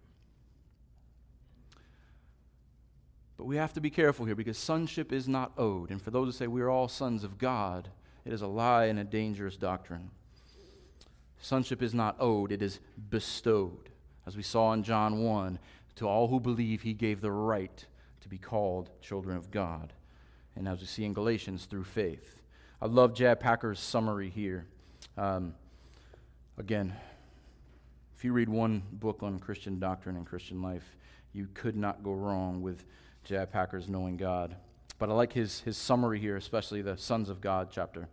But 3.36 3.44
we 3.44 3.54
have 3.54 3.72
to 3.74 3.80
be 3.80 3.90
careful 3.90 4.26
here 4.26 4.34
because 4.34 4.58
sonship 4.58 5.12
is 5.12 5.28
not 5.28 5.52
owed. 5.56 5.92
And 5.92 6.02
for 6.02 6.10
those 6.10 6.26
who 6.26 6.32
say 6.32 6.48
we 6.48 6.60
are 6.60 6.70
all 6.70 6.88
sons 6.88 7.22
of 7.22 7.38
God, 7.38 7.88
it 8.24 8.32
is 8.32 8.42
a 8.42 8.48
lie 8.48 8.86
and 8.86 8.98
a 8.98 9.04
dangerous 9.04 9.56
doctrine. 9.56 10.10
Sonship 11.38 11.82
is 11.82 11.94
not 11.94 12.16
owed, 12.18 12.50
it 12.50 12.62
is 12.62 12.80
bestowed. 13.10 13.90
As 14.26 14.36
we 14.36 14.42
saw 14.42 14.72
in 14.72 14.82
John 14.82 15.22
1, 15.22 15.58
to 15.96 16.08
all 16.08 16.28
who 16.28 16.40
believe, 16.40 16.82
he 16.82 16.92
gave 16.92 17.20
the 17.20 17.30
right 17.30 17.84
to 18.20 18.28
be 18.28 18.38
called 18.38 18.90
children 19.00 19.36
of 19.36 19.50
God. 19.50 19.92
And 20.56 20.66
as 20.66 20.80
we 20.80 20.86
see 20.86 21.04
in 21.04 21.12
Galatians, 21.12 21.66
through 21.66 21.84
faith. 21.84 22.40
I 22.80 22.86
love 22.86 23.14
J.I. 23.14 23.34
Packer's 23.34 23.80
summary 23.80 24.30
here. 24.30 24.66
Um, 25.16 25.54
again, 26.58 26.94
if 28.16 28.24
you 28.24 28.32
read 28.32 28.48
one 28.48 28.82
book 28.92 29.22
on 29.22 29.38
Christian 29.38 29.78
doctrine 29.78 30.16
and 30.16 30.26
Christian 30.26 30.62
life, 30.62 30.96
you 31.32 31.48
could 31.54 31.76
not 31.76 32.02
go 32.02 32.12
wrong 32.12 32.62
with 32.62 32.84
J.I. 33.24 33.46
Packer's 33.46 33.88
Knowing 33.88 34.16
God. 34.16 34.56
But 34.98 35.10
I 35.10 35.12
like 35.12 35.32
his, 35.32 35.60
his 35.60 35.76
summary 35.76 36.20
here, 36.20 36.36
especially 36.36 36.80
the 36.82 36.96
Sons 36.96 37.28
of 37.28 37.40
God 37.40 37.68
chapter. 37.70 38.08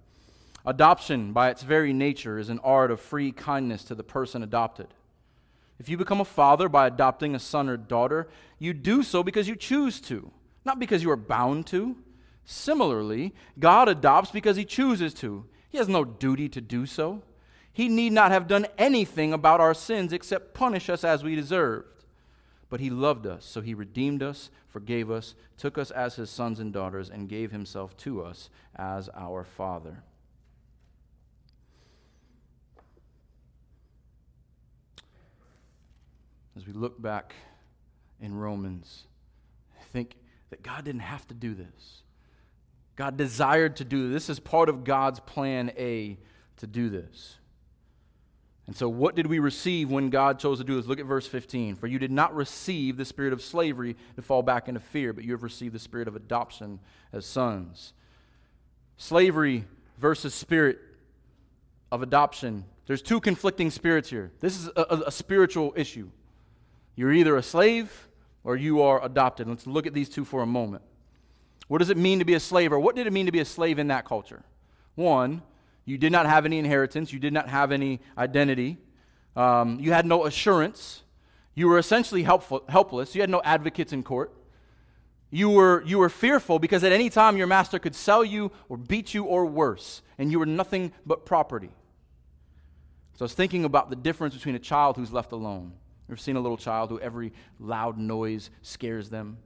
Adoption, 0.65 1.33
by 1.33 1.49
its 1.49 1.63
very 1.63 1.93
nature, 1.93 2.37
is 2.37 2.49
an 2.49 2.59
art 2.59 2.91
of 2.91 2.99
free 2.99 3.31
kindness 3.31 3.83
to 3.85 3.95
the 3.95 4.03
person 4.03 4.43
adopted. 4.43 4.87
If 5.81 5.89
you 5.89 5.97
become 5.97 6.21
a 6.21 6.25
father 6.25 6.69
by 6.69 6.85
adopting 6.85 7.33
a 7.33 7.39
son 7.39 7.67
or 7.67 7.75
daughter, 7.75 8.27
you 8.59 8.71
do 8.71 9.01
so 9.01 9.23
because 9.23 9.47
you 9.47 9.55
choose 9.55 9.99
to, 10.01 10.29
not 10.63 10.77
because 10.77 11.01
you 11.01 11.09
are 11.09 11.15
bound 11.15 11.65
to. 11.67 11.97
Similarly, 12.45 13.33
God 13.57 13.89
adopts 13.89 14.29
because 14.29 14.55
he 14.55 14.63
chooses 14.63 15.11
to. 15.15 15.43
He 15.69 15.79
has 15.79 15.87
no 15.87 16.05
duty 16.05 16.47
to 16.49 16.61
do 16.61 16.85
so. 16.85 17.23
He 17.73 17.89
need 17.89 18.13
not 18.13 18.29
have 18.29 18.47
done 18.47 18.67
anything 18.77 19.33
about 19.33 19.59
our 19.59 19.73
sins 19.73 20.13
except 20.13 20.53
punish 20.53 20.87
us 20.87 21.03
as 21.03 21.23
we 21.23 21.33
deserved. 21.33 22.03
But 22.69 22.79
he 22.79 22.91
loved 22.91 23.25
us, 23.25 23.43
so 23.43 23.61
he 23.61 23.73
redeemed 23.73 24.21
us, 24.21 24.51
forgave 24.67 25.09
us, 25.09 25.33
took 25.57 25.79
us 25.79 25.89
as 25.89 26.13
his 26.13 26.29
sons 26.29 26.59
and 26.59 26.71
daughters, 26.71 27.09
and 27.09 27.27
gave 27.27 27.51
himself 27.51 27.97
to 27.97 28.21
us 28.21 28.51
as 28.75 29.09
our 29.15 29.43
Father. 29.43 30.03
As 36.55 36.67
we 36.67 36.73
look 36.73 37.01
back 37.01 37.33
in 38.19 38.35
Romans, 38.35 39.05
I 39.79 39.83
think 39.85 40.15
that 40.49 40.63
God 40.63 40.85
didn't 40.85 41.01
have 41.01 41.27
to 41.29 41.33
do 41.33 41.53
this. 41.53 42.03
God 42.95 43.17
desired 43.17 43.77
to 43.77 43.85
do 43.85 44.09
this. 44.09 44.27
This 44.27 44.37
is 44.37 44.39
part 44.39 44.69
of 44.69 44.83
God's 44.83 45.19
plan 45.21 45.71
A 45.77 46.17
to 46.57 46.67
do 46.67 46.89
this. 46.89 47.37
And 48.67 48.75
so, 48.75 48.87
what 48.87 49.15
did 49.15 49.27
we 49.27 49.39
receive 49.39 49.89
when 49.89 50.09
God 50.09 50.39
chose 50.39 50.59
to 50.59 50.63
do 50.63 50.75
this? 50.75 50.85
Look 50.85 50.99
at 50.99 51.05
verse 51.05 51.27
15. 51.27 51.75
For 51.75 51.87
you 51.87 51.99
did 51.99 52.11
not 52.11 52.35
receive 52.35 52.95
the 52.95 53.05
spirit 53.05 53.33
of 53.33 53.41
slavery 53.41 53.95
to 54.15 54.21
fall 54.21 54.43
back 54.43 54.67
into 54.67 54.79
fear, 54.79 55.13
but 55.13 55.23
you 55.23 55.31
have 55.31 55.43
received 55.43 55.73
the 55.73 55.79
spirit 55.79 56.07
of 56.07 56.15
adoption 56.15 56.79
as 57.11 57.25
sons. 57.25 57.93
Slavery 58.97 59.65
versus 59.97 60.33
spirit 60.33 60.79
of 61.91 62.01
adoption. 62.01 62.65
There's 62.85 63.01
two 63.01 63.19
conflicting 63.19 63.71
spirits 63.71 64.09
here. 64.09 64.31
This 64.39 64.57
is 64.57 64.67
a, 64.67 64.81
a, 64.89 65.01
a 65.07 65.11
spiritual 65.11 65.73
issue. 65.75 66.09
You're 66.95 67.13
either 67.13 67.37
a 67.37 67.43
slave 67.43 68.07
or 68.43 68.55
you 68.55 68.81
are 68.81 69.03
adopted. 69.03 69.47
Let's 69.47 69.67
look 69.67 69.87
at 69.87 69.93
these 69.93 70.09
two 70.09 70.25
for 70.25 70.41
a 70.41 70.45
moment. 70.45 70.83
What 71.67 71.77
does 71.77 71.89
it 71.89 71.97
mean 71.97 72.19
to 72.19 72.25
be 72.25 72.33
a 72.33 72.39
slave, 72.39 72.73
or 72.73 72.79
what 72.79 72.95
did 72.95 73.07
it 73.07 73.13
mean 73.13 73.27
to 73.27 73.31
be 73.31 73.39
a 73.39 73.45
slave 73.45 73.79
in 73.79 73.87
that 73.87 74.03
culture? 74.03 74.43
One, 74.95 75.41
you 75.85 75.97
did 75.97 76.11
not 76.11 76.25
have 76.25 76.45
any 76.45 76.59
inheritance, 76.59 77.13
you 77.13 77.19
did 77.19 77.31
not 77.31 77.47
have 77.47 77.71
any 77.71 78.01
identity, 78.17 78.77
um, 79.37 79.79
you 79.79 79.93
had 79.93 80.05
no 80.05 80.25
assurance, 80.25 81.03
you 81.55 81.67
were 81.67 81.77
essentially 81.77 82.23
helpful, 82.23 82.63
helpless, 82.67 83.15
you 83.15 83.21
had 83.21 83.29
no 83.29 83.41
advocates 83.45 83.93
in 83.93 84.03
court. 84.03 84.33
You 85.33 85.49
were, 85.49 85.81
you 85.85 85.97
were 85.97 86.09
fearful 86.09 86.59
because 86.59 86.83
at 86.83 86.91
any 86.91 87.09
time 87.09 87.37
your 87.37 87.47
master 87.47 87.79
could 87.79 87.95
sell 87.95 88.25
you 88.25 88.51
or 88.67 88.75
beat 88.75 89.13
you 89.13 89.23
or 89.23 89.45
worse, 89.45 90.01
and 90.17 90.29
you 90.29 90.39
were 90.39 90.45
nothing 90.45 90.91
but 91.05 91.25
property. 91.25 91.69
So 93.15 93.23
I 93.23 93.25
was 93.25 93.33
thinking 93.33 93.63
about 93.63 93.89
the 93.89 93.95
difference 93.95 94.33
between 94.33 94.55
a 94.55 94.59
child 94.59 94.97
who's 94.97 95.13
left 95.13 95.31
alone 95.31 95.71
Ever 96.11 96.17
seen 96.17 96.35
a 96.35 96.41
little 96.41 96.57
child 96.57 96.89
who 96.89 96.99
every 96.99 97.31
loud 97.57 97.97
noise 97.97 98.49
scares 98.61 99.09
them? 99.09 99.37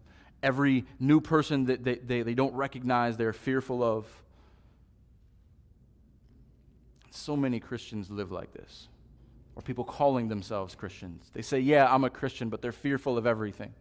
Every 0.41 0.85
new 0.99 1.21
person 1.21 1.65
that 1.65 1.83
they, 1.83 1.95
they, 1.95 2.23
they 2.23 2.33
don't 2.33 2.55
recognize, 2.55 3.17
they're 3.17 3.33
fearful 3.33 3.83
of. 3.83 4.07
So 7.11 7.35
many 7.37 7.59
Christians 7.59 8.09
live 8.09 8.31
like 8.31 8.51
this, 8.51 8.87
or 9.55 9.61
people 9.61 9.83
calling 9.83 10.27
themselves 10.27 10.73
Christians. 10.73 11.29
They 11.33 11.43
say, 11.43 11.59
Yeah, 11.59 11.87
I'm 11.93 12.03
a 12.03 12.09
Christian, 12.09 12.49
but 12.49 12.63
they're 12.63 12.71
fearful 12.71 13.15
of 13.15 13.27
everything. 13.27 13.71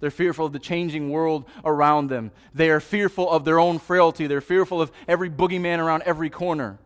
They're 0.00 0.10
fearful 0.10 0.44
of 0.44 0.52
the 0.52 0.58
changing 0.58 1.08
world 1.08 1.46
around 1.64 2.08
them. 2.08 2.32
They 2.52 2.68
are 2.68 2.80
fearful 2.80 3.30
of 3.30 3.46
their 3.46 3.58
own 3.58 3.78
frailty. 3.78 4.26
They're 4.26 4.42
fearful 4.42 4.82
of 4.82 4.92
every 5.08 5.30
boogeyman 5.30 5.78
around 5.78 6.02
every 6.02 6.28
corner. 6.28 6.78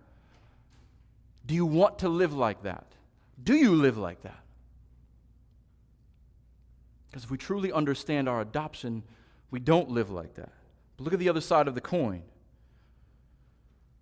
Do 1.44 1.56
you 1.56 1.66
want 1.66 1.98
to 1.98 2.08
live 2.08 2.32
like 2.32 2.62
that? 2.62 2.86
Do 3.42 3.56
you 3.56 3.74
live 3.74 3.98
like 3.98 4.22
that? 4.22 4.39
Because 7.10 7.24
if 7.24 7.30
we 7.30 7.38
truly 7.38 7.72
understand 7.72 8.28
our 8.28 8.40
adoption, 8.40 9.02
we 9.50 9.58
don't 9.58 9.90
live 9.90 10.10
like 10.10 10.34
that. 10.34 10.52
But 10.96 11.04
look 11.04 11.12
at 11.12 11.18
the 11.18 11.28
other 11.28 11.40
side 11.40 11.66
of 11.66 11.74
the 11.74 11.80
coin. 11.80 12.22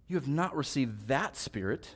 You 0.09 0.16
have 0.16 0.28
not 0.28 0.54
received 0.54 1.09
that 1.09 1.36
spirit, 1.36 1.94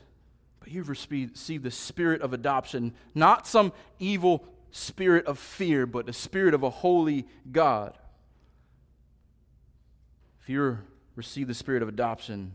but 0.59 0.69
you've 0.71 0.89
received 0.89 1.63
the 1.63 1.71
spirit 1.71 2.21
of 2.21 2.33
adoption, 2.33 2.93
not 3.13 3.45
some 3.45 3.73
evil 3.99 4.45
spirit 4.71 5.25
of 5.27 5.37
fear, 5.37 5.85
but 5.85 6.05
the 6.05 6.13
spirit 6.13 6.53
of 6.53 6.63
a 6.63 6.69
holy 6.69 7.27
God. 7.51 7.97
If 10.41 10.49
you 10.49 10.79
receive 11.15 11.47
the 11.47 11.53
spirit 11.53 11.83
of 11.83 11.89
adoption, 11.89 12.53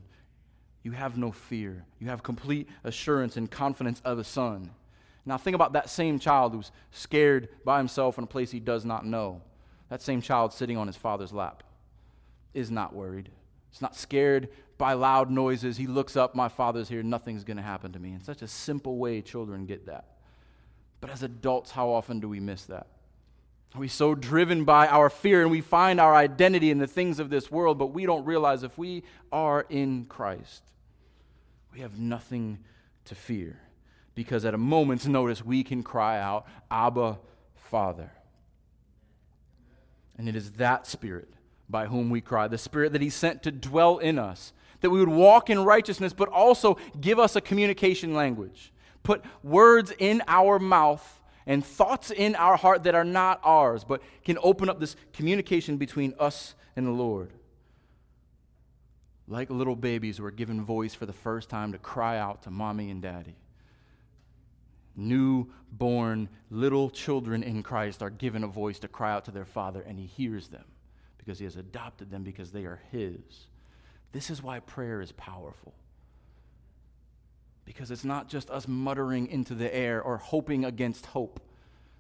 you 0.82 0.92
have 0.92 1.16
no 1.16 1.30
fear. 1.32 1.84
You 2.00 2.09
have 2.09 2.22
complete 2.22 2.68
assurance 2.82 3.36
and 3.36 3.50
confidence 3.50 4.02
of 4.04 4.18
a 4.18 4.24
son. 4.24 4.70
Now, 5.28 5.36
think 5.36 5.54
about 5.54 5.74
that 5.74 5.90
same 5.90 6.18
child 6.18 6.54
who's 6.54 6.72
scared 6.90 7.50
by 7.62 7.76
himself 7.76 8.16
in 8.16 8.24
a 8.24 8.26
place 8.26 8.50
he 8.50 8.60
does 8.60 8.86
not 8.86 9.04
know. 9.04 9.42
That 9.90 10.00
same 10.00 10.22
child 10.22 10.54
sitting 10.54 10.78
on 10.78 10.86
his 10.86 10.96
father's 10.96 11.34
lap 11.34 11.62
is 12.54 12.70
not 12.70 12.94
worried. 12.94 13.28
He's 13.70 13.82
not 13.82 13.94
scared 13.94 14.48
by 14.78 14.94
loud 14.94 15.30
noises. 15.30 15.76
He 15.76 15.86
looks 15.86 16.16
up, 16.16 16.34
my 16.34 16.48
father's 16.48 16.88
here, 16.88 17.02
nothing's 17.02 17.44
going 17.44 17.58
to 17.58 17.62
happen 17.62 17.92
to 17.92 17.98
me. 17.98 18.14
In 18.14 18.22
such 18.22 18.40
a 18.40 18.48
simple 18.48 18.96
way, 18.96 19.20
children 19.20 19.66
get 19.66 19.84
that. 19.84 20.06
But 21.02 21.10
as 21.10 21.22
adults, 21.22 21.72
how 21.72 21.90
often 21.90 22.20
do 22.20 22.28
we 22.30 22.40
miss 22.40 22.64
that? 22.64 22.86
Are 23.74 23.80
we 23.80 23.88
so 23.88 24.14
driven 24.14 24.64
by 24.64 24.86
our 24.86 25.10
fear 25.10 25.42
and 25.42 25.50
we 25.50 25.60
find 25.60 26.00
our 26.00 26.16
identity 26.16 26.70
in 26.70 26.78
the 26.78 26.86
things 26.86 27.18
of 27.18 27.28
this 27.28 27.50
world, 27.50 27.76
but 27.78 27.88
we 27.88 28.06
don't 28.06 28.24
realize 28.24 28.62
if 28.62 28.78
we 28.78 29.02
are 29.30 29.66
in 29.68 30.06
Christ, 30.06 30.62
we 31.74 31.80
have 31.80 31.98
nothing 31.98 32.60
to 33.04 33.14
fear 33.14 33.60
because 34.18 34.44
at 34.44 34.52
a 34.52 34.58
moment's 34.58 35.06
notice 35.06 35.44
we 35.44 35.62
can 35.62 35.80
cry 35.80 36.18
out, 36.18 36.44
Abba, 36.72 37.20
Father. 37.54 38.10
And 40.16 40.28
it 40.28 40.34
is 40.34 40.50
that 40.54 40.88
Spirit 40.88 41.28
by 41.68 41.86
whom 41.86 42.10
we 42.10 42.20
cry, 42.20 42.48
the 42.48 42.58
Spirit 42.58 42.92
that 42.94 43.00
He 43.00 43.10
sent 43.10 43.44
to 43.44 43.52
dwell 43.52 43.98
in 43.98 44.18
us, 44.18 44.52
that 44.80 44.90
we 44.90 44.98
would 44.98 45.08
walk 45.08 45.50
in 45.50 45.64
righteousness, 45.64 46.12
but 46.12 46.28
also 46.30 46.78
give 47.00 47.20
us 47.20 47.36
a 47.36 47.40
communication 47.40 48.12
language, 48.12 48.72
put 49.04 49.24
words 49.44 49.92
in 50.00 50.20
our 50.26 50.58
mouth 50.58 51.20
and 51.46 51.64
thoughts 51.64 52.10
in 52.10 52.34
our 52.34 52.56
heart 52.56 52.82
that 52.82 52.96
are 52.96 53.04
not 53.04 53.38
ours, 53.44 53.84
but 53.84 54.02
can 54.24 54.36
open 54.42 54.68
up 54.68 54.80
this 54.80 54.96
communication 55.12 55.76
between 55.76 56.12
us 56.18 56.56
and 56.74 56.84
the 56.84 56.90
Lord. 56.90 57.30
like 59.28 59.48
little 59.48 59.76
babies 59.76 60.18
who 60.18 60.24
are 60.24 60.32
given 60.32 60.64
voice 60.64 60.92
for 60.92 61.06
the 61.06 61.12
first 61.12 61.48
time 61.48 61.70
to 61.70 61.78
cry 61.78 62.18
out 62.18 62.42
to 62.42 62.50
mommy 62.50 62.90
and 62.90 63.00
daddy. 63.00 63.36
Newborn 64.99 66.28
little 66.51 66.90
children 66.90 67.44
in 67.44 67.62
Christ 67.62 68.03
are 68.03 68.11
given 68.11 68.42
a 68.42 68.49
voice 68.49 68.80
to 68.80 68.88
cry 68.88 69.12
out 69.12 69.24
to 69.26 69.30
their 69.30 69.44
father, 69.44 69.80
and 69.80 69.96
he 69.96 70.07
hears 70.07 70.49
them 70.49 70.64
because 71.16 71.38
he 71.38 71.44
has 71.44 71.57
adopted 71.57 72.11
them 72.11 72.24
because 72.24 72.51
they 72.51 72.64
are 72.64 72.80
his. 72.90 73.20
This 74.11 74.28
is 74.28 74.42
why 74.42 74.59
prayer 74.59 75.01
is 75.01 75.12
powerful. 75.12 75.72
Because 77.64 77.92
it's 77.92 78.05
not 78.05 78.28
just 78.28 78.51
us 78.51 78.66
muttering 78.66 79.28
into 79.28 79.55
the 79.55 79.72
air 79.72 80.03
or 80.03 80.16
hoping 80.16 80.64
against 80.64 81.07
hope, 81.07 81.38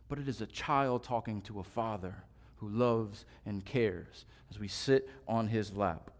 but 0.08 0.18
it 0.18 0.26
is 0.26 0.40
a 0.40 0.46
child 0.46 1.04
talking 1.04 1.40
to 1.42 1.60
a 1.60 1.64
father 1.64 2.16
who 2.56 2.68
loves 2.68 3.24
and 3.46 3.64
cares 3.64 4.24
as 4.50 4.58
we 4.58 4.66
sit 4.66 5.08
on 5.28 5.46
his 5.46 5.72
lap. 5.72 6.10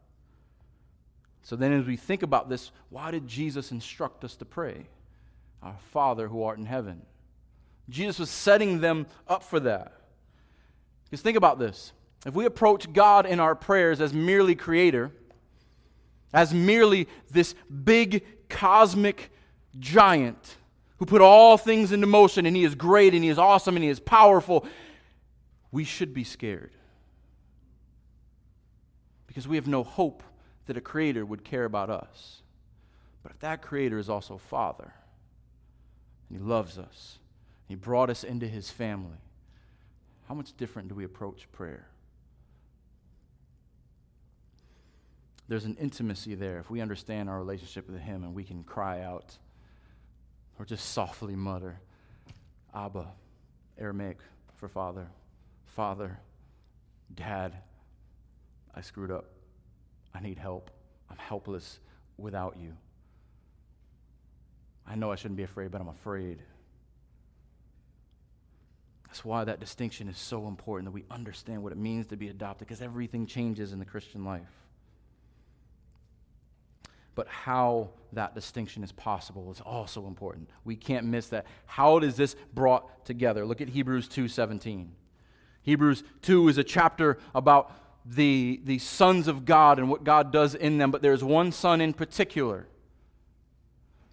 So 1.43 1.57
then, 1.57 1.73
as 1.73 1.87
we 1.87 1.97
think 1.97 2.23
about 2.23 2.49
this, 2.49 2.71
why 2.91 3.11
did 3.11 3.27
Jesus 3.27 3.73
instruct 3.73 4.23
us 4.23 4.37
to 4.37 4.45
pray? 4.45 4.87
Our 5.63 5.77
Father 5.93 6.29
who 6.29 6.43
art 6.43 6.59
in 6.59 6.67
heaven. 6.67 7.03
Jesus 7.89 8.19
was 8.19 8.31
setting 8.31 8.81
them 8.81 9.07
up 9.27 9.43
for 9.43 9.61
that. 9.61 9.93
Because 11.05 11.23
think 11.23 11.37
about 11.37 11.59
this. 11.59 11.93
If 12.27 12.35
we 12.35 12.45
approach 12.45 12.93
God 12.93 13.27
in 13.27 13.41
our 13.41 13.55
prayers 13.55 14.01
as 14.01 14.13
merely 14.13 14.55
creator, 14.55 15.11
as 16.33 16.53
merely 16.53 17.09
this 17.31 17.55
big 17.85 18.25
cosmic 18.49 19.31
giant 19.79 20.57
who 20.99 21.07
put 21.07 21.23
all 21.23 21.57
things 21.57 21.93
into 21.93 22.07
motion 22.07 22.45
and 22.45 22.57
he 22.57 22.65
is 22.65 22.75
great 22.75 23.15
and 23.15 23.23
he 23.23 23.31
is 23.31 23.39
awesome 23.39 23.77
and 23.77 23.85
he 23.85 23.91
is 23.91 24.01
powerful, 24.01 24.67
we 25.71 25.85
should 25.85 26.13
be 26.13 26.25
scared. 26.25 26.73
Because 29.27 29.47
we 29.47 29.57
have 29.57 29.69
no 29.69 29.85
hope 29.85 30.23
that 30.67 30.77
a 30.77 30.81
creator 30.81 31.25
would 31.25 31.45
care 31.45 31.65
about 31.65 31.89
us. 31.89 32.43
But 33.23 33.33
if 33.33 33.39
that 33.41 33.63
creator 33.63 33.99
is 33.99 34.11
also 34.11 34.39
Father, 34.39 34.93
he 36.31 36.39
loves 36.39 36.79
us, 36.79 37.19
he 37.67 37.75
brought 37.75 38.11
us 38.11 38.25
into 38.25 38.47
his 38.47 38.71
family, 38.71 39.19
how 40.29 40.35
much 40.35 40.57
different 40.57 40.89
do 40.89 40.95
we 40.95 41.05
approach 41.05 41.51
prayer? 41.53 41.89
there's 45.49 45.65
an 45.65 45.77
intimacy 45.81 46.35
there 46.35 46.59
if 46.59 46.71
we 46.71 46.81
understand 46.81 47.29
our 47.29 47.39
relationship 47.39 47.89
with 47.89 48.01
Him 48.01 48.23
and 48.23 48.35
we 48.35 48.45
can 48.45 48.63
cry 48.63 49.01
out 49.01 49.37
or 50.59 50.65
just 50.65 50.91
softly 50.91 51.35
mutter, 51.35 51.81
Abba, 52.75 53.07
Aramaic 53.79 54.19
for 54.59 54.69
Father, 54.69 55.07
Father, 55.65 56.19
Dad, 57.15 57.55
I 58.75 58.83
screwed 58.83 59.11
up. 59.11 59.25
I 60.15 60.21
need 60.21 60.39
help. 60.39 60.71
I'm 61.11 61.17
helpless 61.17 61.79
without 62.19 62.57
you. 62.61 62.77
I 64.89 64.95
know 64.95 65.13
I 65.13 65.17
shouldn't 65.17 65.37
be 65.37 65.43
afraid, 65.43 65.71
but 65.71 65.81
I'm 65.81 65.89
afraid. 65.89 66.39
That's 69.07 69.25
why 69.25 69.45
that 69.45 69.61
distinction 69.61 70.09
is 70.09 70.19
so 70.19 70.49
important 70.49 70.87
that 70.87 70.93
we 70.93 71.05
understand 71.11 71.63
what 71.63 71.73
it 71.73 71.79
means 71.79 72.07
to 72.09 72.17
be 72.17 72.29
adopted 72.29 72.67
because 72.67 72.83
everything 72.83 73.27
changes 73.27 73.73
in 73.73 73.79
the 73.79 73.85
Christian 73.85 74.25
life 74.25 74.49
but 77.19 77.27
how 77.27 77.91
that 78.13 78.33
distinction 78.33 78.85
is 78.85 78.93
possible 78.93 79.51
is 79.51 79.61
also 79.61 80.07
important. 80.07 80.49
We 80.65 80.77
can't 80.77 81.05
miss 81.05 81.27
that. 81.31 81.47
How 81.67 81.99
is 81.99 82.15
this 82.15 82.37
brought 82.55 83.05
together? 83.05 83.45
Look 83.45 83.61
at 83.61 83.71
Hebrews 83.71 84.09
2:17. 84.09 84.91
Hebrews 85.63 86.05
2 86.23 86.47
is 86.47 86.59
a 86.59 86.63
chapter 86.63 87.19
about 87.35 87.73
the, 88.07 88.61
the 88.63 88.79
sons 88.79 89.27
of 89.27 89.45
God 89.45 89.81
and 89.81 89.91
what 89.91 90.05
God 90.05 90.31
does 90.31 90.55
in 90.55 90.79
them, 90.79 90.93
but 90.93 91.03
there's 91.03 91.25
one 91.25 91.51
son 91.51 91.81
in 91.81 91.93
particular. 91.93 92.69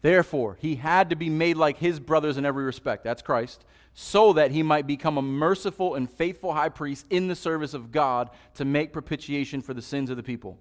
Therefore, 0.05 0.55
he 0.61 0.75
had 0.75 1.09
to 1.09 1.15
be 1.15 1.31
made 1.31 1.57
like 1.57 1.79
his 1.79 1.99
brothers 1.99 2.37
in 2.37 2.45
every 2.45 2.63
respect. 2.63 3.03
That's 3.03 3.23
Christ, 3.23 3.65
so 3.95 4.33
that 4.33 4.51
he 4.51 4.61
might 4.61 4.85
become 4.85 5.17
a 5.17 5.21
merciful 5.23 5.95
and 5.95 6.07
faithful 6.07 6.53
high 6.53 6.69
priest 6.69 7.07
in 7.09 7.27
the 7.27 7.35
service 7.35 7.73
of 7.73 7.91
God 7.91 8.29
to 8.53 8.65
make 8.65 8.93
propitiation 8.93 9.63
for 9.63 9.73
the 9.73 9.81
sins 9.81 10.11
of 10.11 10.17
the 10.17 10.21
people. 10.21 10.59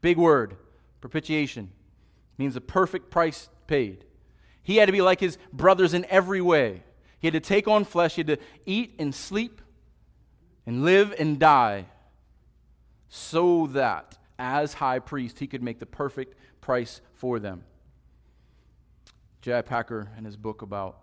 Big 0.00 0.16
word, 0.16 0.56
propitiation 1.00 1.72
means 2.38 2.54
a 2.54 2.60
perfect 2.60 3.10
price 3.10 3.48
paid. 3.66 4.04
He 4.62 4.76
had 4.76 4.86
to 4.86 4.92
be 4.92 5.02
like 5.02 5.18
his 5.18 5.38
brothers 5.52 5.92
in 5.92 6.06
every 6.08 6.40
way. 6.40 6.84
He 7.18 7.26
had 7.26 7.34
to 7.34 7.40
take 7.40 7.66
on 7.66 7.84
flesh, 7.84 8.14
he 8.14 8.20
had 8.20 8.28
to 8.28 8.38
eat 8.64 8.94
and 9.00 9.12
sleep 9.12 9.60
and 10.66 10.84
live 10.84 11.12
and 11.18 11.40
die 11.40 11.86
so 13.08 13.66
that 13.72 14.18
as 14.38 14.74
high 14.74 15.00
priest 15.00 15.40
he 15.40 15.48
could 15.48 15.64
make 15.64 15.80
the 15.80 15.84
perfect 15.84 16.36
price 16.60 17.00
for 17.14 17.40
them. 17.40 17.64
J.I. 19.44 19.60
Packer, 19.60 20.08
in 20.16 20.24
his 20.24 20.38
book 20.38 20.62
about 20.62 21.00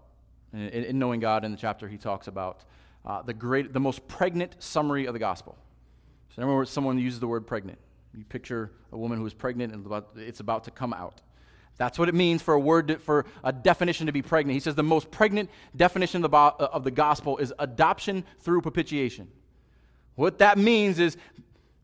in, 0.52 0.62
in, 0.62 0.98
Knowing 0.98 1.20
God, 1.20 1.46
in 1.46 1.52
the 1.52 1.58
chapter 1.58 1.88
he 1.88 2.00
talks 2.00 2.26
about 2.28 2.66
uh, 3.06 3.22
the 3.22 3.36
great, 3.36 3.72
the 3.72 3.80
most 3.80 4.08
pregnant 4.08 4.56
summary 4.58 5.06
of 5.06 5.14
the 5.14 5.20
gospel. 5.20 5.56
So, 6.36 6.42
remember, 6.42 6.66
someone 6.66 6.98
uses 6.98 7.20
the 7.20 7.28
word 7.28 7.46
pregnant. 7.46 7.78
You 8.18 8.24
picture 8.24 8.72
a 8.92 8.98
woman 8.98 9.20
who 9.20 9.28
is 9.28 9.34
pregnant 9.36 9.74
and 9.74 9.86
about, 9.86 10.14
it's 10.16 10.40
about 10.40 10.64
to 10.64 10.72
come 10.72 10.92
out. 10.92 11.22
That's 11.78 12.00
what 12.00 12.10
it 12.10 12.16
means 12.16 12.42
for 12.42 12.56
a 12.56 12.60
word, 12.60 12.88
to, 12.88 12.98
for 12.98 13.28
a 13.44 13.54
definition 13.54 14.08
to 14.08 14.12
be 14.12 14.24
pregnant. 14.24 14.56
He 14.56 14.60
says 14.60 14.74
the 14.74 14.82
most 14.82 15.12
pregnant 15.12 15.52
definition 15.76 16.26
of 16.26 16.32
the, 16.32 16.36
uh, 16.36 16.70
of 16.74 16.84
the 16.84 16.90
gospel 16.90 17.38
is 17.38 17.54
adoption 17.60 18.26
through 18.40 18.62
propitiation. 18.62 19.28
What 20.16 20.40
that 20.40 20.58
means 20.58 20.98
is 20.98 21.16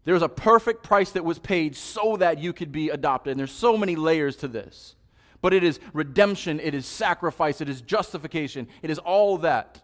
there's 0.06 0.24
a 0.24 0.30
perfect 0.30 0.82
price 0.82 1.12
that 1.12 1.24
was 1.24 1.38
paid 1.38 1.76
so 1.76 2.18
that 2.18 2.40
you 2.40 2.52
could 2.52 2.72
be 2.72 2.90
adopted. 2.90 3.30
And 3.30 3.40
there's 3.40 3.52
so 3.52 3.78
many 3.78 3.96
layers 3.96 4.38
to 4.38 4.48
this. 4.48 4.96
But 5.42 5.54
it 5.54 5.64
is 5.64 5.80
redemption, 5.94 6.60
it 6.60 6.74
is 6.74 6.86
sacrifice, 6.86 7.62
it 7.62 7.70
is 7.70 7.82
justification, 7.82 8.68
it 8.82 8.90
is 8.90 8.98
all 9.00 9.38
that 9.40 9.82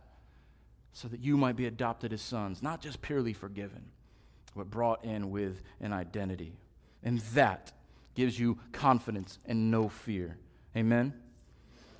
so 0.92 1.08
that 1.08 1.20
you 1.20 1.38
might 1.38 1.56
be 1.56 1.66
adopted 1.66 2.14
as 2.14 2.22
sons, 2.22 2.62
not 2.62 2.82
just 2.82 3.02
purely 3.02 3.34
forgiven 3.34 3.84
but 4.56 4.70
brought 4.70 5.04
in 5.04 5.32
with 5.32 5.62
an 5.80 5.94
identity. 5.94 6.54
And 7.04 7.20
that 7.34 7.72
gives 8.16 8.40
you 8.40 8.60
confidence 8.72 9.40
and 9.46 9.72
no 9.72 9.90
fear. 9.90 10.38
Amen? 10.76 11.14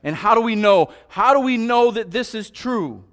And 0.04 0.16
how 0.16 0.36
do 0.36 0.42
we 0.42 0.56
know? 0.56 0.94
How 1.08 1.34
do 1.34 1.40
we 1.40 1.58
know 1.58 1.92
that 1.92 2.12
this 2.12 2.36
is 2.36 2.50
true? 2.50 3.04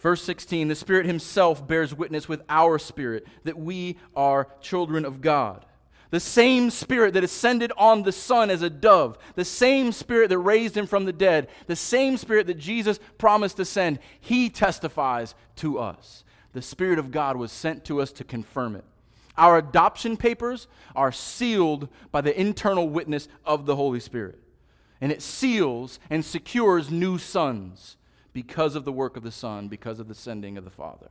Verse 0.00 0.22
16 0.22 0.68
The 0.68 0.74
Spirit 0.74 1.06
Himself 1.06 1.66
bears 1.66 1.94
witness 1.94 2.28
with 2.28 2.42
our 2.48 2.78
spirit 2.78 3.26
that 3.44 3.58
we 3.58 3.98
are 4.16 4.48
children 4.60 5.04
of 5.04 5.20
God. 5.20 5.64
The 6.12 6.20
same 6.20 6.68
Spirit 6.68 7.14
that 7.14 7.24
ascended 7.24 7.72
on 7.78 8.02
the 8.02 8.12
Son 8.12 8.50
as 8.50 8.60
a 8.60 8.68
dove, 8.68 9.16
the 9.34 9.46
same 9.46 9.92
Spirit 9.92 10.28
that 10.28 10.38
raised 10.38 10.76
Him 10.76 10.86
from 10.86 11.06
the 11.06 11.12
dead, 11.12 11.48
the 11.66 11.74
same 11.74 12.18
Spirit 12.18 12.46
that 12.48 12.58
Jesus 12.58 13.00
promised 13.16 13.56
to 13.56 13.64
send, 13.64 13.98
He 14.20 14.50
testifies 14.50 15.34
to 15.56 15.78
us 15.78 16.22
the 16.52 16.60
Spirit 16.60 16.98
of 16.98 17.12
God 17.12 17.38
was 17.38 17.50
sent 17.50 17.86
to 17.86 18.02
us 18.02 18.12
to 18.12 18.24
confirm 18.24 18.76
it. 18.76 18.84
Our 19.38 19.56
adoption 19.56 20.18
papers 20.18 20.68
are 20.94 21.12
sealed 21.12 21.88
by 22.10 22.20
the 22.20 22.38
internal 22.38 22.90
witness 22.90 23.26
of 23.46 23.64
the 23.64 23.76
Holy 23.76 24.00
Spirit. 24.00 24.38
And 25.00 25.10
it 25.10 25.22
seals 25.22 25.98
and 26.10 26.22
secures 26.22 26.90
new 26.90 27.16
sons 27.16 27.96
because 28.34 28.76
of 28.76 28.84
the 28.84 28.92
work 28.92 29.16
of 29.16 29.22
the 29.22 29.32
Son, 29.32 29.68
because 29.68 29.98
of 29.98 30.08
the 30.08 30.14
sending 30.14 30.58
of 30.58 30.64
the 30.64 30.70
Father. 30.70 31.08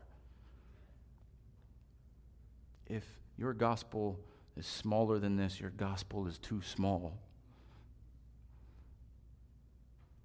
If 2.87 3.03
your 3.35 3.53
gospel 3.53 4.19
is 4.57 4.65
smaller 4.65 5.19
than 5.19 5.37
this, 5.37 5.59
your 5.59 5.69
gospel 5.69 6.27
is 6.27 6.37
too 6.37 6.61
small. 6.61 7.17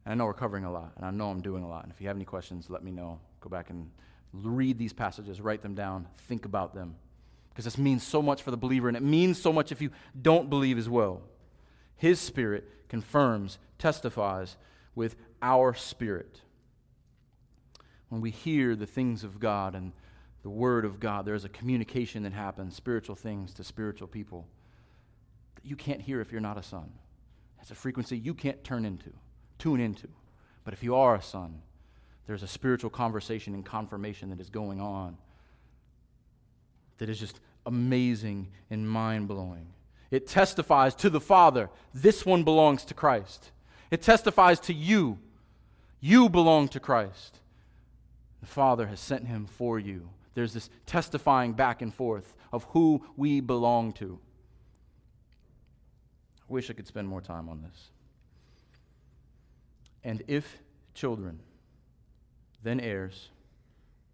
And 0.05 0.13
I 0.13 0.15
know 0.15 0.25
we're 0.27 0.35
covering 0.35 0.65
a 0.65 0.71
lot, 0.71 0.93
and 0.97 1.05
I 1.05 1.11
know 1.11 1.31
I'm 1.31 1.41
doing 1.41 1.63
a 1.63 1.69
lot. 1.69 1.85
And 1.85 1.93
if 1.93 2.01
you 2.01 2.07
have 2.07 2.17
any 2.17 2.25
questions, 2.25 2.71
let 2.71 2.85
me 2.85 2.91
know. 2.91 3.19
Go 3.41 3.49
back 3.49 3.71
and 3.71 3.91
read 4.33 4.79
these 4.79 4.93
passages, 4.93 5.41
write 5.41 5.63
them 5.63 5.75
down, 5.75 6.07
think 6.29 6.45
about 6.45 6.75
them. 6.75 6.97
Because 7.51 7.65
this 7.65 7.79
means 7.79 8.03
so 8.03 8.21
much 8.21 8.43
for 8.43 8.51
the 8.51 8.57
believer, 8.57 8.89
and 8.89 8.97
it 8.97 9.03
means 9.03 9.41
so 9.41 9.53
much 9.53 9.73
if 9.73 9.81
you 9.81 9.91
don't 10.21 10.51
believe 10.51 10.79
as 10.79 10.89
well. 10.89 11.23
His 11.97 12.21
Spirit 12.21 12.69
confirms, 12.89 13.59
testifies 13.79 14.57
with 14.95 15.17
our 15.43 15.75
spirit. 15.75 16.41
When 18.09 18.21
we 18.21 18.31
hear 18.31 18.77
the 18.77 18.87
things 18.87 19.25
of 19.25 19.41
God 19.41 19.75
and 19.75 19.93
the 20.47 20.51
Word 20.51 20.85
of 20.85 21.01
God, 21.01 21.27
there's 21.27 21.45
a 21.45 21.49
communication 21.49 22.23
that 22.23 22.33
happens, 22.33 22.77
spiritual 22.77 23.17
things 23.17 23.53
to 23.55 23.65
spiritual 23.65 24.07
people, 24.07 24.47
that 25.57 25.65
you 25.65 25.75
can't 25.75 26.01
hear 26.01 26.21
if 26.21 26.31
you're 26.31 26.41
not 26.41 26.57
a 26.57 26.63
son. 26.63 26.89
That's 27.57 27.73
a 27.73 27.75
frequency 27.75 28.17
you 28.17 28.33
can't 28.33 28.63
turn 28.63 28.85
into, 28.85 29.11
tune 29.59 29.81
into. 29.81 30.07
But 30.63 30.73
if 30.73 30.85
you 30.85 30.95
are 30.95 31.17
a 31.17 31.21
son, 31.21 31.63
there's 32.29 32.45
a 32.45 32.47
spiritual 32.47 32.91
conversation 32.91 33.55
and 33.55 33.67
confirmation 33.67 34.31
that 34.31 34.39
is 34.39 34.49
going 34.49 34.81
on 34.81 35.17
that 36.99 37.09
is 37.09 37.19
just 37.19 37.41
amazing 37.67 38.47
and 38.71 38.89
mind 38.89 39.27
blowing. 39.27 39.67
It 40.13 40.29
testifies 40.29 40.95
to 40.95 41.11
the 41.11 41.21
Father, 41.21 41.71
this 41.93 42.25
one 42.25 42.45
belongs 42.45 42.85
to 42.85 42.95
Christ. 42.95 43.51
It 43.91 44.01
testifies 44.01 44.61
to 44.61 44.73
you, 44.73 45.19
you 45.99 46.29
belong 46.29 46.69
to 46.69 46.79
Christ. 46.79 47.41
The 48.41 48.47
Father 48.47 48.87
has 48.87 49.01
sent 49.01 49.27
him 49.27 49.47
for 49.47 49.81
you. 49.81 50.11
There's 50.37 50.53
this 50.53 50.69
testifying 50.85 51.55
back 51.55 51.81
and 51.81 51.93
forth 51.93 52.35
of 52.53 52.65
who 52.65 53.03
we 53.17 53.41
belong 53.41 53.95
to. 53.95 54.19
I 56.43 56.53
wish 56.53 56.69
I 56.69 56.75
could 56.75 56.87
spend 56.87 57.09
more 57.09 57.23
time 57.23 57.49
on 57.49 57.63
this. 57.63 57.89
And 60.05 60.23
if 60.29 60.59
children, 60.93 61.41
then 62.63 62.81
heirs, 62.81 63.31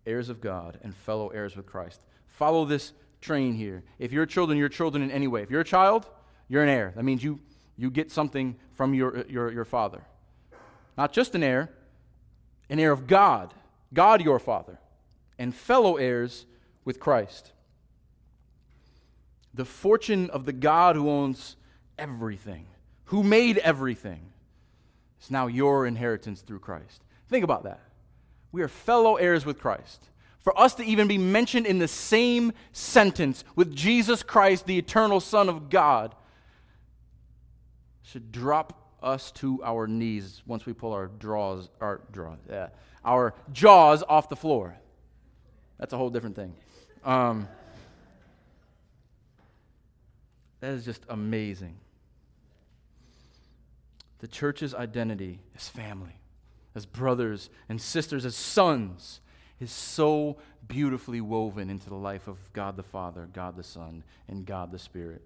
heirs 0.07 0.29
of 0.29 0.41
God, 0.41 0.79
and 0.85 0.95
fellow 0.95 1.29
heirs 1.31 1.57
with 1.57 1.67
Christ. 1.67 2.01
Follow 2.29 2.65
this 2.65 2.93
train 3.21 3.55
here. 3.55 3.83
If 3.99 4.13
you're 4.13 4.25
children, 4.25 4.57
you're 4.57 4.69
children 4.69 5.03
in 5.03 5.11
any 5.11 5.27
way. 5.27 5.43
If 5.43 5.51
you're 5.51 5.63
a 5.63 5.65
child, 5.65 6.07
you're 6.47 6.63
an 6.63 6.69
heir. 6.69 6.93
That 6.95 7.03
means 7.03 7.25
you, 7.25 7.41
you 7.77 7.91
get 7.91 8.13
something 8.13 8.55
from 8.75 8.95
your, 8.95 9.27
your, 9.29 9.51
your 9.51 9.65
father. 9.65 10.05
Not 10.97 11.13
just 11.13 11.35
an 11.35 11.43
heir, 11.43 11.73
an 12.71 12.79
heir 12.79 12.93
of 12.93 13.09
God, 13.09 13.53
God 13.93 14.23
your 14.23 14.39
father, 14.39 14.79
and 15.39 15.55
fellow 15.55 15.97
heirs 15.97 16.47
with 16.85 17.01
Christ. 17.01 17.53
The 19.55 19.65
fortune 19.65 20.31
of 20.31 20.47
the 20.47 20.53
God 20.53 20.97
who 20.97 21.11
owns 21.11 21.57
everything, 21.99 22.67
who 23.07 23.23
made 23.23 23.59
everything, 23.59 24.33
is 25.21 25.31
now 25.31 25.47
your 25.47 25.87
inheritance 25.87 26.41
through 26.41 26.61
Christ. 26.61 27.03
Think 27.29 27.45
about 27.45 27.65
that. 27.65 27.81
We 28.51 28.63
are 28.63 28.69
fellow 28.69 29.17
heirs 29.17 29.47
with 29.47 29.59
Christ. 29.59 30.09
For 30.41 30.59
us 30.59 30.75
to 30.75 30.85
even 30.85 31.07
be 31.07 31.19
mentioned 31.19 31.67
in 31.67 31.79
the 31.79 31.89
same 31.89 32.53
sentence 32.73 33.45
with 33.55 33.75
Jesus 33.75 34.23
Christ, 34.23 34.67
the 34.67 34.77
eternal 34.77 35.21
Son 35.21 35.49
of 35.49 35.71
God, 35.71 36.15
should 38.03 38.33
drop 38.33 38.97
us 39.03 39.31
to 39.33 39.63
our 39.65 39.87
knees 39.87 40.43
once 40.47 40.67
we 40.67 40.73
pull 40.73 40.93
our 40.93 41.07
draws, 41.07 41.69
our 41.81 42.01
draws, 42.11 42.39
yeah, 42.51 42.69
our 43.05 43.35
jaws 43.53 44.03
off 44.09 44.29
the 44.29 44.37
floor. 44.37 44.77
That's 45.79 45.93
a 45.93 45.97
whole 45.97 46.11
different 46.11 46.37
thing. 46.37 46.55
Um, 47.05 47.49
that 50.61 50.73
is 50.73 50.85
just 50.85 51.05
amazing. 51.09 51.77
The 54.21 54.29
church's 54.29 54.75
identity 54.75 55.41
as 55.57 55.69
family, 55.69 56.21
as 56.77 56.87
brothers 56.87 57.51
and 57.69 57.81
sisters, 57.81 58.25
as 58.25 58.37
sons, 58.37 59.21
is 59.59 59.73
so 59.73 60.37
beautifully 60.69 61.21
woven 61.21 61.69
into 61.69 61.89
the 61.89 61.97
life 61.97 62.29
of 62.29 62.39
God 62.53 62.77
the 62.77 62.83
Father, 62.83 63.29
God 63.33 63.57
the 63.57 63.65
Son, 63.65 64.05
and 64.29 64.47
God 64.47 64.71
the 64.71 64.79
Spirit. 64.79 65.23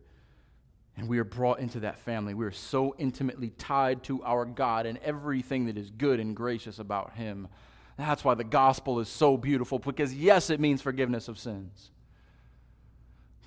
And 0.96 1.08
we 1.08 1.18
are 1.18 1.24
brought 1.24 1.58
into 1.58 1.80
that 1.80 1.98
family. 1.98 2.32
We 2.32 2.46
are 2.46 2.50
so 2.50 2.94
intimately 2.98 3.50
tied 3.50 4.02
to 4.04 4.22
our 4.24 4.46
God 4.46 4.86
and 4.86 4.98
everything 4.98 5.66
that 5.66 5.76
is 5.76 5.90
good 5.90 6.20
and 6.20 6.34
gracious 6.34 6.78
about 6.78 7.14
Him. 7.14 7.48
That's 7.96 8.24
why 8.24 8.34
the 8.34 8.44
gospel 8.44 9.00
is 9.00 9.08
so 9.08 9.36
beautiful, 9.36 9.78
because 9.78 10.14
yes, 10.14 10.50
it 10.50 10.60
means 10.60 10.82
forgiveness 10.82 11.28
of 11.28 11.38
sins. 11.38 11.90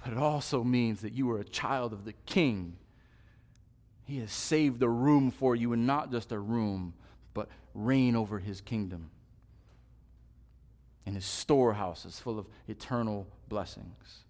But 0.04 0.14
it 0.14 0.20
also 0.20 0.64
means 0.64 1.02
that 1.02 1.14
you 1.14 1.30
are 1.32 1.39
a 1.39 1.43
child 1.43 1.93
of 1.93 2.06
the 2.06 2.14
King. 2.26 2.78
He 4.06 4.20
has 4.20 4.32
saved 4.32 4.82
a 4.82 4.89
room 4.89 5.30
for 5.30 5.56
you, 5.56 5.74
and 5.74 5.86
not 5.86 6.12
just 6.12 6.32
a 6.32 6.39
room, 6.39 6.93
but 7.34 7.47
reign 7.76 8.16
over 8.16 8.39
His 8.39 8.60
kingdom. 8.62 9.12
And 11.06 11.16
His 11.16 11.26
storehouse 11.26 12.06
is 12.06 12.20
full 12.20 12.39
of 12.39 12.47
eternal 12.68 13.28
blessings. 13.50 14.24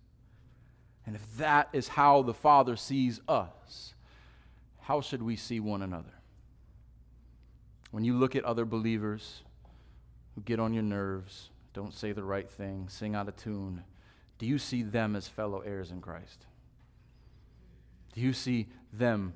And 1.05 1.15
if 1.15 1.37
that 1.37 1.69
is 1.71 1.87
how 1.87 2.23
the 2.23 2.33
Father 2.33 2.75
sees 2.75 3.21
us, 3.27 3.93
how 4.81 5.01
should 5.01 5.23
we 5.23 5.35
see 5.35 5.59
one 5.59 5.81
another? 5.81 6.13
When 7.91 8.03
you 8.03 8.15
look 8.15 8.35
at 8.35 8.43
other 8.43 8.65
believers 8.65 9.43
who 10.35 10.41
get 10.41 10.59
on 10.59 10.73
your 10.73 10.83
nerves, 10.83 11.49
don't 11.73 11.93
say 11.93 12.11
the 12.11 12.23
right 12.23 12.49
thing, 12.49 12.87
sing 12.89 13.15
out 13.15 13.27
of 13.27 13.35
tune, 13.35 13.83
do 14.37 14.45
you 14.45 14.57
see 14.57 14.83
them 14.83 15.15
as 15.15 15.27
fellow 15.27 15.59
heirs 15.59 15.91
in 15.91 16.01
Christ? 16.01 16.45
Do 18.13 18.21
you 18.21 18.33
see 18.33 18.67
them 18.91 19.33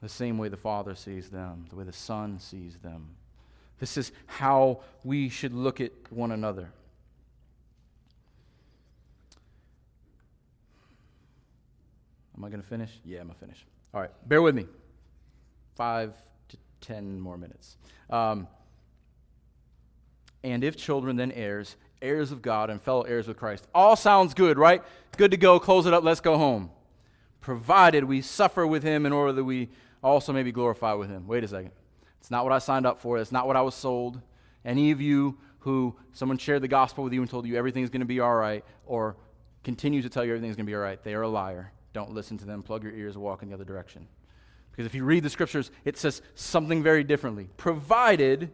the 0.00 0.08
same 0.08 0.36
way 0.36 0.48
the 0.48 0.56
Father 0.56 0.94
sees 0.94 1.30
them, 1.30 1.66
the 1.70 1.76
way 1.76 1.84
the 1.84 1.92
Son 1.92 2.38
sees 2.38 2.76
them? 2.78 3.16
This 3.78 3.96
is 3.96 4.12
how 4.26 4.80
we 5.02 5.28
should 5.28 5.52
look 5.52 5.80
at 5.80 5.92
one 6.10 6.32
another. 6.32 6.70
Am 12.36 12.44
I 12.44 12.48
going 12.48 12.62
to 12.62 12.68
finish? 12.68 12.90
Yeah, 13.04 13.20
I'm 13.20 13.26
going 13.26 13.34
to 13.34 13.40
finish. 13.40 13.66
All 13.94 14.00
right, 14.00 14.10
bear 14.28 14.42
with 14.42 14.54
me. 14.54 14.66
Five 15.76 16.14
to 16.48 16.56
ten 16.80 17.20
more 17.20 17.36
minutes. 17.36 17.76
Um, 18.10 18.48
and 20.44 20.64
if 20.64 20.76
children, 20.76 21.16
then 21.16 21.32
heirs, 21.32 21.76
heirs 22.00 22.32
of 22.32 22.42
God 22.42 22.70
and 22.70 22.80
fellow 22.80 23.02
heirs 23.02 23.28
with 23.28 23.36
Christ. 23.36 23.66
All 23.74 23.96
sounds 23.96 24.34
good, 24.34 24.58
right? 24.58 24.82
Good 25.16 25.30
to 25.30 25.36
go. 25.36 25.60
Close 25.60 25.86
it 25.86 25.94
up. 25.94 26.04
Let's 26.04 26.20
go 26.20 26.36
home. 26.36 26.70
Provided 27.40 28.04
we 28.04 28.20
suffer 28.20 28.66
with 28.66 28.82
him 28.82 29.06
in 29.06 29.12
order 29.12 29.32
that 29.32 29.44
we 29.44 29.70
also 30.02 30.32
may 30.32 30.42
be 30.42 30.52
glorified 30.52 30.98
with 30.98 31.10
him. 31.10 31.26
Wait 31.26 31.44
a 31.44 31.48
second. 31.48 31.72
It's 32.20 32.30
not 32.30 32.44
what 32.44 32.52
I 32.52 32.58
signed 32.58 32.86
up 32.86 33.00
for. 33.00 33.18
It's 33.18 33.32
not 33.32 33.46
what 33.46 33.56
I 33.56 33.62
was 33.62 33.74
sold. 33.74 34.20
Any 34.64 34.90
of 34.92 35.00
you 35.00 35.38
who 35.60 35.96
someone 36.12 36.38
shared 36.38 36.62
the 36.62 36.68
gospel 36.68 37.04
with 37.04 37.12
you 37.12 37.20
and 37.20 37.30
told 37.30 37.46
you 37.46 37.56
everything's 37.56 37.90
going 37.90 38.00
to 38.00 38.06
be 38.06 38.20
all 38.20 38.34
right, 38.34 38.64
or 38.86 39.16
continues 39.64 40.04
to 40.04 40.10
tell 40.10 40.24
you 40.24 40.32
everything's 40.32 40.56
going 40.56 40.66
to 40.66 40.70
be 40.70 40.74
all 40.74 40.80
right, 40.80 41.02
they 41.02 41.14
are 41.14 41.22
a 41.22 41.28
liar. 41.28 41.72
Don't 41.92 42.12
listen 42.12 42.38
to 42.38 42.44
them. 42.44 42.62
Plug 42.62 42.82
your 42.82 42.92
ears, 42.92 43.14
and 43.14 43.24
walk 43.24 43.42
in 43.42 43.48
the 43.48 43.54
other 43.54 43.64
direction. 43.64 44.06
Because 44.70 44.86
if 44.86 44.94
you 44.94 45.04
read 45.04 45.22
the 45.22 45.30
scriptures, 45.30 45.70
it 45.84 45.98
says 45.98 46.22
something 46.34 46.82
very 46.82 47.04
differently. 47.04 47.48
Provided 47.56 48.50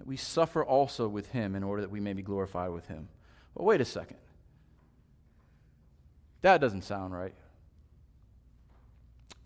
that 0.00 0.06
we 0.06 0.16
suffer 0.16 0.64
also 0.64 1.06
with 1.06 1.30
him 1.30 1.54
in 1.54 1.62
order 1.62 1.82
that 1.82 1.90
we 1.90 2.00
may 2.00 2.14
be 2.14 2.22
glorified 2.22 2.70
with 2.70 2.86
him. 2.88 3.08
But 3.54 3.64
wait 3.64 3.82
a 3.82 3.84
second. 3.84 4.16
That 6.40 6.58
doesn't 6.58 6.84
sound 6.84 7.12
right. 7.12 7.34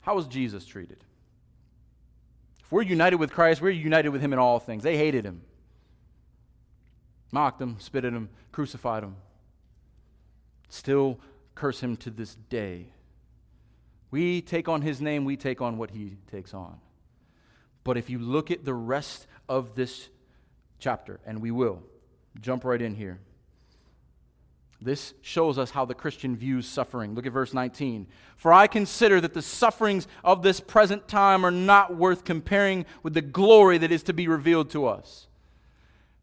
How 0.03 0.15
was 0.15 0.29
Jesus 0.29 0.65
treated? 0.65 0.99
If 2.61 2.71
we're 2.71 2.83
united 2.83 3.17
with 3.17 3.33
Christ, 3.33 3.61
we're 3.61 3.71
united 3.71 4.11
with 4.11 4.21
him 4.21 4.33
in 4.33 4.39
all 4.39 4.61
things. 4.61 4.85
They 4.85 4.97
hated 4.97 5.25
him, 5.25 5.43
mocked 7.33 7.61
him, 7.61 7.81
spit 7.81 8.05
at 8.05 8.13
him, 8.13 8.29
crucified 8.53 9.03
him, 9.03 9.17
still 10.69 11.19
curse 11.57 11.81
him 11.81 11.97
to 11.97 12.11
this 12.11 12.37
day. 12.49 12.87
We 14.13 14.41
take 14.41 14.69
on 14.69 14.83
his 14.83 15.01
name, 15.01 15.25
we 15.25 15.37
take 15.37 15.61
on 15.61 15.79
what 15.79 15.91
he 15.91 16.17
takes 16.31 16.55
on. 16.55 16.79
But 17.83 17.97
if 17.97 18.09
you 18.09 18.21
look 18.21 18.53
at 18.53 18.65
the 18.65 18.73
rest 18.73 19.27
of 19.49 19.75
this 19.75 20.11
chapter, 20.85 21.19
and 21.25 21.41
we 21.41 21.51
will. 21.51 21.83
Jump 22.43 22.63
right 22.63 22.83
in 22.83 22.95
here. 22.95 23.19
This 24.83 25.15
shows 25.23 25.57
us 25.57 25.71
how 25.71 25.87
the 25.87 25.95
Christian 25.95 26.37
views 26.37 26.69
suffering. 26.69 27.15
Look 27.15 27.25
at 27.25 27.33
verse 27.33 27.55
19. 27.55 28.07
For 28.37 28.53
I 28.53 28.67
consider 28.67 29.19
that 29.23 29.33
the 29.33 29.41
sufferings 29.41 30.07
of 30.23 30.43
this 30.43 30.61
present 30.61 31.09
time 31.09 31.47
are 31.47 31.51
not 31.51 31.97
worth 31.97 32.25
comparing 32.25 32.85
with 33.03 33.15
the 33.15 33.23
glory 33.23 33.79
that 33.79 33.91
is 33.91 34.03
to 34.03 34.13
be 34.13 34.29
revealed 34.29 34.69
to 34.71 34.87
us. 34.87 35.27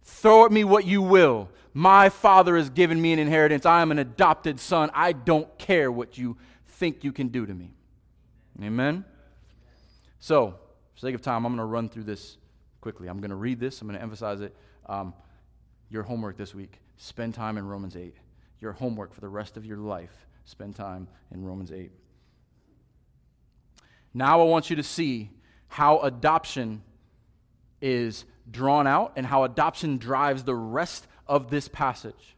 Throw 0.03 0.45
at 0.45 0.51
me 0.51 0.63
what 0.63 0.85
you 0.85 1.01
will. 1.01 1.49
My 1.73 2.09
Father 2.09 2.55
has 2.55 2.69
given 2.69 3.01
me 3.01 3.13
an 3.13 3.19
inheritance. 3.19 3.65
I 3.65 3.81
am 3.81 3.89
an 3.89 3.97
adopted 3.97 4.59
son. 4.59 4.91
I 4.93 5.13
don't 5.13 5.57
care 5.57 5.91
what 5.91 6.19
you 6.19 6.37
think 6.67 7.03
you 7.03 7.11
can 7.11 7.29
do 7.29 7.47
to 7.47 7.53
me. 7.53 7.73
Amen? 8.61 9.05
So, 10.19 10.59
for 10.93 10.99
sake 10.99 11.15
of 11.15 11.21
time, 11.21 11.45
I'm 11.45 11.55
going 11.55 11.57
to 11.57 11.65
run 11.65 11.89
through 11.89 12.03
this 12.03 12.37
quickly. 12.81 13.07
I'm 13.07 13.19
going 13.19 13.29
to 13.29 13.35
read 13.35 13.59
this, 13.59 13.81
I'm 13.81 13.87
going 13.87 13.97
to 13.97 14.03
emphasize 14.03 14.41
it. 14.41 14.55
Um, 14.87 15.13
your 15.89 16.03
homework 16.03 16.37
this 16.37 16.53
week 16.55 16.79
spend 16.97 17.33
time 17.33 17.57
in 17.57 17.65
Romans 17.65 17.95
8. 17.95 18.15
Your 18.59 18.73
homework 18.73 19.13
for 19.13 19.21
the 19.21 19.29
rest 19.29 19.57
of 19.57 19.65
your 19.65 19.77
life 19.77 20.27
spend 20.45 20.75
time 20.75 21.07
in 21.31 21.43
Romans 21.43 21.71
8. 21.71 21.91
Now 24.13 24.41
I 24.41 24.45
want 24.45 24.69
you 24.69 24.75
to 24.75 24.83
see 24.83 25.29
how 25.67 25.99
adoption 25.99 26.81
is 27.81 28.25
drawn 28.49 28.87
out 28.87 29.13
and 29.15 29.25
how 29.25 29.43
adoption 29.43 29.97
drives 29.97 30.43
the 30.43 30.55
rest 30.55 31.07
of 31.27 31.49
this 31.49 31.67
passage. 31.67 32.35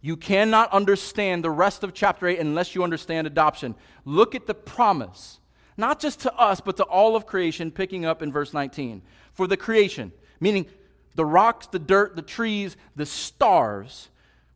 You 0.00 0.16
cannot 0.16 0.72
understand 0.72 1.42
the 1.42 1.50
rest 1.50 1.82
of 1.82 1.92
chapter 1.92 2.28
8 2.28 2.38
unless 2.38 2.74
you 2.74 2.84
understand 2.84 3.26
adoption. 3.26 3.74
Look 4.04 4.34
at 4.34 4.46
the 4.46 4.54
promise, 4.54 5.40
not 5.76 6.00
just 6.00 6.20
to 6.20 6.34
us, 6.34 6.60
but 6.60 6.76
to 6.76 6.84
all 6.84 7.16
of 7.16 7.26
creation, 7.26 7.70
picking 7.70 8.04
up 8.04 8.22
in 8.22 8.30
verse 8.30 8.52
19 8.52 9.02
for 9.36 9.46
the 9.46 9.56
creation, 9.56 10.10
meaning 10.40 10.66
the 11.14 11.24
rocks, 11.24 11.68
the 11.68 11.78
dirt, 11.78 12.16
the 12.16 12.22
trees, 12.22 12.76
the 12.96 13.06
stars, 13.06 14.08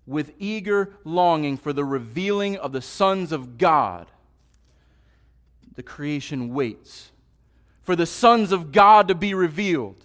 with 0.06 0.32
eager 0.38 0.96
longing 1.04 1.56
for 1.56 1.72
the 1.72 1.84
revealing 1.84 2.56
of 2.56 2.72
the 2.72 2.82
sons 2.82 3.30
of 3.30 3.56
God. 3.58 4.10
The 5.76 5.84
creation 5.84 6.52
waits 6.52 7.12
for 7.82 7.94
the 7.96 8.06
sons 8.06 8.52
of 8.52 8.72
God 8.72 9.08
to 9.08 9.14
be 9.14 9.34
revealed. 9.34 10.04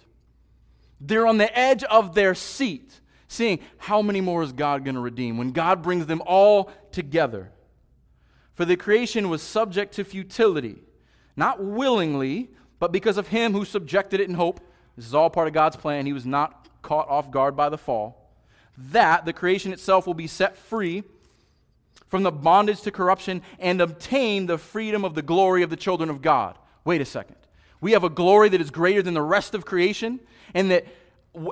They're 1.00 1.26
on 1.26 1.38
the 1.38 1.56
edge 1.58 1.82
of 1.84 2.14
their 2.14 2.34
seat, 2.34 3.00
seeing 3.28 3.60
how 3.78 4.00
many 4.02 4.20
more 4.20 4.42
is 4.42 4.52
God 4.52 4.84
going 4.84 4.94
to 4.94 5.00
redeem 5.00 5.38
when 5.38 5.52
God 5.52 5.82
brings 5.82 6.06
them 6.06 6.22
all 6.24 6.70
together. 6.92 7.52
For 8.54 8.64
the 8.64 8.76
creation 8.76 9.28
was 9.28 9.42
subject 9.42 9.94
to 9.94 10.04
futility, 10.04 10.82
not 11.36 11.62
willingly, 11.62 12.50
but 12.78 12.92
because 12.92 13.18
of 13.18 13.28
him 13.28 13.52
who 13.52 13.64
subjected 13.64 14.20
it 14.20 14.28
in 14.28 14.34
hope, 14.34 14.60
this 14.96 15.06
is 15.06 15.14
all 15.14 15.30
part 15.30 15.46
of 15.46 15.54
God's 15.54 15.76
plan. 15.76 16.06
He 16.06 16.12
was 16.12 16.26
not 16.26 16.68
caught 16.82 17.08
off 17.08 17.30
guard 17.30 17.56
by 17.56 17.68
the 17.68 17.78
fall. 17.78 18.32
That 18.78 19.24
the 19.24 19.32
creation 19.32 19.72
itself 19.72 20.06
will 20.06 20.14
be 20.14 20.26
set 20.26 20.56
free 20.56 21.02
from 22.08 22.22
the 22.22 22.32
bondage 22.32 22.82
to 22.82 22.90
corruption 22.90 23.42
and 23.58 23.80
obtain 23.80 24.46
the 24.46 24.58
freedom 24.58 25.04
of 25.04 25.14
the 25.14 25.22
glory 25.22 25.62
of 25.62 25.70
the 25.70 25.76
children 25.76 26.08
of 26.08 26.22
God. 26.22 26.56
Wait 26.84 27.00
a 27.00 27.04
second. 27.04 27.36
We 27.80 27.92
have 27.92 28.04
a 28.04 28.10
glory 28.10 28.48
that 28.50 28.60
is 28.60 28.70
greater 28.70 29.02
than 29.02 29.14
the 29.14 29.22
rest 29.22 29.54
of 29.54 29.64
creation, 29.64 30.20
and 30.54 30.70
that 30.70 30.86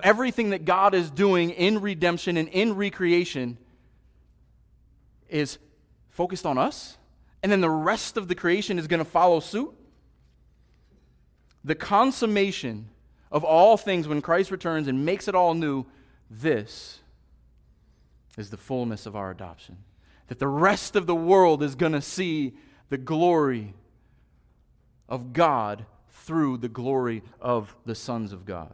everything 0.03 0.51
that 0.51 0.65
God 0.65 0.95
is 0.95 1.11
doing 1.11 1.51
in 1.51 1.81
redemption 1.81 2.37
and 2.37 2.49
in 2.49 2.77
recreation 2.77 3.59
is 5.29 5.59
focused 6.09 6.47
on 6.47 6.57
us, 6.57 6.97
and 7.43 7.53
then 7.53 7.61
the 7.61 7.69
rest 7.69 8.17
of 8.17 8.29
the 8.29 8.35
creation 8.35 8.79
is 8.79 8.87
going 8.87 9.05
to 9.05 9.05
follow 9.05 9.41
suit. 9.41 9.75
The 11.65 11.75
consummation 11.75 12.89
of 13.35 13.43
all 13.43 13.77
things 13.77 14.07
when 14.07 14.23
Christ 14.23 14.53
returns 14.53 14.87
and 14.87 15.05
makes 15.05 15.27
it 15.27 15.35
all 15.35 15.55
new, 15.55 15.87
this 16.31 17.01
is 18.39 18.51
the 18.51 18.57
fullness 18.57 19.07
of 19.07 19.17
our 19.17 19.33
adoption. 19.33 19.79
That 20.29 20.39
the 20.39 20.49
rest 20.49 20.95
of 20.95 21.07
the 21.07 21.17
world 21.17 21.61
is 21.61 21.75
going 21.75 21.93
to 21.93 22.01
see 22.01 22.55
the 22.91 22.97
glory 22.97 23.75
of 25.09 25.33
God 25.33 25.85
through 26.11 26.59
the 26.59 26.69
glory 26.69 27.25
of 27.41 27.75
the 27.85 27.97
sons 27.97 28.33
of 28.33 28.47
God. 28.47 28.73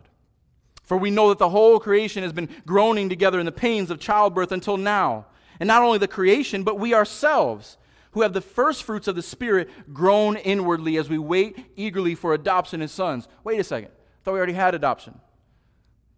For 0.82 0.98
we 0.98 1.10
know 1.10 1.30
that 1.30 1.38
the 1.38 1.48
whole 1.48 1.80
creation 1.80 2.22
has 2.22 2.32
been 2.32 2.50
groaning 2.66 3.08
together 3.08 3.40
in 3.40 3.46
the 3.46 3.52
pains 3.52 3.90
of 3.90 3.98
childbirth 3.98 4.52
until 4.52 4.76
now. 4.76 5.24
And 5.58 5.68
not 5.68 5.82
only 5.82 5.98
the 5.98 6.06
creation, 6.06 6.64
but 6.64 6.78
we 6.78 6.92
ourselves, 6.92 7.78
who 8.10 8.20
have 8.20 8.34
the 8.34 8.40
first 8.42 8.82
fruits 8.82 9.08
of 9.08 9.16
the 9.16 9.22
Spirit, 9.22 9.70
groan 9.94 10.36
inwardly 10.36 10.98
as 10.98 11.08
we 11.08 11.16
wait 11.16 11.56
eagerly 11.76 12.14
for 12.14 12.34
adoption 12.34 12.82
as 12.82 12.92
sons. 12.92 13.26
Wait 13.42 13.58
a 13.58 13.64
second. 13.64 13.90
Thought 14.30 14.34
we 14.34 14.38
already 14.38 14.52
had 14.52 14.76
adoption. 14.76 15.18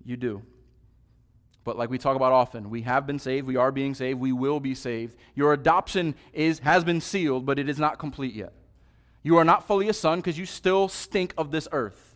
You 0.05 0.19
do. 0.19 0.43
But 1.65 1.79
like 1.79 1.89
we 1.89 1.97
talk 1.97 2.15
about 2.15 2.33
often, 2.33 2.69
we 2.69 2.83
have 2.83 3.07
been 3.07 3.19
saved, 3.19 3.47
we 3.47 3.57
are 3.57 3.73
being 3.73 3.95
saved, 3.95 4.21
we 4.21 4.33
will 4.33 4.61
be 4.61 4.75
saved. 4.75 5.17
Your 5.35 5.55
adoption 5.55 6.15
is, 6.35 6.59
has 6.59 6.85
been 6.85 7.01
sealed, 7.01 7.47
but 7.47 7.59
it 7.59 7.71
is 7.71 7.79
not 7.79 7.99
complete 7.99 8.35
yet. 8.35 8.53
You 9.23 9.39
are 9.39 9.47
not 9.47 9.67
fully 9.67 9.89
a 9.89 9.95
son 9.95 10.19
because 10.19 10.37
you 10.37 10.45
still 10.45 10.89
stink 10.89 11.33
of 11.39 11.53
this 11.53 11.67
earth. 11.73 12.15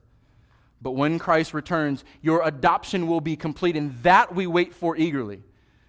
But 0.83 0.91
when 0.91 1.19
Christ 1.19 1.55
returns, 1.55 2.05
your 2.21 2.47
adoption 2.47 3.07
will 3.07 3.23
be 3.23 3.35
complete, 3.35 3.75
and 3.75 3.95
that 4.03 4.35
we 4.35 4.47
wait 4.47 4.75
for 4.75 4.99
eagerly. 4.99 5.45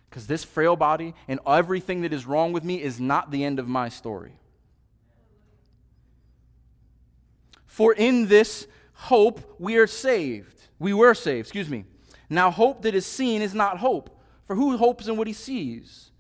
Because 0.09 0.25
this 0.25 0.45
frail 0.45 0.77
body 0.77 1.15
and 1.27 1.41
everything 1.45 1.99
that 2.03 2.13
is 2.13 2.25
wrong 2.25 2.53
with 2.53 2.63
me 2.63 2.81
is 2.81 2.97
not 2.97 3.29
the 3.29 3.43
end 3.43 3.59
of 3.59 3.67
my 3.67 3.89
story. 3.89 4.39
For 7.65 7.93
in 7.93 8.29
this 8.29 8.67
hope 8.97 9.55
we 9.59 9.77
are 9.77 9.87
saved. 9.87 10.59
We 10.79 10.93
were 10.93 11.13
saved, 11.13 11.47
excuse 11.47 11.69
me. 11.69 11.85
Now, 12.29 12.51
hope 12.51 12.81
that 12.81 12.95
is 12.95 13.05
seen 13.05 13.41
is 13.41 13.53
not 13.53 13.77
hope, 13.77 14.19
for 14.45 14.55
who 14.55 14.75
hopes 14.75 15.07
in 15.07 15.17
what 15.17 15.27
he 15.27 15.33
sees? 15.33 16.11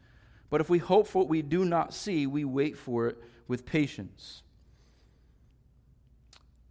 But 0.49 0.61
if 0.61 0.69
we 0.69 0.77
hope 0.77 1.07
for 1.07 1.19
what 1.19 1.27
we 1.27 1.41
do 1.41 1.65
not 1.65 1.93
see, 1.93 2.27
we 2.27 2.45
wait 2.45 2.77
for 2.77 3.07
it 3.07 3.17
with 3.47 3.65
patience. 3.65 4.43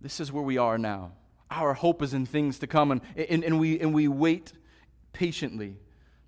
This 0.00 0.20
is 0.20 0.32
where 0.32 0.44
we 0.44 0.59
are 0.59 0.78
now. 0.78 1.12
Our 1.50 1.74
hope 1.74 2.02
is 2.02 2.14
in 2.14 2.24
things 2.24 2.61
to 2.61 2.66
come, 2.66 2.92
and, 2.92 3.00
and, 3.16 3.44
and, 3.44 3.59
we, 3.59 3.78
and 3.80 3.92
we 3.92 4.09
wait 4.09 4.52
patiently 5.12 5.76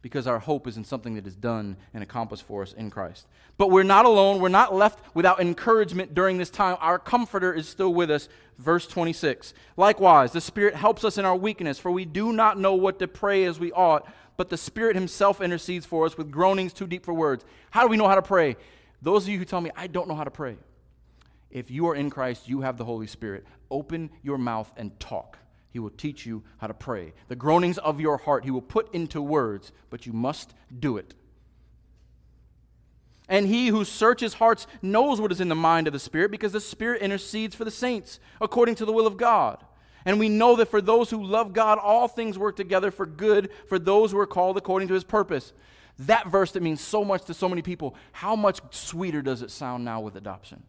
because 0.01 0.27
our 0.27 0.39
hope 0.39 0.67
is 0.67 0.77
in 0.77 0.85
something 0.85 1.15
that 1.15 1.27
is 1.27 1.35
done 1.35 1.77
and 1.93 2.03
accomplished 2.03 2.45
for 2.45 2.63
us 2.63 2.73
in 2.73 2.91
Christ. 2.91 3.27
But 3.57 3.71
we're 3.71 3.83
not 3.83 4.05
alone. 4.05 4.41
We're 4.41 4.49
not 4.49 4.75
left 4.75 5.01
without 5.15 5.41
encouragement 5.41 6.15
during 6.15 6.39
this 6.39 6.51
time. 6.51 6.77
Our 6.81 6.99
Comforter 6.99 7.53
is 7.53 7.69
still 7.69 7.93
with 7.93 8.11
us. 8.11 8.29
Verse 8.59 8.87
26. 8.87 9.55
Likewise, 9.77 10.33
the 10.33 10.41
Spirit 10.41 10.75
helps 10.75 11.05
us 11.05 11.19
in 11.19 11.25
our 11.25 11.37
weakness, 11.37 11.79
for 11.79 11.91
we 11.91 12.05
do 12.05 12.33
not 12.33 12.59
know 12.59 12.75
what 12.75 12.99
to 13.01 13.09
pray 13.09 13.45
as 13.45 13.59
we 13.59 13.73
ought, 13.73 14.07
but 14.37 14.49
the 14.49 14.57
Spirit 14.57 14.95
Himself 14.95 15.41
intercedes 15.41 15.85
for 15.85 16.07
us 16.07 16.17
with 16.17 16.31
groanings 16.31 16.73
too 16.73 16.87
deep 16.87 17.05
for 17.05 17.15
words. 17.15 17.45
How 17.71 17.83
do 17.83 17.89
we 17.89 17.97
know 17.97 18.09
how 18.09 18.15
to 18.15 18.23
pray? 18.23 18.57
Those 19.03 19.25
of 19.25 19.31
you 19.31 19.39
who 19.39 19.45
tell 19.45 19.61
me, 19.61 19.71
I 19.77 19.89
don't 19.89 20.09
know 20.09 20.15
how 20.15 20.25
to 20.25 20.31
pray. 20.31 20.57
If 21.51 21.71
you 21.71 21.89
are 21.89 21.95
in 21.95 22.11
Christ, 22.11 22.49
you 22.49 22.61
have 22.61 22.77
the 22.77 22.85
Holy 22.85 23.07
Spirit. 23.07 23.45
Open 23.71 24.11
your 24.23 24.39
mouth 24.39 24.73
and 24.77 24.99
talk. 25.01 25.39
He 25.71 25.79
will 25.79 25.91
teach 25.91 26.25
you 26.25 26.43
how 26.59 26.67
to 26.67 26.75
pray. 26.75 27.13
The 27.29 27.37
groanings 27.37 27.79
of 27.79 28.01
your 28.01 28.19
heart 28.19 28.45
he 28.45 28.51
will 28.51 28.63
put 28.63 28.93
into 28.95 29.21
words, 29.21 29.73
but 29.91 30.07
you 30.07 30.13
must 30.13 30.55
do 30.79 30.97
it. 30.97 31.15
And 33.29 33.47
he 33.47 33.69
who 33.69 33.85
searches 33.85 34.35
hearts 34.35 34.67
knows 34.81 35.21
what 35.21 35.33
is 35.33 35.41
in 35.41 35.51
the 35.51 35.55
mind 35.55 35.87
of 35.87 35.93
the 35.93 35.99
Spirit, 35.99 36.31
because 36.31 36.53
the 36.53 36.61
Spirit 36.61 37.03
intercedes 37.03 37.55
for 37.55 37.65
the 37.65 37.71
saints 37.71 38.19
according 38.41 38.77
to 38.77 38.87
the 38.87 38.93
will 38.93 39.07
of 39.07 39.19
God. 39.19 39.63
And 40.07 40.19
we 40.19 40.31
know 40.31 40.57
that 40.57 40.71
for 40.71 40.81
those 40.81 41.11
who 41.11 41.23
love 41.23 41.53
God, 41.53 41.79
all 41.79 42.09
things 42.09 42.39
work 42.39 42.57
together 42.57 42.91
for 42.91 43.05
good 43.05 43.51
for 43.69 43.79
those 43.79 44.13
who 44.13 44.19
are 44.19 44.27
called 44.27 44.57
according 44.57 44.89
to 44.89 44.95
his 44.95 45.05
purpose. 45.05 45.53
That 45.99 46.29
verse 46.29 46.53
that 46.53 46.63
means 46.63 46.81
so 46.81 47.05
much 47.05 47.25
to 47.25 47.35
so 47.35 47.49
many 47.49 47.61
people, 47.61 47.95
how 48.13 48.35
much 48.35 48.61
sweeter 48.71 49.21
does 49.21 49.43
it 49.43 49.51
sound 49.51 49.85
now 49.85 50.01
with 50.01 50.17
adoption? 50.17 50.63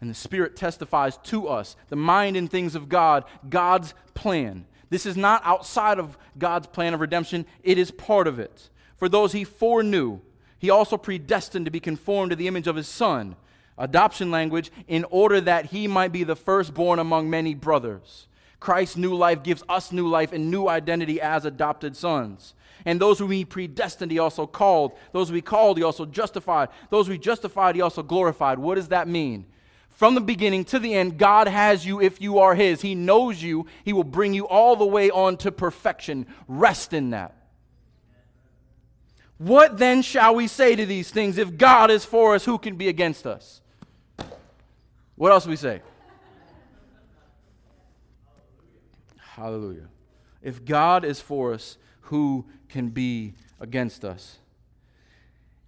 And 0.00 0.08
the 0.08 0.14
Spirit 0.14 0.56
testifies 0.56 1.16
to 1.24 1.48
us 1.48 1.76
the 1.88 1.96
mind 1.96 2.36
and 2.36 2.50
things 2.50 2.74
of 2.74 2.88
God, 2.88 3.24
God's 3.48 3.94
plan. 4.14 4.66
This 4.90 5.06
is 5.06 5.16
not 5.16 5.42
outside 5.44 5.98
of 5.98 6.16
God's 6.38 6.66
plan 6.66 6.94
of 6.94 7.00
redemption, 7.00 7.46
it 7.62 7.78
is 7.78 7.90
part 7.90 8.26
of 8.26 8.38
it. 8.38 8.70
For 8.96 9.08
those 9.08 9.32
he 9.32 9.44
foreknew, 9.44 10.20
he 10.58 10.70
also 10.70 10.96
predestined 10.96 11.66
to 11.66 11.70
be 11.70 11.80
conformed 11.80 12.30
to 12.30 12.36
the 12.36 12.48
image 12.48 12.66
of 12.66 12.76
his 12.76 12.88
Son, 12.88 13.36
adoption 13.76 14.30
language, 14.30 14.70
in 14.86 15.04
order 15.10 15.40
that 15.40 15.66
he 15.66 15.86
might 15.86 16.12
be 16.12 16.24
the 16.24 16.36
firstborn 16.36 16.98
among 16.98 17.30
many 17.30 17.54
brothers. 17.54 18.26
Christ's 18.60 18.96
new 18.96 19.14
life 19.14 19.42
gives 19.42 19.62
us 19.68 19.92
new 19.92 20.08
life 20.08 20.32
and 20.32 20.50
new 20.50 20.66
identity 20.66 21.20
as 21.20 21.44
adopted 21.44 21.96
sons. 21.96 22.54
And 22.84 23.00
those 23.00 23.18
whom 23.18 23.30
he 23.30 23.44
predestined, 23.44 24.10
he 24.10 24.18
also 24.18 24.46
called. 24.46 24.92
Those 25.12 25.28
who 25.28 25.34
he 25.34 25.42
called, 25.42 25.76
he 25.76 25.82
also 25.82 26.06
justified. 26.06 26.68
Those 26.90 27.06
who 27.06 27.12
he 27.12 27.18
justified, 27.18 27.74
he 27.74 27.80
also 27.80 28.02
glorified. 28.02 28.58
What 28.58 28.76
does 28.76 28.88
that 28.88 29.06
mean? 29.06 29.46
From 29.98 30.14
the 30.14 30.20
beginning 30.20 30.64
to 30.66 30.78
the 30.78 30.94
end, 30.94 31.18
God 31.18 31.48
has 31.48 31.84
you 31.84 32.00
if 32.00 32.20
you 32.20 32.38
are 32.38 32.54
His. 32.54 32.82
He 32.82 32.94
knows 32.94 33.42
you. 33.42 33.66
He 33.84 33.92
will 33.92 34.04
bring 34.04 34.32
you 34.32 34.46
all 34.46 34.76
the 34.76 34.86
way 34.86 35.10
on 35.10 35.36
to 35.38 35.50
perfection. 35.50 36.28
Rest 36.46 36.92
in 36.92 37.10
that. 37.10 37.34
What 39.38 39.78
then 39.78 40.02
shall 40.02 40.36
we 40.36 40.46
say 40.46 40.76
to 40.76 40.86
these 40.86 41.10
things? 41.10 41.36
If 41.36 41.58
God 41.58 41.90
is 41.90 42.04
for 42.04 42.36
us, 42.36 42.44
who 42.44 42.58
can 42.58 42.76
be 42.76 42.86
against 42.86 43.26
us? 43.26 43.60
What 45.16 45.32
else 45.32 45.42
do 45.42 45.50
we 45.50 45.56
say? 45.56 45.82
Hallelujah. 49.16 49.88
If 50.40 50.64
God 50.64 51.04
is 51.04 51.20
for 51.20 51.52
us, 51.52 51.76
who 52.02 52.44
can 52.68 52.90
be 52.90 53.34
against 53.58 54.04
us? 54.04 54.38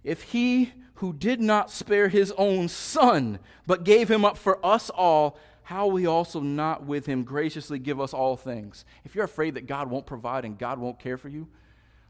If 0.05 0.21
He 0.21 0.71
who 1.01 1.11
did 1.11 1.41
not 1.41 1.71
spare 1.71 2.09
his 2.09 2.31
own 2.37 2.67
son, 2.67 3.39
but 3.65 3.83
gave 3.83 4.09
him 4.09 4.23
up 4.23 4.37
for 4.37 4.63
us 4.63 4.91
all, 4.91 5.35
how 5.63 5.87
will 5.87 5.95
he 5.95 6.05
also 6.05 6.39
not 6.39 6.85
with 6.85 7.07
him 7.07 7.23
graciously 7.23 7.79
give 7.79 7.99
us 7.99 8.13
all 8.13 8.37
things? 8.37 8.85
If 9.03 9.15
you're 9.15 9.25
afraid 9.25 9.55
that 9.55 9.65
God 9.65 9.89
won't 9.89 10.05
provide 10.05 10.45
and 10.45 10.59
God 10.59 10.77
won't 10.77 10.99
care 10.99 11.17
for 11.17 11.27
you, 11.27 11.47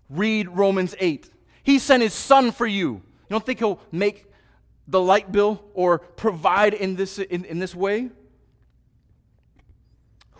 read 0.09 0.49
Romans 0.49 0.93
8. 0.99 1.29
He 1.63 1.79
sent 1.79 2.03
his 2.03 2.13
son 2.13 2.51
for 2.51 2.67
you. 2.67 2.95
You 2.95 3.01
don't 3.29 3.45
think 3.45 3.59
he'll 3.59 3.79
make 3.93 4.25
the 4.89 4.99
light 4.99 5.31
bill 5.31 5.63
or 5.73 5.99
provide 5.99 6.73
in 6.73 6.97
this, 6.97 7.17
in, 7.17 7.45
in 7.45 7.59
this 7.59 7.73
way? 7.73 8.09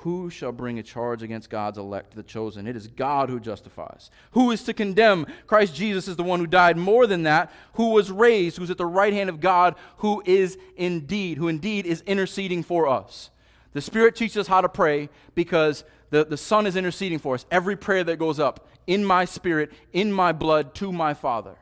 Who 0.02 0.32
shall 0.32 0.52
bring 0.52 0.80
a 0.80 0.84
charge 0.84 1.22
against 1.22 1.52
God's 1.52 1.78
elect, 1.78 2.16
the 2.16 2.24
chosen? 2.24 2.66
It 2.66 2.76
is 2.76 2.88
God 2.88 3.30
who 3.30 3.40
justifies. 3.40 4.10
Who 4.32 4.50
is 4.50 4.64
to 4.64 4.74
condemn? 4.74 5.28
Christ 5.46 5.76
Jesus 5.76 6.08
is 6.08 6.16
the 6.16 6.24
one 6.24 6.40
who 6.40 6.48
died. 6.48 6.76
More 6.76 7.06
than 7.06 7.22
that, 7.24 7.52
who 7.74 7.92
was 7.92 8.10
raised, 8.10 8.58
who's 8.58 8.72
at 8.72 8.80
the 8.80 8.86
right 8.86 9.14
hand 9.14 9.30
of 9.30 9.40
God, 9.40 9.76
who 9.98 10.24
is 10.26 10.58
indeed, 10.76 11.38
who 11.38 11.48
indeed 11.48 11.86
is 11.86 12.02
interceding 12.08 12.64
for 12.64 12.88
us. 12.88 13.30
The 13.74 13.82
Spirit 13.82 14.16
teaches 14.16 14.38
us 14.38 14.48
how 14.48 14.62
to 14.62 14.70
pray 14.70 15.10
because 15.36 15.84
the, 16.10 16.26
the 16.26 16.36
Son 16.36 16.66
is 16.66 16.76
interceding 16.76 17.20
for 17.20 17.36
us. 17.36 17.46
Every 17.52 17.76
prayer 17.76 18.04
that 18.04 18.18
goes 18.18 18.40
up 18.40 18.68
in 18.88 19.06
my 19.06 19.26
spirit, 19.26 19.72
in 19.94 20.12
my 20.12 20.32
blood, 20.32 20.74
to 20.76 20.92
my 20.92 21.14
Father. 21.14 21.58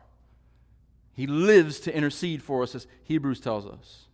He 1.11 1.27
lives 1.27 1.81
to 1.81 1.93
intercede 1.93 2.41
for 2.41 2.63
us, 2.63 2.73
as 2.73 2.87
Hebrews 3.03 3.41
tells 3.41 3.65
us. 3.65 4.05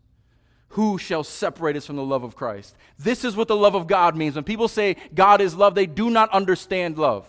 Who 0.75 0.97
shall 0.97 1.23
separate 1.23 1.77
us 1.77 1.85
from 1.85 1.95
the 1.95 2.03
love 2.03 2.25
of 2.25 2.35
Christ? 2.35 2.75
This 2.99 3.23
is 3.23 3.33
what 3.33 3.47
the 3.47 3.55
love 3.55 3.75
of 3.75 3.87
God 3.87 4.17
means. 4.17 4.35
When 4.35 4.43
people 4.43 4.67
say 4.67 4.97
God 5.13 5.39
is 5.39 5.55
love, 5.55 5.73
they 5.73 5.85
do 5.85 6.09
not 6.09 6.29
understand 6.31 6.97
love. 6.97 7.25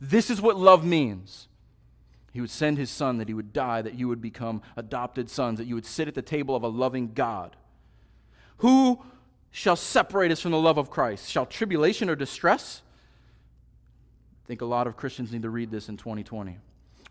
This 0.00 0.30
is 0.30 0.40
what 0.40 0.56
love 0.56 0.82
means. 0.82 1.46
He 2.32 2.40
would 2.40 2.48
send 2.48 2.78
his 2.78 2.88
son 2.88 3.18
that 3.18 3.28
he 3.28 3.34
would 3.34 3.52
die, 3.52 3.82
that 3.82 3.96
you 3.96 4.08
would 4.08 4.22
become 4.22 4.62
adopted 4.78 5.28
sons, 5.28 5.58
that 5.58 5.66
you 5.66 5.74
would 5.74 5.84
sit 5.84 6.08
at 6.08 6.14
the 6.14 6.22
table 6.22 6.56
of 6.56 6.62
a 6.62 6.68
loving 6.68 7.12
God. 7.12 7.54
Who 8.58 9.02
shall 9.50 9.76
separate 9.76 10.32
us 10.32 10.40
from 10.40 10.52
the 10.52 10.58
love 10.58 10.78
of 10.78 10.88
Christ? 10.88 11.30
Shall 11.30 11.44
tribulation 11.44 12.08
or 12.08 12.16
distress? 12.16 12.80
I 14.42 14.48
think 14.48 14.62
a 14.62 14.66
lot 14.66 14.86
of 14.86 14.96
Christians 14.96 15.32
need 15.32 15.42
to 15.42 15.50
read 15.50 15.70
this 15.70 15.90
in 15.90 15.98
2020. 15.98 16.56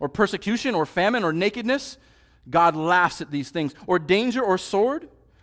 Or 0.00 0.08
persecution 0.08 0.74
or 0.74 0.84
famine 0.84 1.22
or 1.22 1.32
nakedness? 1.32 1.96
God 2.50 2.74
laughs 2.74 3.20
at 3.20 3.30
these 3.30 3.50
things. 3.50 3.72
Or 3.86 4.00
danger 4.00 4.42
or 4.42 4.58
sword? 4.58 5.10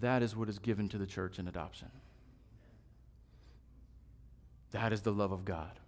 That 0.00 0.22
is 0.22 0.34
what 0.34 0.48
is 0.48 0.58
given 0.58 0.88
to 0.90 0.98
the 0.98 1.06
church 1.06 1.38
in 1.38 1.46
adoption. 1.46 1.88
That 4.72 4.92
is 4.92 5.02
the 5.02 5.12
love 5.12 5.32
of 5.32 5.44
God. 5.44 5.78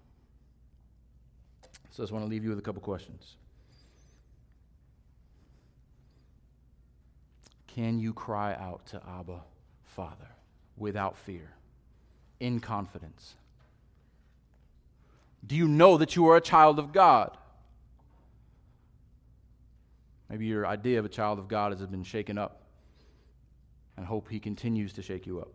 So 1.91 2.03
I 2.03 2.05
just 2.05 2.13
want 2.13 2.25
to 2.25 2.29
leave 2.29 2.43
you 2.43 2.51
with 2.51 2.59
a 2.59 2.63
couple 2.63 2.83
questions. 2.83 3.37
Can 7.67 7.99
you 7.99 8.13
cry 8.13 8.55
out 8.55 8.85
to 8.87 9.01
Abba, 9.19 9.41
Father, 9.85 10.29
without 10.77 11.17
fear, 11.17 11.53
in 12.41 12.61
confidence? 12.61 13.35
Do 15.47 15.57
you 15.57 15.67
know 15.67 15.97
that 15.97 16.17
you 16.17 16.29
are 16.29 16.37
a 16.37 16.41
child 16.41 16.79
of 16.79 16.93
God? 16.93 17.37
Maybe 20.29 20.47
your 20.47 20.67
idea 20.67 20.99
of 20.99 21.05
a 21.05 21.11
child 21.11 21.39
of 21.39 21.49
God 21.49 21.73
has 21.73 21.87
been 21.87 22.05
shaken 22.05 22.39
up, 22.39 22.62
and 24.03 24.09
hope 24.09 24.29
He 24.29 24.41
continues 24.41 24.93
to 24.95 25.03
shake 25.03 25.29
you 25.29 25.41
up. 25.41 25.53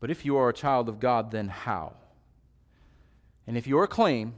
But 0.00 0.10
if 0.10 0.24
you 0.24 0.36
are 0.36 0.48
a 0.48 0.52
child 0.52 0.88
of 0.88 0.98
God, 0.98 1.30
then 1.30 1.46
how? 1.46 1.94
And 3.46 3.56
if 3.56 3.68
your 3.68 3.86
claim 3.86 4.34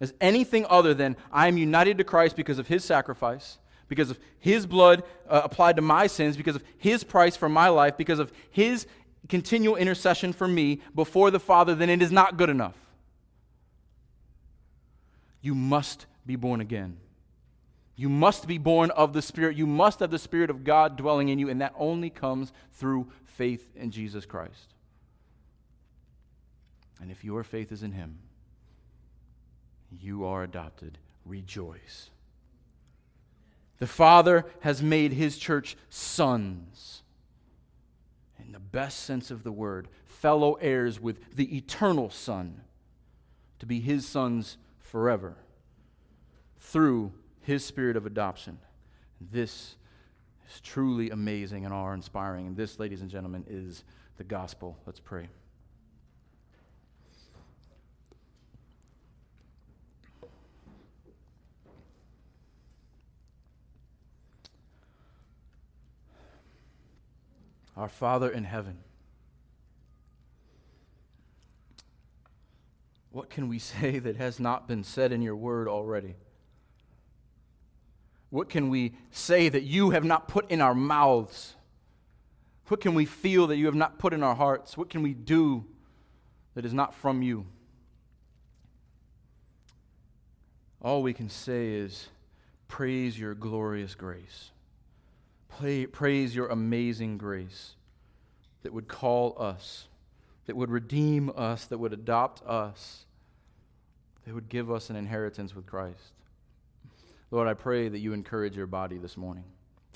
is 0.00 0.12
anything 0.20 0.66
other 0.68 0.92
than 0.92 1.16
I 1.30 1.46
am 1.46 1.56
united 1.56 1.98
to 1.98 2.04
Christ 2.04 2.34
because 2.34 2.58
of 2.58 2.66
His 2.66 2.84
sacrifice, 2.84 3.58
because 3.86 4.10
of 4.10 4.18
his 4.40 4.66
blood 4.66 5.04
uh, 5.28 5.42
applied 5.44 5.76
to 5.76 5.82
my 5.82 6.08
sins, 6.08 6.36
because 6.36 6.56
of 6.56 6.64
his 6.78 7.04
price 7.04 7.36
for 7.36 7.48
my 7.48 7.68
life, 7.68 7.96
because 7.96 8.18
of 8.18 8.32
his 8.50 8.88
continual 9.28 9.76
intercession 9.76 10.32
for 10.32 10.48
me 10.48 10.80
before 10.94 11.30
the 11.30 11.38
Father, 11.38 11.76
then 11.76 11.90
it 11.90 12.02
is 12.02 12.10
not 12.10 12.36
good 12.36 12.50
enough. 12.50 12.74
You 15.42 15.54
must 15.54 16.06
be 16.26 16.34
born 16.34 16.60
again. 16.60 16.96
You 17.96 18.08
must 18.08 18.46
be 18.46 18.58
born 18.58 18.90
of 18.90 19.12
the 19.12 19.22
Spirit. 19.22 19.56
You 19.56 19.66
must 19.66 20.00
have 20.00 20.10
the 20.10 20.18
Spirit 20.18 20.50
of 20.50 20.64
God 20.64 20.96
dwelling 20.96 21.28
in 21.28 21.38
you, 21.38 21.48
and 21.48 21.60
that 21.60 21.74
only 21.78 22.10
comes 22.10 22.52
through 22.72 23.08
faith 23.24 23.68
in 23.76 23.90
Jesus 23.90 24.26
Christ. 24.26 24.74
And 27.00 27.10
if 27.10 27.24
your 27.24 27.44
faith 27.44 27.70
is 27.70 27.82
in 27.82 27.92
Him, 27.92 28.18
you 29.90 30.24
are 30.24 30.42
adopted. 30.42 30.98
Rejoice. 31.24 32.10
The 33.78 33.86
Father 33.86 34.46
has 34.60 34.82
made 34.82 35.12
his 35.12 35.36
church 35.36 35.76
sons. 35.90 37.02
In 38.44 38.52
the 38.52 38.58
best 38.58 39.00
sense 39.00 39.30
of 39.30 39.42
the 39.42 39.52
word, 39.52 39.88
fellow 40.04 40.54
heirs 40.54 41.00
with 41.00 41.34
the 41.34 41.56
eternal 41.56 42.10
Son, 42.10 42.60
to 43.58 43.66
be 43.66 43.80
his 43.80 44.06
sons 44.06 44.58
forever 44.78 45.36
through 46.58 47.12
his 47.44 47.64
spirit 47.64 47.96
of 47.96 48.06
adoption. 48.06 48.58
This 49.20 49.76
is 50.50 50.60
truly 50.60 51.10
amazing 51.10 51.64
and 51.64 51.72
awe 51.72 51.92
inspiring. 51.92 52.46
And 52.46 52.56
this, 52.56 52.78
ladies 52.78 53.02
and 53.02 53.10
gentlemen, 53.10 53.44
is 53.48 53.84
the 54.16 54.24
gospel. 54.24 54.78
Let's 54.86 55.00
pray. 55.00 55.28
Our 67.76 67.88
Father 67.88 68.30
in 68.30 68.44
heaven. 68.44 68.78
What 73.10 73.28
can 73.28 73.48
we 73.48 73.58
say 73.58 73.98
that 73.98 74.16
has 74.16 74.40
not 74.40 74.66
been 74.66 74.82
said 74.82 75.12
in 75.12 75.20
your 75.20 75.36
word 75.36 75.68
already? 75.68 76.14
What 78.34 78.48
can 78.48 78.68
we 78.68 78.94
say 79.12 79.48
that 79.48 79.62
you 79.62 79.90
have 79.90 80.02
not 80.02 80.26
put 80.26 80.50
in 80.50 80.60
our 80.60 80.74
mouths? 80.74 81.54
What 82.66 82.80
can 82.80 82.92
we 82.92 83.04
feel 83.04 83.46
that 83.46 83.58
you 83.58 83.66
have 83.66 83.76
not 83.76 84.00
put 84.00 84.12
in 84.12 84.24
our 84.24 84.34
hearts? 84.34 84.76
What 84.76 84.90
can 84.90 85.04
we 85.04 85.14
do 85.14 85.64
that 86.56 86.64
is 86.64 86.74
not 86.74 86.96
from 86.96 87.22
you? 87.22 87.46
All 90.82 91.00
we 91.00 91.12
can 91.12 91.28
say 91.30 91.74
is, 91.74 92.08
Praise 92.66 93.16
your 93.16 93.36
glorious 93.36 93.94
grace 93.94 94.50
praise 95.92 96.34
your 96.34 96.48
amazing 96.48 97.16
grace 97.16 97.76
that 98.64 98.72
would 98.72 98.88
call 98.88 99.36
us, 99.38 99.86
that 100.46 100.56
would 100.56 100.72
redeem 100.72 101.30
us, 101.36 101.66
that 101.66 101.78
would 101.78 101.92
adopt 101.92 102.44
us, 102.44 103.04
that 104.26 104.34
would 104.34 104.48
give 104.48 104.72
us 104.72 104.90
an 104.90 104.96
inheritance 104.96 105.54
with 105.54 105.66
Christ. 105.66 106.14
Lord, 107.34 107.48
I 107.48 107.54
pray 107.54 107.88
that 107.88 107.98
you 107.98 108.12
encourage 108.12 108.56
your 108.56 108.68
body 108.68 108.96
this 108.96 109.16
morning. 109.16 109.42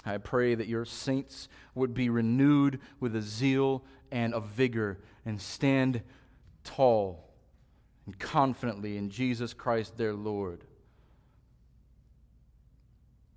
I 0.05 0.18
pray 0.18 0.57
that 0.57 0.66
your 0.66 0.84
saints 0.84 1.49
would 1.76 1.95
be 1.95 2.11
renewed 2.11 2.80
with 2.99 3.14
a 3.14 3.22
zeal 3.22 3.84
and 4.11 4.34
a 4.34 4.41
vigor 4.41 4.99
and 5.24 5.41
stand 5.41 6.03
tall 6.64 7.30
and 8.07 8.18
confidently 8.18 8.97
in 8.97 9.09
Jesus 9.09 9.55
Christ 9.55 9.97
their 9.97 10.14
Lord. 10.14 10.64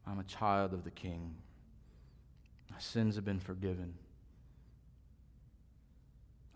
I'm 0.07 0.17
a 0.17 0.23
child 0.23 0.73
of 0.73 0.83
the 0.83 0.89
King. 0.89 1.35
My 2.71 2.79
sins 2.79 3.17
have 3.17 3.25
been 3.25 3.39
forgiven. 3.39 3.93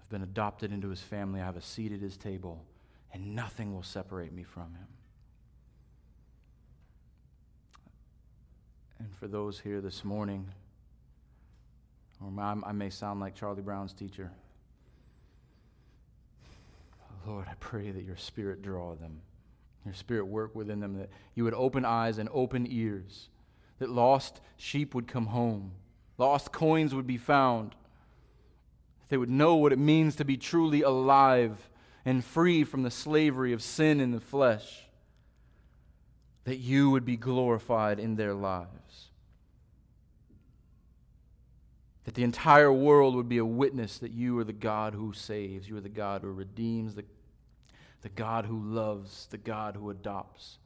I've 0.01 0.09
been 0.09 0.23
adopted 0.23 0.71
into 0.71 0.89
his 0.89 1.01
family. 1.01 1.41
I 1.41 1.45
have 1.45 1.57
a 1.57 1.61
seat 1.61 1.91
at 1.91 1.99
his 1.99 2.17
table, 2.17 2.65
and 3.13 3.35
nothing 3.35 3.75
will 3.75 3.83
separate 3.83 4.33
me 4.33 4.41
from 4.41 4.73
him. 4.73 4.87
And 8.99 9.13
for 9.19 9.27
those 9.27 9.59
here 9.59 9.81
this 9.81 10.03
morning, 10.03 10.47
or 12.21 12.31
I 12.41 12.71
may 12.71 12.89
sound 12.89 13.19
like 13.19 13.35
Charlie 13.35 13.61
Brown's 13.61 13.93
teacher, 13.93 14.31
Lord, 17.27 17.47
I 17.49 17.53
pray 17.59 17.91
that 17.91 18.03
your 18.03 18.17
spirit 18.17 18.61
draw 18.61 18.95
them, 18.95 19.21
your 19.83 19.93
spirit 19.93 20.25
work 20.25 20.55
within 20.55 20.79
them, 20.79 20.97
that 20.99 21.09
you 21.33 21.43
would 21.43 21.53
open 21.53 21.83
eyes 21.83 22.17
and 22.17 22.29
open 22.31 22.67
ears, 22.69 23.29
that 23.79 23.89
lost 23.89 24.41
sheep 24.57 24.93
would 24.95 25.07
come 25.07 25.27
home 25.27 25.71
Lost 26.17 26.51
coins 26.51 26.95
would 26.95 27.07
be 27.07 27.17
found. 27.17 27.71
That 27.71 29.09
they 29.09 29.17
would 29.17 29.29
know 29.29 29.55
what 29.55 29.73
it 29.73 29.79
means 29.79 30.15
to 30.15 30.25
be 30.25 30.37
truly 30.37 30.81
alive 30.81 31.69
and 32.05 32.23
free 32.23 32.63
from 32.63 32.83
the 32.83 32.91
slavery 32.91 33.53
of 33.53 33.61
sin 33.61 33.99
in 33.99 34.11
the 34.11 34.19
flesh. 34.19 34.83
That 36.45 36.57
you 36.57 36.89
would 36.91 37.05
be 37.05 37.17
glorified 37.17 37.99
in 37.99 38.15
their 38.15 38.33
lives. 38.33 38.69
That 42.05 42.13
the 42.13 42.23
entire 42.23 42.71
world 42.71 43.15
would 43.15 43.29
be 43.29 43.39
a 43.39 43.45
witness 43.45 43.97
that 43.97 44.11
you 44.11 44.37
are 44.39 44.43
the 44.43 44.53
God 44.53 44.93
who 44.93 45.11
saves, 45.13 45.67
you 45.67 45.75
are 45.77 45.81
the 45.81 45.89
God 45.89 46.21
who 46.21 46.31
redeems, 46.31 46.95
the, 46.95 47.03
the 48.01 48.09
God 48.09 48.45
who 48.45 48.59
loves, 48.59 49.27
the 49.31 49.37
God 49.37 49.75
who 49.75 49.89
adopts, 49.89 50.59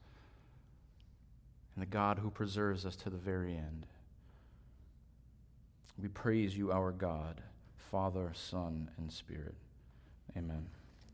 and 1.74 1.82
the 1.82 1.90
God 1.90 2.18
who 2.18 2.30
preserves 2.30 2.84
us 2.84 2.96
to 2.96 3.10
the 3.10 3.16
very 3.16 3.54
end. 3.54 3.86
We 6.00 6.08
praise 6.08 6.56
you, 6.56 6.72
our 6.72 6.92
God, 6.92 7.40
Father, 7.90 8.32
Son, 8.34 8.90
and 8.98 9.12
Spirit. 9.12 9.54
Amen. 10.36 10.66